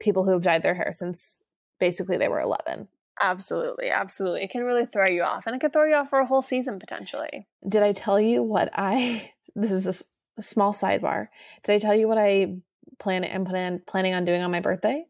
people 0.00 0.24
who 0.24 0.32
have 0.32 0.42
dyed 0.42 0.62
their 0.62 0.74
hair 0.74 0.90
since 0.92 1.42
basically 1.78 2.18
they 2.18 2.28
were 2.28 2.40
11. 2.40 2.88
Absolutely, 3.20 3.90
absolutely. 3.90 4.42
It 4.42 4.50
can 4.50 4.64
really 4.64 4.86
throw 4.86 5.06
you 5.06 5.22
off, 5.22 5.46
and 5.46 5.54
it 5.54 5.60
could 5.60 5.72
throw 5.72 5.84
you 5.84 5.94
off 5.94 6.08
for 6.08 6.20
a 6.20 6.26
whole 6.26 6.42
season 6.42 6.78
potentially. 6.78 7.46
Did 7.68 7.82
I 7.82 7.92
tell 7.92 8.20
you 8.20 8.42
what 8.42 8.70
I 8.74 9.32
this 9.54 9.70
is 9.70 9.86
a, 9.86 9.90
s- 9.90 10.04
a 10.38 10.42
small 10.42 10.72
sidebar. 10.72 11.28
Did 11.64 11.74
I 11.74 11.78
tell 11.78 11.94
you 11.94 12.08
what 12.08 12.18
I 12.18 12.56
plan 12.98 13.24
am 13.24 13.44
plan, 13.44 13.82
planning 13.86 14.14
on 14.14 14.24
doing 14.24 14.42
on 14.42 14.50
my 14.50 14.60
birthday? 14.60 15.04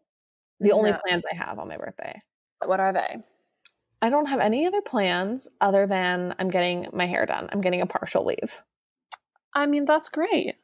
The 0.58 0.72
only 0.72 0.92
plans 0.92 1.24
I 1.30 1.36
have 1.36 1.58
on 1.58 1.68
my 1.68 1.76
birthday. 1.78 2.20
What 2.64 2.80
are 2.80 2.92
they? 2.92 3.18
I 4.02 4.10
don't 4.10 4.26
have 4.26 4.40
any 4.40 4.66
other 4.66 4.82
plans 4.82 5.48
other 5.60 5.86
than 5.86 6.34
I'm 6.38 6.50
getting 6.50 6.88
my 6.92 7.06
hair 7.06 7.26
done. 7.26 7.48
I'm 7.52 7.60
getting 7.60 7.80
a 7.80 7.86
partial 7.86 8.24
weave. 8.24 8.62
I 9.54 9.66
mean, 9.66 9.84
that's 9.84 10.08
great. 10.08 10.56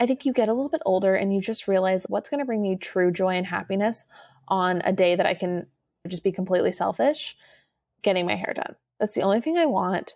I 0.00 0.06
think 0.06 0.24
you 0.24 0.32
get 0.32 0.48
a 0.48 0.52
little 0.52 0.70
bit 0.70 0.82
older 0.86 1.14
and 1.14 1.34
you 1.34 1.40
just 1.40 1.68
realize 1.68 2.04
what's 2.08 2.30
going 2.30 2.40
to 2.40 2.46
bring 2.46 2.62
me 2.62 2.76
true 2.76 3.10
joy 3.10 3.34
and 3.36 3.46
happiness 3.46 4.04
on 4.48 4.80
a 4.84 4.92
day 4.92 5.16
that 5.16 5.26
I 5.26 5.34
can 5.34 5.66
just 6.08 6.24
be 6.24 6.32
completely 6.32 6.72
selfish, 6.72 7.36
getting 8.02 8.26
my 8.26 8.34
hair 8.34 8.52
done. 8.54 8.74
That's 8.98 9.14
the 9.14 9.22
only 9.22 9.40
thing 9.40 9.56
I 9.56 9.66
want. 9.66 10.14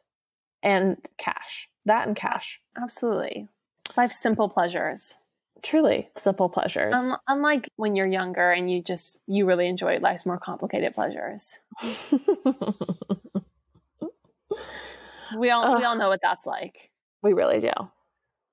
And 0.62 0.97
cash. 1.18 1.68
That 1.84 2.07
and 2.07 2.16
cash. 2.16 2.61
Absolutely. 2.80 3.49
Life's 3.97 4.20
simple 4.20 4.49
pleasures. 4.49 5.18
Truly 5.62 6.11
simple 6.16 6.49
pleasures. 6.49 6.95
Un- 6.97 7.16
unlike 7.28 7.68
when 7.76 7.95
you're 7.95 8.07
younger 8.07 8.51
and 8.51 8.70
you 8.70 8.82
just 8.82 9.18
you 9.26 9.47
really 9.47 9.68
enjoy 9.68 9.99
life's 9.99 10.26
more 10.26 10.38
complicated 10.38 10.95
pleasures. 10.95 11.61
We 15.36 15.51
all 15.51 15.76
we 15.78 15.84
all 15.84 15.97
know 15.97 16.09
what 16.09 16.20
that's 16.22 16.47
like. 16.47 16.90
we 17.22 17.32
really 17.32 17.61
do. 17.61 17.72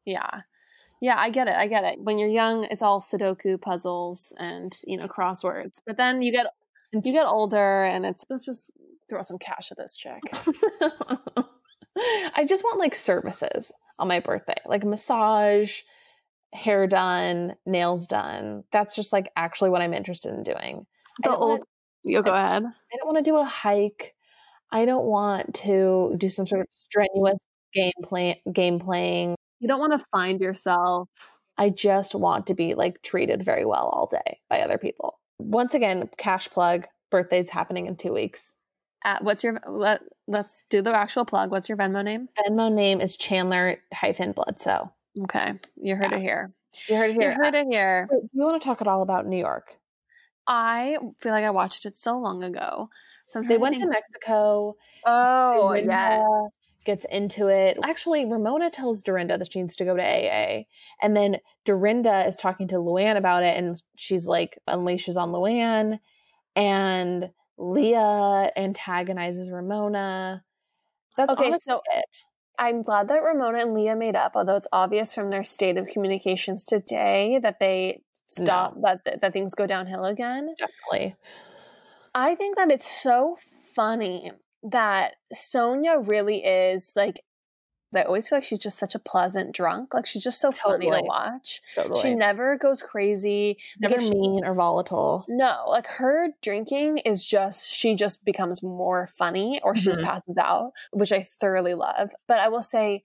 Yeah. 0.05 0.41
Yeah, 1.01 1.15
I 1.17 1.29
get 1.29 1.47
it. 1.47 1.55
I 1.55 1.67
get 1.67 1.83
it. 1.85 1.99
When 2.01 2.17
you're 2.17 2.29
young, 2.29 2.65
it's 2.65 2.81
all 2.81 2.99
Sudoku 2.99 3.59
puzzles 3.59 4.33
and, 4.37 4.77
you 4.85 4.97
know, 4.97 5.07
crosswords. 5.07 5.81
But 5.85 5.95
then 5.97 6.21
you 6.21 6.31
get 6.31 6.47
you 6.93 7.11
get 7.13 7.27
older 7.27 7.83
and 7.83 8.05
it's 8.05 8.25
let's 8.29 8.45
just 8.45 8.71
throw 9.09 9.21
some 9.21 9.37
cash 9.37 9.71
at 9.71 9.77
this 9.77 9.95
chick. 9.95 10.21
I 12.35 12.45
just 12.47 12.63
want 12.63 12.79
like 12.79 12.95
services 12.95 13.71
on 13.97 14.07
my 14.07 14.19
birthday, 14.19 14.55
like 14.65 14.83
massage, 14.83 15.81
hair 16.53 16.87
done, 16.87 17.55
nails 17.65 18.07
done. 18.07 18.63
That's 18.71 18.95
just 18.95 19.11
like 19.11 19.31
actually 19.35 19.69
what 19.69 19.81
I'm 19.81 19.93
interested 19.93 20.33
in 20.33 20.43
doing. 20.43 20.85
The 21.23 21.35
old 21.35 21.63
you 22.03 22.21
go 22.23 22.31
ahead. 22.31 22.63
I 22.63 22.97
don't 22.97 23.05
want 23.13 23.17
to 23.17 23.29
do 23.29 23.37
a 23.37 23.45
hike. 23.45 24.15
I 24.71 24.85
don't 24.85 25.05
want 25.05 25.55
to 25.55 26.15
do 26.17 26.29
some 26.29 26.47
sort 26.47 26.61
of 26.61 26.67
strenuous 26.71 27.39
game 27.73 27.91
play, 28.03 28.41
game 28.51 28.79
playing. 28.79 29.35
You 29.59 29.67
don't 29.67 29.79
want 29.79 29.99
to 29.99 30.05
find 30.11 30.39
yourself. 30.39 31.09
I 31.57 31.69
just 31.69 32.15
want 32.15 32.47
to 32.47 32.53
be 32.53 32.73
like 32.73 33.01
treated 33.01 33.43
very 33.43 33.65
well 33.65 33.89
all 33.89 34.07
day 34.07 34.39
by 34.49 34.61
other 34.61 34.77
people. 34.77 35.19
Once 35.39 35.73
again, 35.73 36.09
cash 36.17 36.49
plug. 36.49 36.85
Birthday's 37.09 37.49
happening 37.49 37.87
in 37.87 37.95
two 37.95 38.13
weeks. 38.13 38.53
At, 39.03 39.23
what's 39.23 39.43
your 39.43 39.59
let 39.67 40.01
let's 40.27 40.61
do 40.69 40.81
the 40.81 40.95
actual 40.95 41.25
plug. 41.25 41.49
What's 41.49 41.69
your 41.69 41.77
Venmo 41.77 42.03
name? 42.03 42.27
Venmo 42.37 42.71
name 42.71 43.01
is 43.01 43.17
Chandler 43.17 43.77
hyphen 43.93 44.33
Bledsoe. 44.33 44.91
Okay. 45.23 45.53
You 45.75 45.95
heard 45.95 46.11
Yeah. 46.11 46.17
it 46.17 46.21
here. 46.21 46.53
You 46.87 46.95
heard 46.97 47.09
it 47.11 47.21
here. 47.21 47.31
You 47.31 47.37
heard 47.37 47.55
it 47.55 47.67
here. 47.71 48.09
Uh, 48.11 48.15
wait, 48.15 48.29
you 48.33 48.43
want 48.43 48.61
to 48.61 48.65
talk 48.65 48.81
at 48.81 48.87
all 48.87 49.01
about 49.01 49.25
New 49.25 49.37
York? 49.39 49.75
I 50.45 50.97
feel 51.19 51.31
like 51.31 51.45
I 51.45 51.49
watched 51.51 51.85
it 51.85 51.97
so 51.97 52.19
long 52.19 52.43
ago. 52.43 52.89
So 53.27 53.41
They 53.41 53.57
went 53.57 53.77
to 53.77 53.87
Mexico. 53.87 54.75
Oh 55.05 55.53
Dorinda 55.69 55.93
uh, 55.93 56.27
yes. 56.41 56.51
Gets 56.86 57.05
into 57.11 57.47
it. 57.47 57.77
Actually, 57.84 58.25
Ramona 58.25 58.69
tells 58.69 59.03
Dorinda 59.03 59.38
that 59.38 59.51
she 59.51 59.61
needs 59.61 59.75
to 59.75 59.86
go 59.86 59.95
to 59.95 60.01
AA. 60.01 60.63
And 61.01 61.15
then 61.15 61.38
Dorinda 61.65 62.25
is 62.25 62.36
talking 62.36 62.67
to 62.69 62.75
Luann 62.75 63.17
about 63.17 63.43
it. 63.43 63.57
And 63.57 63.82
she's 63.97 64.27
like, 64.27 64.57
unleashes 64.67 65.17
on 65.17 65.32
Luann. 65.32 65.99
And 66.55 67.30
Leah 67.57 68.51
antagonizes 68.55 69.51
Ramona. 69.51 70.43
That's 71.17 71.34
Okay, 71.34 71.53
so- 71.59 71.82
it. 71.93 72.25
I'm 72.57 72.82
glad 72.82 73.07
that 73.07 73.23
Ramona 73.23 73.59
and 73.59 73.73
Leah 73.73 73.95
made 73.95 74.17
up, 74.17 74.34
although 74.36 74.57
it's 74.57 74.67
obvious 74.73 75.13
from 75.13 75.32
their 75.32 75.45
state 75.45 75.77
of 75.77 75.88
communications 75.88 76.65
today 76.65 77.39
that 77.41 77.59
they 77.59 78.01
stop 78.25 78.75
that, 78.82 78.99
that 79.05 79.21
that 79.21 79.34
things 79.34 79.55
go 79.55 79.65
downhill 79.65 80.03
again. 80.03 80.53
Definitely. 80.59 81.15
I 82.13 82.36
think 82.36 82.57
that 82.57 82.69
it's 82.69 82.86
so 82.86 83.38
funny 83.73 84.32
that 84.64 85.16
Sonja 85.34 86.07
really 86.10 86.43
is 86.43 86.93
like 86.95 87.22
I 87.95 88.03
always 88.03 88.30
feel 88.30 88.38
like 88.38 88.43
she's 88.43 88.60
just 88.60 88.78
such 88.78 88.93
a 88.93 88.99
pleasant 88.99 89.55
drunk. 89.55 89.95
Like 89.95 90.05
she's 90.05 90.24
just 90.24 90.39
so 90.39 90.51
funny 90.51 90.91
to 90.91 91.01
watch. 91.03 91.60
Totally. 91.74 91.99
She 91.99 92.14
never 92.14 92.55
goes 92.55 92.84
crazy. 92.84 93.57
Like, 93.82 93.89
never 93.91 94.03
she- 94.03 94.12
mean 94.14 94.45
or 94.45 94.53
volatile. 94.53 95.26
No, 95.28 95.64
like 95.68 95.88
her 95.88 96.28
drinking 96.43 96.99
is 96.99 97.26
just 97.26 97.72
she 97.72 97.95
just 97.95 98.24
becomes 98.26 98.62
more 98.62 99.07
funny 99.07 99.60
or 99.64 99.76
she 99.76 99.86
just 99.86 100.01
Mhm. 100.01 100.05
passes 100.05 100.38
out, 100.38 100.74
which 100.91 101.12
I 101.12 101.24
thoroughly 101.24 101.74
love. 101.74 102.12
But 102.28 102.39
I 102.39 102.49
will 102.49 102.62
say 102.62 103.01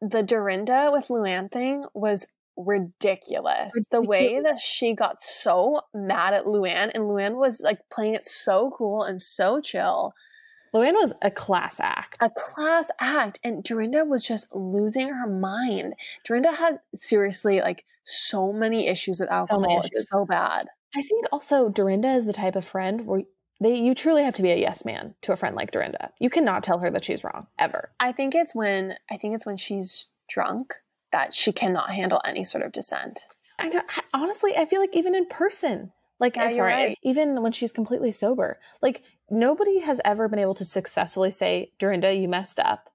the 0.00 0.24
Dorinda 0.24 0.90
with 0.92 1.06
Luann 1.06 1.48
thing 1.52 1.84
was 1.94 2.26
ridiculous. 2.56 3.72
The 3.92 4.02
way 4.02 4.40
that 4.40 4.58
she 4.58 4.94
got 4.94 5.22
so 5.22 5.82
mad 5.94 6.34
at 6.34 6.46
Luann 6.46 6.90
and 6.94 7.04
Luann 7.04 7.36
was 7.36 7.60
like 7.60 7.78
playing 7.92 8.14
it 8.14 8.24
so 8.24 8.72
cool 8.76 9.02
and 9.04 9.22
so 9.22 9.60
chill. 9.60 10.14
Luann 10.74 10.94
was 10.94 11.14
a 11.22 11.30
class 11.30 11.78
act. 11.80 12.16
A 12.20 12.30
class 12.30 12.90
act 13.00 13.38
and 13.44 13.62
Dorinda 13.62 14.04
was 14.04 14.26
just 14.26 14.54
losing 14.54 15.08
her 15.10 15.26
mind. 15.26 15.94
Dorinda 16.24 16.52
has 16.52 16.78
seriously 16.94 17.60
like 17.60 17.84
so 18.04 18.52
many 18.52 18.88
issues 18.88 19.20
with 19.20 19.30
alcohol. 19.30 19.60
So 19.60 19.66
many 19.66 19.76
It's 19.76 19.86
issues. 19.96 20.08
so 20.10 20.24
bad. 20.26 20.68
I 20.96 21.02
think 21.02 21.26
also 21.32 21.68
Dorinda 21.68 22.12
is 22.12 22.26
the 22.26 22.32
type 22.32 22.56
of 22.56 22.64
friend 22.64 23.06
where 23.06 23.22
they 23.60 23.76
you 23.76 23.94
truly 23.94 24.22
have 24.24 24.34
to 24.34 24.42
be 24.42 24.50
a 24.50 24.56
yes 24.56 24.84
man 24.84 25.14
to 25.22 25.32
a 25.32 25.36
friend 25.36 25.54
like 25.56 25.70
Dorinda. 25.70 26.10
You 26.18 26.28
cannot 26.28 26.64
tell 26.64 26.78
her 26.80 26.90
that 26.90 27.04
she's 27.04 27.22
wrong 27.24 27.46
ever. 27.58 27.90
I 28.00 28.12
think 28.12 28.34
it's 28.34 28.54
when 28.54 28.96
I 29.10 29.16
think 29.16 29.34
it's 29.36 29.46
when 29.46 29.56
she's 29.56 30.08
drunk 30.28 30.74
that 31.12 31.32
she 31.32 31.52
cannot 31.52 31.90
handle 31.90 32.20
any 32.24 32.42
sort 32.44 32.64
of 32.64 32.72
dissent. 32.72 33.24
I, 33.60 33.68
don't, 33.68 33.86
honestly, 34.12 34.56
I 34.56 34.66
feel 34.66 34.80
like 34.80 34.90
even 34.96 35.14
in 35.14 35.26
person, 35.26 35.92
like 36.18 36.34
Yeah, 36.34 36.44
I'm 36.44 36.50
sorry, 36.50 36.72
right. 36.72 36.98
even 37.04 37.40
when 37.42 37.52
she's 37.52 37.72
completely 37.72 38.10
sober, 38.10 38.58
like 38.82 39.02
nobody 39.30 39.80
has 39.80 40.00
ever 40.04 40.28
been 40.28 40.38
able 40.38 40.54
to 40.54 40.64
successfully 40.64 41.30
say, 41.30 41.72
Dorinda, 41.78 42.14
you 42.14 42.28
messed 42.28 42.60
up. 42.60 42.90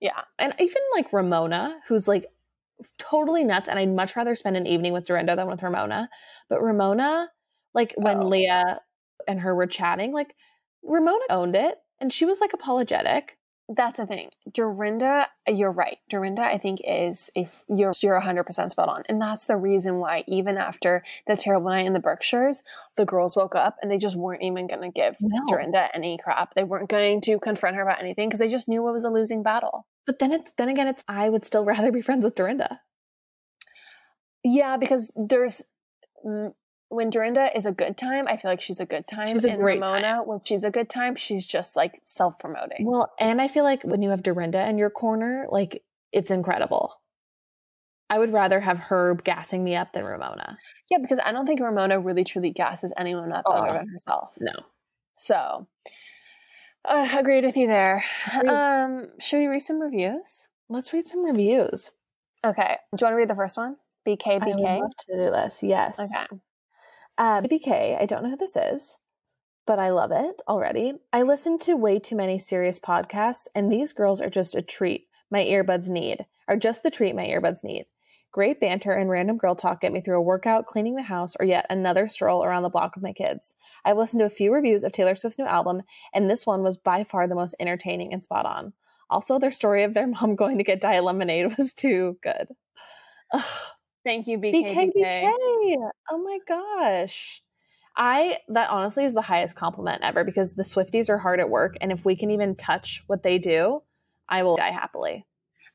Yeah. 0.00 0.22
And 0.38 0.54
even 0.58 0.82
like 0.94 1.12
Ramona, 1.12 1.80
who's 1.88 2.06
like 2.06 2.26
totally 2.98 3.44
nuts, 3.44 3.68
and 3.68 3.78
I'd 3.78 3.94
much 3.94 4.16
rather 4.16 4.34
spend 4.34 4.56
an 4.56 4.66
evening 4.66 4.92
with 4.92 5.04
Dorinda 5.04 5.36
than 5.36 5.46
with 5.46 5.62
Ramona. 5.62 6.08
But 6.48 6.62
Ramona, 6.62 7.30
like 7.74 7.94
when 7.96 8.18
Oh. 8.18 8.26
Leah 8.28 8.80
and 9.26 9.40
her 9.40 9.54
were 9.54 9.66
chatting, 9.66 10.12
like 10.12 10.34
Ramona 10.82 11.24
owned 11.30 11.56
it 11.56 11.78
and 12.00 12.12
she 12.12 12.24
was 12.24 12.40
like 12.40 12.52
apologetic. 12.52 13.38
That's 13.68 13.96
the 13.96 14.06
thing. 14.06 14.30
Dorinda, 14.52 15.28
you're 15.48 15.72
right. 15.72 15.98
Dorinda, 16.08 16.42
I 16.42 16.56
think 16.56 16.80
is 16.84 17.30
if 17.34 17.64
you're 17.68 17.92
you're 18.00 18.20
100% 18.20 18.70
spot 18.70 18.88
on. 18.88 19.02
And 19.08 19.20
that's 19.20 19.46
the 19.46 19.56
reason 19.56 19.98
why 19.98 20.22
even 20.28 20.56
after 20.56 21.02
the 21.26 21.36
terrible 21.36 21.70
night 21.70 21.86
in 21.86 21.92
the 21.92 22.00
Berkshires, 22.00 22.62
the 22.96 23.04
girls 23.04 23.34
woke 23.34 23.56
up 23.56 23.76
and 23.82 23.90
they 23.90 23.98
just 23.98 24.14
weren't 24.14 24.42
even 24.42 24.68
going 24.68 24.82
to 24.82 24.90
give 24.90 25.16
No. 25.20 25.44
Dorinda 25.48 25.88
any 25.94 26.16
crap. 26.16 26.54
They 26.54 26.62
weren't 26.62 26.88
going 26.88 27.20
to 27.22 27.40
confront 27.40 27.74
her 27.74 27.82
about 27.82 28.00
anything 28.00 28.28
because 28.28 28.38
they 28.38 28.48
just 28.48 28.68
knew 28.68 28.86
it 28.88 28.92
was 28.92 29.04
a 29.04 29.10
losing 29.10 29.42
battle. 29.42 29.86
But 30.06 30.20
then 30.20 30.32
it's 30.32 30.52
then 30.56 30.68
again, 30.68 30.86
it's 30.86 31.02
I 31.08 31.28
would 31.28 31.44
still 31.44 31.64
rather 31.64 31.90
be 31.90 32.02
friends 32.02 32.24
with 32.24 32.36
Dorinda. 32.36 32.80
Yeah, 34.44 34.76
because 34.76 35.12
there's 35.16 35.62
mm, 36.24 36.54
when 36.88 37.10
Dorinda 37.10 37.54
is 37.56 37.66
a 37.66 37.72
good 37.72 37.96
time, 37.96 38.26
I 38.28 38.36
feel 38.36 38.50
like 38.50 38.60
she's 38.60 38.80
a 38.80 38.86
good 38.86 39.06
time. 39.06 39.26
She's 39.28 39.44
a 39.44 39.50
and 39.50 39.60
great 39.60 39.80
Ramona, 39.80 40.22
when 40.24 40.40
she's 40.44 40.64
a 40.64 40.70
good 40.70 40.88
time, 40.88 41.16
she's 41.16 41.46
just 41.46 41.76
like 41.76 42.00
self 42.04 42.38
promoting. 42.38 42.86
Well, 42.86 43.12
and 43.18 43.40
I 43.40 43.48
feel 43.48 43.64
like 43.64 43.82
when 43.82 44.02
you 44.02 44.10
have 44.10 44.22
Dorinda 44.22 44.68
in 44.68 44.78
your 44.78 44.90
corner, 44.90 45.46
like 45.50 45.82
it's 46.12 46.30
incredible. 46.30 46.94
I 48.08 48.20
would 48.20 48.32
rather 48.32 48.60
have 48.60 48.78
her 48.78 49.16
gassing 49.16 49.64
me 49.64 49.74
up 49.74 49.92
than 49.92 50.04
Ramona. 50.04 50.58
Yeah, 50.88 50.98
because 50.98 51.18
I 51.24 51.32
don't 51.32 51.44
think 51.44 51.58
Ramona 51.60 51.98
really 51.98 52.22
truly 52.22 52.50
gasses 52.50 52.92
anyone 52.96 53.32
up 53.32 53.42
Oh. 53.46 53.52
other 53.52 53.78
than 53.78 53.88
herself. 53.88 54.30
No. 54.38 54.52
So, 55.16 55.66
uh, 56.84 57.08
agreed 57.18 57.44
with 57.44 57.56
you 57.56 57.66
there. 57.66 58.04
Um, 58.48 59.08
should 59.18 59.40
we 59.40 59.46
read 59.48 59.58
some 59.60 59.80
reviews? 59.80 60.46
Let's 60.68 60.92
read 60.92 61.04
some 61.06 61.24
reviews. 61.24 61.90
Okay. 62.44 62.76
Do 62.94 63.02
you 63.02 63.06
want 63.06 63.12
to 63.12 63.16
read 63.16 63.28
the 63.28 63.34
first 63.34 63.56
one? 63.56 63.76
BK 64.06 64.34
I 64.40 64.46
would 64.46 64.56
BK. 64.56 64.80
love 64.82 64.96
to 65.08 65.12
do 65.16 65.30
this. 65.32 65.62
Yes. 65.64 65.98
Okay. 65.98 66.40
Uh, 67.18 67.40
BBK, 67.40 68.00
I 68.00 68.04
don't 68.04 68.22
know 68.22 68.30
who 68.30 68.36
this 68.36 68.56
is, 68.56 68.98
but 69.66 69.78
I 69.78 69.90
love 69.90 70.10
it 70.12 70.42
already. 70.46 70.94
I 71.12 71.22
listen 71.22 71.58
to 71.60 71.74
way 71.74 71.98
too 71.98 72.14
many 72.14 72.38
serious 72.38 72.78
podcasts, 72.78 73.46
and 73.54 73.72
these 73.72 73.94
girls 73.94 74.20
are 74.20 74.28
just 74.28 74.54
a 74.54 74.62
treat 74.62 75.08
my 75.30 75.42
earbuds 75.44 75.88
need, 75.88 76.26
are 76.46 76.56
just 76.56 76.82
the 76.82 76.90
treat 76.90 77.14
my 77.14 77.26
earbuds 77.26 77.64
need. 77.64 77.86
Great 78.32 78.60
banter 78.60 78.92
and 78.92 79.08
random 79.08 79.38
girl 79.38 79.54
talk 79.54 79.80
get 79.80 79.94
me 79.94 80.02
through 80.02 80.18
a 80.18 80.22
workout, 80.22 80.66
cleaning 80.66 80.94
the 80.94 81.02
house, 81.02 81.34
or 81.40 81.46
yet 81.46 81.64
another 81.70 82.06
stroll 82.06 82.44
around 82.44 82.64
the 82.64 82.68
block 82.68 82.94
with 82.94 83.02
my 83.02 83.14
kids. 83.14 83.54
I've 83.82 83.96
listened 83.96 84.20
to 84.20 84.26
a 84.26 84.30
few 84.30 84.52
reviews 84.52 84.84
of 84.84 84.92
Taylor 84.92 85.14
Swift's 85.14 85.38
new 85.38 85.46
album, 85.46 85.82
and 86.12 86.28
this 86.28 86.44
one 86.44 86.62
was 86.62 86.76
by 86.76 87.02
far 87.02 87.26
the 87.26 87.34
most 87.34 87.54
entertaining 87.58 88.12
and 88.12 88.22
spot 88.22 88.44
on. 88.44 88.74
Also, 89.08 89.38
their 89.38 89.50
story 89.50 89.84
of 89.84 89.94
their 89.94 90.06
mom 90.06 90.36
going 90.36 90.58
to 90.58 90.64
get 90.64 90.82
diet 90.82 91.02
lemonade 91.02 91.56
was 91.56 91.72
too 91.72 92.18
good. 92.22 92.48
Ugh. 93.32 93.42
Thank 94.06 94.28
you, 94.28 94.38
BK 94.38 94.92
BK. 94.94 95.76
Oh 96.10 96.18
my 96.18 96.38
gosh. 96.46 97.42
I 97.96 98.38
that 98.48 98.70
honestly 98.70 99.04
is 99.04 99.14
the 99.14 99.22
highest 99.22 99.56
compliment 99.56 100.02
ever 100.02 100.22
because 100.22 100.54
the 100.54 100.62
Swifties 100.62 101.08
are 101.08 101.18
hard 101.18 101.40
at 101.40 101.50
work 101.50 101.76
and 101.80 101.90
if 101.90 102.04
we 102.04 102.14
can 102.14 102.30
even 102.30 102.54
touch 102.54 103.02
what 103.08 103.24
they 103.24 103.38
do, 103.38 103.82
I 104.28 104.44
will 104.44 104.56
die 104.56 104.70
happily. 104.70 105.26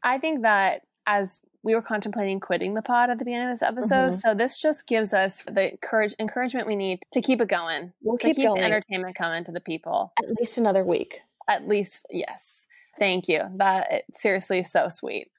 I 0.02 0.18
think 0.18 0.44
that 0.44 0.84
as 1.06 1.42
we 1.64 1.76
were 1.76 1.82
contemplating 1.82 2.40
quitting 2.40 2.74
the 2.74 2.82
pod 2.82 3.10
at 3.10 3.20
the 3.20 3.26
beginning 3.26 3.48
of 3.50 3.54
this 3.54 3.62
episode, 3.64 4.12
Mhm. 4.12 4.16
so 4.16 4.34
this 4.34 4.60
just 4.60 4.88
gives 4.88 5.14
us 5.14 5.44
the 5.44 5.78
courage, 5.82 6.16
encouragement 6.20 6.68
we 6.68 6.76
need 6.76 7.04
to 7.12 7.22
keep 7.22 7.42
it 7.42 7.50
going. 7.50 7.92
We'll 8.02 8.18
keep, 8.18 8.38
keep 8.38 8.46
going 8.46 8.62
the 8.62 8.66
entertainment 8.66 9.16
coming 9.16 9.44
to 9.44 9.52
the 9.52 9.60
people. 9.60 10.14
at 10.18 10.30
least 10.40 10.58
another 10.58 10.84
week. 10.86 11.22
At 11.48 11.68
least, 11.68 12.06
yes. 12.10 12.68
Thank 12.98 13.28
you. 13.28 13.42
That 13.56 13.92
it, 13.92 14.06
seriously 14.14 14.60
is 14.60 14.72
so 14.72 14.90
sweet. 14.90 15.32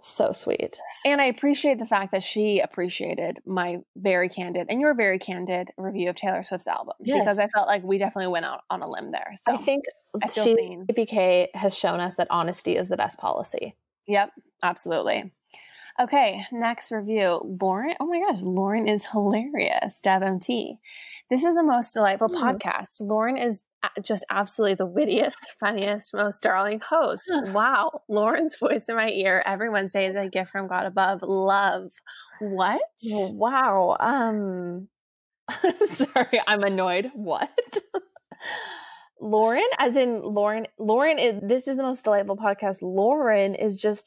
So 0.00 0.32
sweet. 0.32 0.78
And 1.04 1.20
I 1.20 1.24
appreciate 1.24 1.78
the 1.78 1.86
fact 1.86 2.12
that 2.12 2.22
she 2.22 2.60
appreciated 2.60 3.40
my 3.46 3.78
very 3.96 4.28
candid 4.28 4.66
and 4.68 4.80
your 4.80 4.94
very 4.94 5.18
candid 5.18 5.70
review 5.78 6.10
of 6.10 6.16
Taylor 6.16 6.42
Swift's 6.42 6.66
album 6.68 6.94
because 7.00 7.38
I 7.38 7.46
felt 7.46 7.66
like 7.66 7.82
we 7.82 7.96
definitely 7.98 8.30
went 8.30 8.44
out 8.44 8.60
on 8.70 8.82
a 8.82 8.88
limb 8.88 9.10
there. 9.10 9.32
So 9.36 9.54
I 9.54 9.56
think 9.56 9.84
I 10.22 10.28
she 10.28 10.54
seen. 10.54 10.86
BK 10.86 11.48
has 11.54 11.76
shown 11.76 12.00
us 12.00 12.16
that 12.16 12.26
honesty 12.30 12.76
is 12.76 12.88
the 12.88 12.96
best 12.96 13.18
policy. 13.18 13.74
Yep, 14.06 14.32
absolutely. 14.62 15.32
Okay, 15.98 16.44
next 16.52 16.92
review. 16.92 17.40
Lauren, 17.60 17.94
oh 17.98 18.06
my 18.06 18.20
gosh, 18.20 18.42
Lauren 18.42 18.86
is 18.86 19.06
hilarious. 19.06 20.00
Deb 20.00 20.22
MT. 20.22 20.76
This 21.30 21.42
is 21.42 21.54
the 21.54 21.62
most 21.62 21.94
delightful 21.94 22.28
Hmm. 22.28 22.36
podcast. 22.36 23.00
Lauren 23.00 23.38
is 23.38 23.62
just 24.02 24.24
absolutely 24.30 24.74
the 24.74 24.86
wittiest, 24.86 25.54
funniest, 25.60 26.14
most 26.14 26.42
darling 26.42 26.80
host. 26.80 27.30
wow. 27.46 28.02
Lauren's 28.08 28.56
voice 28.56 28.88
in 28.88 28.96
my 28.96 29.08
ear 29.08 29.42
every 29.46 29.68
Wednesday 29.68 30.06
is 30.06 30.16
a 30.16 30.28
gift 30.28 30.50
from 30.50 30.68
God 30.68 30.86
above. 30.86 31.20
Love. 31.22 31.92
What? 32.40 32.82
Wow. 33.04 33.96
Um 34.00 34.88
I'm 35.62 35.86
sorry, 35.86 36.40
I'm 36.46 36.64
annoyed. 36.64 37.10
What? 37.14 37.50
Lauren, 39.20 39.66
as 39.78 39.96
in 39.96 40.22
Lauren, 40.22 40.66
Lauren 40.78 41.18
is 41.18 41.40
this 41.42 41.68
is 41.68 41.76
the 41.76 41.82
most 41.82 42.04
delightful 42.04 42.36
podcast. 42.36 42.82
Lauren 42.82 43.54
is 43.54 43.76
just 43.76 44.06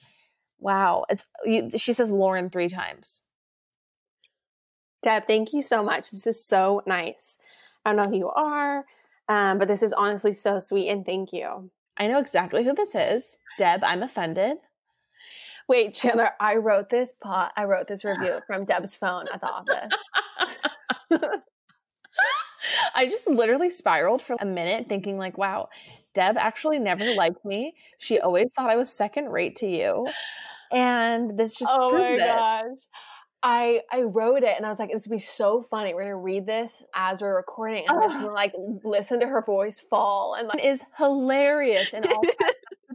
wow. 0.60 1.06
It's 1.10 1.26
you, 1.46 1.70
she 1.78 1.94
says 1.94 2.12
Lauren 2.12 2.50
three 2.50 2.70
times. 2.70 3.22
Deb, 5.02 5.26
thank 5.28 5.54
you 5.54 5.62
so 5.62 5.82
much. 5.82 6.12
This 6.12 6.28
is 6.28 6.46
so 6.46 6.82
nice. 6.86 7.38
I 7.86 7.94
don't 7.94 8.02
know 8.02 8.10
who 8.10 8.18
you 8.18 8.30
are, 8.30 8.86
um, 9.30 9.60
but 9.60 9.68
this 9.68 9.84
is 9.84 9.94
honestly 9.94 10.34
so 10.34 10.60
sweet 10.60 10.90
and 10.90 11.06
thank 11.06 11.32
you. 11.32 11.70
I 11.98 12.08
know 12.08 12.20
exactly 12.20 12.64
who 12.64 12.74
this 12.74 12.96
is. 12.96 13.38
Deb, 13.58 13.82
I'm 13.84 14.04
offended. 14.04 14.58
Wait, 15.68 15.94
Chandler, 15.94 16.32
I 16.40 16.56
wrote 16.56 16.90
this 16.90 17.14
pot. 17.22 17.54
I 17.56 17.66
wrote 17.66 17.88
this 17.88 18.04
review 18.04 18.40
from 18.48 18.66
Deb's 18.66 18.96
phone 18.96 19.26
at 19.32 19.40
the 19.40 19.48
office. 19.48 19.94
I 22.96 23.08
just 23.08 23.28
literally 23.30 23.70
spiraled 23.70 24.22
for 24.22 24.36
a 24.40 24.46
minute 24.46 24.88
thinking 24.90 25.18
like, 25.18 25.38
wow, 25.38 25.70
Deb 26.14 26.38
actually 26.38 26.80
never 26.80 27.06
liked 27.16 27.46
me. 27.46 27.76
She 27.98 28.20
always 28.20 28.52
thought 28.52 28.70
I 28.70 28.76
was 28.76 28.92
second 28.92 29.30
rate 29.30 29.58
to 29.58 29.68
you. 29.68 30.08
And 30.72 31.38
this 31.38 31.56
just 31.56 31.72
oh 31.74 31.92
my 31.92 31.98
proves 32.00 32.22
it. 32.22 32.26
gosh. 32.26 32.78
I 33.42 33.82
I 33.92 34.02
wrote 34.02 34.44
it 34.44 34.56
and 34.58 34.66
I 34.66 34.70
was 34.70 34.80
like, 34.80 34.90
it's 34.92 35.08
gonna 35.08 35.16
be 35.16 35.20
so 35.20 35.62
funny. 35.62 35.94
We're 35.94 36.04
gonna 36.04 36.18
read 36.18 36.46
this 36.46 36.84
as 36.94 37.22
we're 37.22 37.36
recording 37.36 37.86
and 37.88 37.98
we're 37.98 38.08
just 38.08 38.20
gonna 38.20 38.34
like 38.34 38.54
listen 38.84 39.22
to 39.22 39.28
her 39.28 39.42
voice 39.42 39.80
fall 39.80 40.36
and 40.38 40.48
like 40.48 40.64
is 40.64 40.84
hilarious 40.98 41.94
and 41.94 42.06
all 42.06 42.22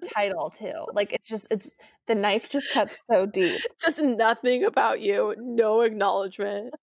the 0.00 0.08
title 0.14 0.50
too. 0.50 0.74
Like 0.92 1.12
it's 1.12 1.28
just 1.28 1.46
it's 1.50 1.72
the 2.06 2.14
knife 2.14 2.50
just 2.50 2.72
cuts 2.74 2.98
so 3.10 3.24
deep. 3.26 3.58
just 3.80 4.00
nothing 4.00 4.64
about 4.64 5.00
you, 5.00 5.34
no 5.38 5.80
acknowledgement. 5.80 6.74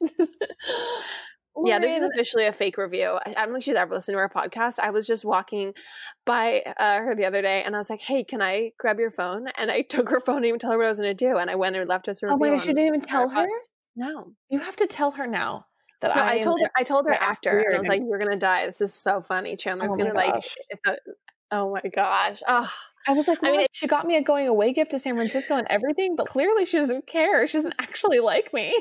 Yeah, 1.64 1.78
this 1.78 2.00
is 2.02 2.08
officially 2.08 2.46
a 2.46 2.52
fake 2.52 2.78
review. 2.78 3.18
I 3.26 3.30
I 3.30 3.44
don't 3.44 3.52
think 3.52 3.64
she's 3.64 3.76
ever 3.76 3.94
listened 3.94 4.14
to 4.14 4.18
our 4.18 4.28
podcast. 4.28 4.78
I 4.78 4.90
was 4.90 5.06
just 5.06 5.24
walking 5.24 5.74
by 6.24 6.60
uh, 6.78 6.98
her 7.00 7.14
the 7.14 7.26
other 7.26 7.42
day 7.42 7.62
and 7.62 7.74
I 7.74 7.78
was 7.78 7.90
like, 7.90 8.00
hey, 8.00 8.24
can 8.24 8.40
I 8.40 8.70
grab 8.78 8.98
your 8.98 9.10
phone? 9.10 9.46
And 9.58 9.70
I 9.70 9.82
took 9.88 10.08
her 10.08 10.20
phone 10.20 10.38
and 10.38 10.46
even 10.46 10.58
tell 10.58 10.70
her 10.72 10.78
what 10.78 10.86
I 10.86 10.90
was 10.90 10.98
going 10.98 11.14
to 11.14 11.26
do. 11.28 11.36
And 11.36 11.50
I 11.50 11.54
went 11.56 11.76
and 11.76 11.88
left 11.88 12.08
us 12.08 12.22
a 12.22 12.26
Oh 12.26 12.30
review. 12.36 12.40
my 12.52 12.56
gosh, 12.56 12.66
you 12.66 12.74
didn't 12.74 12.86
even 12.86 13.00
tell 13.02 13.28
her? 13.28 13.34
pod- 13.46 13.48
No. 13.96 14.32
You 14.48 14.60
have 14.60 14.76
to 14.76 14.86
tell 14.86 15.10
her 15.12 15.26
now 15.26 15.66
that 16.00 16.16
No, 16.16 16.22
I, 16.22 16.32
I 16.34 16.38
told 16.40 16.60
her. 16.60 16.70
I 16.76 16.82
told 16.84 17.06
her 17.06 17.12
after, 17.14 17.58
and 17.60 17.76
I 17.76 17.78
was 17.78 17.86
like, 17.86 18.00
"You're 18.04 18.18
gonna 18.18 18.36
die. 18.36 18.66
This 18.66 18.80
is 18.80 18.92
so 18.94 19.20
funny." 19.20 19.54
Chandler's 19.56 19.92
Oh 19.92 19.96
gonna 19.96 20.14
like. 20.14 20.34
gosh. 20.34 20.56
oh 21.52 21.70
my 21.72 21.82
gosh! 21.94 22.42
Oh, 22.48 22.68
I 23.06 23.12
was 23.12 23.28
like, 23.28 23.38
I 23.42 23.50
mean, 23.52 23.66
she 23.72 23.86
got 23.86 24.04
me 24.06 24.16
a 24.16 24.22
going 24.22 24.48
away 24.48 24.72
gift 24.72 24.90
to 24.92 24.98
San 24.98 25.14
Francisco 25.16 25.54
and 25.56 25.66
everything, 25.70 26.16
but 26.16 26.26
clearly 26.26 26.64
she 26.64 26.76
doesn't 26.78 27.06
care. 27.06 27.46
She 27.46 27.56
doesn't 27.58 27.74
actually 27.78 28.18
like 28.20 28.52
me. 28.52 28.74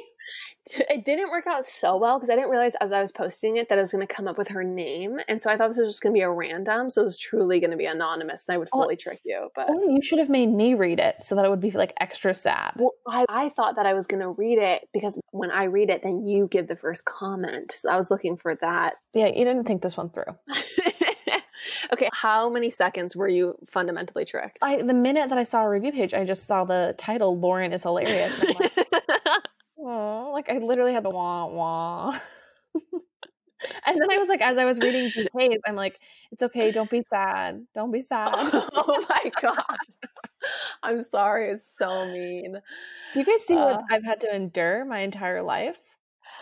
it 0.89 1.03
didn't 1.05 1.31
work 1.31 1.45
out 1.47 1.65
so 1.65 1.97
well 1.97 2.17
because 2.17 2.29
I 2.29 2.35
didn't 2.35 2.49
realize 2.49 2.75
as 2.81 2.91
I 2.91 3.01
was 3.01 3.11
posting 3.11 3.57
it 3.57 3.69
that 3.69 3.77
I 3.77 3.81
was 3.81 3.91
gonna 3.91 4.07
come 4.07 4.27
up 4.27 4.37
with 4.37 4.49
her 4.49 4.63
name, 4.63 5.19
and 5.27 5.41
so 5.41 5.49
I 5.49 5.57
thought 5.57 5.69
this 5.69 5.79
was 5.79 5.89
just 5.89 6.01
gonna 6.03 6.13
be 6.13 6.21
a 6.21 6.29
random. 6.29 6.89
So 6.89 7.01
it 7.01 7.05
was 7.05 7.17
truly 7.17 7.59
gonna 7.59 7.77
be 7.77 7.85
anonymous, 7.85 8.47
and 8.47 8.55
I 8.55 8.57
would 8.57 8.69
fully 8.69 8.95
trick 8.95 9.19
you. 9.23 9.49
But 9.55 9.67
Oh, 9.69 9.89
you 9.89 10.01
should 10.01 10.19
have 10.19 10.29
made 10.29 10.47
me 10.47 10.73
read 10.73 10.99
it 10.99 11.23
so 11.23 11.35
that 11.35 11.45
it 11.45 11.49
would 11.49 11.61
be 11.61 11.71
like 11.71 11.93
extra 11.99 12.33
sad. 12.35 12.73
well, 12.77 12.93
I, 13.07 13.25
I 13.29 13.49
thought 13.49 13.75
that 13.75 13.85
I 13.85 13.93
was 13.93 14.07
gonna 14.07 14.29
read 14.31 14.57
it 14.57 14.87
because 14.93 15.19
when 15.31 15.51
I 15.51 15.63
read 15.65 15.89
it, 15.89 16.03
then 16.03 16.27
you 16.27 16.47
give 16.47 16.67
the 16.67 16.75
first 16.75 17.05
comment. 17.05 17.71
So 17.71 17.91
I 17.91 17.97
was 17.97 18.11
looking 18.11 18.37
for 18.37 18.55
that. 18.55 18.95
Yeah, 19.13 19.27
you 19.27 19.45
didn't 19.45 19.65
think 19.65 19.81
this 19.81 19.97
one 19.97 20.09
through. 20.09 20.25
okay, 21.93 22.09
how 22.13 22.49
many 22.49 22.69
seconds 22.69 23.15
were 23.15 23.27
you 23.27 23.55
fundamentally 23.67 24.25
tricked? 24.25 24.59
I 24.61 24.81
the 24.81 24.93
minute 24.93 25.29
that 25.29 25.37
I 25.37 25.43
saw 25.43 25.63
a 25.63 25.69
review 25.69 25.91
page, 25.91 26.13
I 26.13 26.23
just 26.25 26.45
saw 26.45 26.63
the 26.63 26.95
title 26.97 27.37
"Lauren 27.37 27.73
is 27.73 27.83
hilarious." 27.83 28.39
And 28.41 28.49
I'm 28.49 28.55
like, 28.59 28.87
like 29.81 30.49
I 30.49 30.57
literally 30.57 30.93
had 30.93 31.03
the 31.03 31.09
wah 31.09 31.47
wah. 31.47 32.19
and 33.85 34.01
then 34.01 34.11
I 34.11 34.17
was 34.17 34.29
like, 34.29 34.41
as 34.41 34.57
I 34.57 34.65
was 34.65 34.79
reading 34.79 35.11
the 35.15 35.29
page, 35.37 35.59
I'm 35.67 35.75
like, 35.75 35.99
it's 36.31 36.43
okay, 36.43 36.71
don't 36.71 36.89
be 36.89 37.01
sad, 37.01 37.65
don't 37.75 37.91
be 37.91 38.01
sad. 38.11 38.29
oh 38.33 39.05
my 39.09 39.31
god. 39.41 39.63
I'm 40.83 41.01
sorry. 41.01 41.49
It's 41.51 41.67
so 41.67 42.05
mean. 42.05 42.53
Do 43.13 43.19
you 43.19 43.25
guys 43.25 43.45
see 43.45 43.55
what 43.55 43.75
Uh. 43.75 43.81
I've 43.91 44.03
had 44.03 44.21
to 44.21 44.35
endure 44.35 44.85
my 44.85 44.99
entire 45.01 45.41
life? 45.43 45.77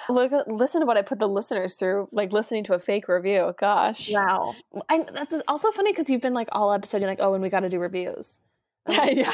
Look, 0.07 0.31
listen 0.47 0.81
to 0.81 0.87
what 0.87 0.97
I 0.97 1.01
put 1.01 1.19
the 1.19 1.27
listeners 1.27 1.75
through, 1.75 2.07
like 2.11 2.31
listening 2.33 2.63
to 2.65 2.73
a 2.73 2.79
fake 2.79 3.07
review. 3.07 3.53
Gosh. 3.59 4.09
Wow, 4.11 4.55
I, 4.89 4.99
that's 5.03 5.41
also 5.47 5.71
funny 5.71 5.91
because 5.91 6.09
you've 6.09 6.21
been 6.21 6.33
like 6.33 6.47
all 6.51 6.73
episode, 6.73 6.99
you're 7.01 7.09
like, 7.09 7.19
oh, 7.21 7.33
and 7.33 7.43
we 7.43 7.49
got 7.49 7.59
to 7.61 7.69
do 7.69 7.79
reviews. 7.79 8.39
yeah. 8.89 9.31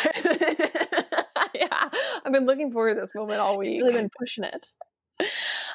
yeah. 1.59 1.89
I've 2.25 2.33
been 2.33 2.45
looking 2.45 2.71
forward 2.71 2.95
to 2.95 3.01
this 3.01 3.11
moment 3.15 3.39
all 3.39 3.57
week. 3.57 3.81
Really 3.81 3.93
been 3.93 4.09
pushing 4.19 4.43
it. 4.43 4.67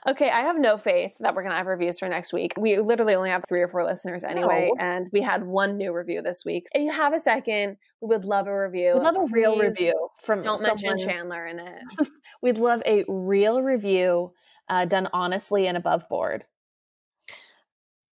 Okay, 0.09 0.28
I 0.31 0.41
have 0.41 0.59
no 0.59 0.76
faith 0.76 1.14
that 1.20 1.35
we're 1.35 1.43
going 1.43 1.53
to 1.53 1.57
have 1.57 1.66
reviews 1.66 1.99
for 1.99 2.09
next 2.09 2.33
week. 2.33 2.53
We 2.59 2.78
literally 2.78 3.14
only 3.14 3.31
have 3.31 3.45
three 3.49 3.62
or 3.62 3.68
four 3.68 3.85
listeners 3.85 4.22
anyway, 4.22 4.70
No. 4.74 4.85
and 4.85 5.07
we 5.12 5.22
had 5.22 5.45
one 5.45 5.78
new 5.78 5.95
review 5.95 6.20
this 6.20 6.45
week. 6.45 6.66
If 6.74 6.83
you 6.83 6.93
have 6.93 7.14
a 7.14 7.18
second, 7.18 7.78
we 8.03 8.09
would 8.09 8.26
love 8.26 8.47
a 8.47 8.62
review. 8.66 8.93
We'd 8.95 9.03
love 9.03 9.16
a 9.16 9.26
real 9.33 9.59
review 9.59 10.09
from 10.22 10.43
Don't 10.43 10.59
someone. 10.59 10.78
mention 10.83 10.99
Chandler 11.09 11.47
in 11.47 11.59
it. 11.59 11.83
We'd 12.43 12.59
love 12.59 12.83
a 12.85 13.05
real 13.09 13.62
review 13.62 14.33
uh, 14.68 14.85
done 14.85 15.09
honestly 15.14 15.66
and 15.66 15.76
above 15.76 16.07
board. 16.11 16.45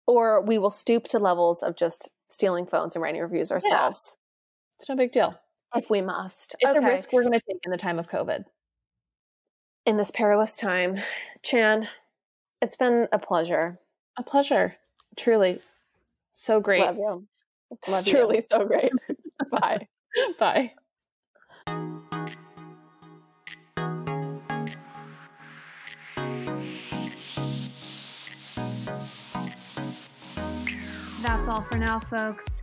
or 0.06 0.44
we 0.44 0.58
will 0.58 0.70
stoop 0.70 1.04
to 1.08 1.18
levels 1.18 1.62
of 1.62 1.76
just 1.76 2.10
stealing 2.28 2.66
phones 2.66 2.94
and 2.94 3.02
writing 3.02 3.20
reviews 3.20 3.50
ourselves 3.52 4.16
It's 4.78 4.88
no 4.88 4.94
big 4.96 5.12
deal. 5.12 5.38
If 5.74 5.90
we 5.90 6.00
must. 6.00 6.54
It's 6.60 6.76
Okay. 6.76 6.86
a 6.86 6.90
risk 6.90 7.12
we're 7.12 7.22
going 7.22 7.38
to 7.38 7.44
take 7.46 7.58
in 7.64 7.70
the 7.70 7.76
time 7.78 7.98
of 7.98 8.08
COVID. 8.08 8.44
in 9.84 9.96
this 9.96 10.10
perilous 10.10 10.56
time. 10.56 10.96
Chan, 11.42 11.88
it's 12.60 12.74
been 12.76 13.06
a 13.12 13.18
pleasure. 13.20 13.78
A 14.18 14.22
pleasure, 14.22 14.76
truly. 15.16 15.60
So 16.32 16.60
great. 16.60 16.80
Love 16.82 16.96
you. 16.96 17.26
It's 17.70 17.88
Love 17.90 18.06
you. 18.06 18.12
truly 18.12 18.40
so 18.40 18.64
great. 18.64 18.90
Bye. 19.50 19.86
Bye. 20.40 20.72
That's 31.22 31.48
all 31.48 31.62
for 31.62 31.76
now, 31.78 31.98
folks. 32.00 32.62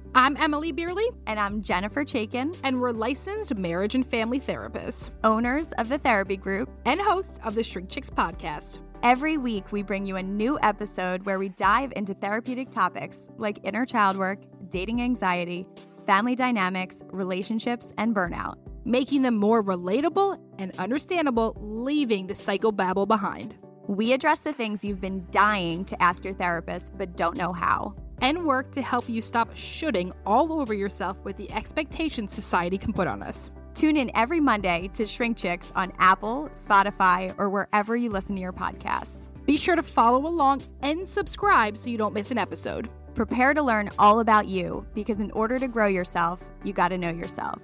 I'm 0.13 0.35
Emily 0.35 0.73
Beerley, 0.73 1.07
and 1.25 1.39
I'm 1.39 1.61
Jennifer 1.61 2.03
Chaikin, 2.03 2.57
and 2.65 2.81
we're 2.81 2.91
licensed 2.91 3.55
marriage 3.55 3.95
and 3.95 4.05
family 4.05 4.41
therapists 4.41 5.09
owners 5.23 5.71
of 5.73 5.87
the 5.87 5.99
therapy 5.99 6.35
group. 6.35 6.69
and 6.85 6.99
hosts 6.99 7.39
of 7.45 7.55
the 7.55 7.63
Shrink 7.63 7.89
Chicks 7.89 8.09
podcast. 8.09 8.79
Every 9.03 9.37
week, 9.37 9.71
we 9.71 9.83
bring 9.83 10.05
you 10.05 10.17
a 10.17 10.23
new 10.23 10.59
episode 10.61 11.25
where 11.25 11.39
we 11.39 11.49
dive 11.49 11.93
into 11.95 12.13
therapeutic 12.13 12.69
topics 12.69 13.29
like 13.37 13.59
inner 13.63 13.85
child 13.85 14.17
work, 14.17 14.39
dating 14.69 15.01
anxiety, 15.01 15.65
family 16.05 16.35
dynamics, 16.35 17.01
relationships, 17.11 17.93
and 17.97 18.13
burnout. 18.13 18.55
making 18.83 19.21
them 19.21 19.37
more 19.37 19.63
relatable 19.63 20.39
and 20.57 20.77
understandable, 20.79 21.55
leaving 21.61 22.25
the 22.25 22.33
psychobabble 22.33 23.07
behind. 23.07 23.55
We 23.91 24.13
address 24.13 24.39
the 24.39 24.53
things 24.53 24.85
you've 24.85 25.01
been 25.01 25.27
dying 25.31 25.83
to 25.83 26.01
ask 26.01 26.23
your 26.23 26.33
therapist 26.33 26.97
but 26.97 27.17
don't 27.17 27.35
know 27.35 27.51
how. 27.51 27.93
And 28.21 28.45
work 28.45 28.71
to 28.71 28.81
help 28.81 29.09
you 29.09 29.21
stop 29.21 29.53
shoulding 29.53 30.13
all 30.25 30.53
over 30.53 30.73
yourself 30.73 31.21
with 31.25 31.35
the 31.35 31.51
expectations 31.51 32.31
society 32.31 32.77
can 32.77 32.93
put 32.93 33.05
on 33.05 33.21
us. 33.21 33.51
Tune 33.73 33.97
in 33.97 34.09
every 34.15 34.39
Monday 34.39 34.89
to 34.93 35.05
Shrink 35.05 35.35
Chicks 35.35 35.73
on 35.75 35.91
Apple, 35.99 36.47
Spotify, 36.53 37.35
or 37.37 37.49
wherever 37.49 37.97
you 37.97 38.09
listen 38.09 38.33
to 38.35 38.41
your 38.41 38.53
podcasts. 38.53 39.27
Be 39.45 39.57
sure 39.57 39.75
to 39.75 39.83
follow 39.83 40.25
along 40.25 40.63
and 40.81 41.05
subscribe 41.05 41.75
so 41.75 41.89
you 41.89 41.97
don't 41.97 42.13
miss 42.13 42.31
an 42.31 42.37
episode. 42.37 42.89
Prepare 43.13 43.53
to 43.53 43.61
learn 43.61 43.89
all 43.99 44.21
about 44.21 44.47
you 44.47 44.85
because 44.93 45.19
in 45.19 45.31
order 45.31 45.59
to 45.59 45.67
grow 45.67 45.87
yourself, 45.87 46.41
you 46.63 46.71
got 46.71 46.89
to 46.89 46.97
know 46.97 47.11
yourself. 47.11 47.61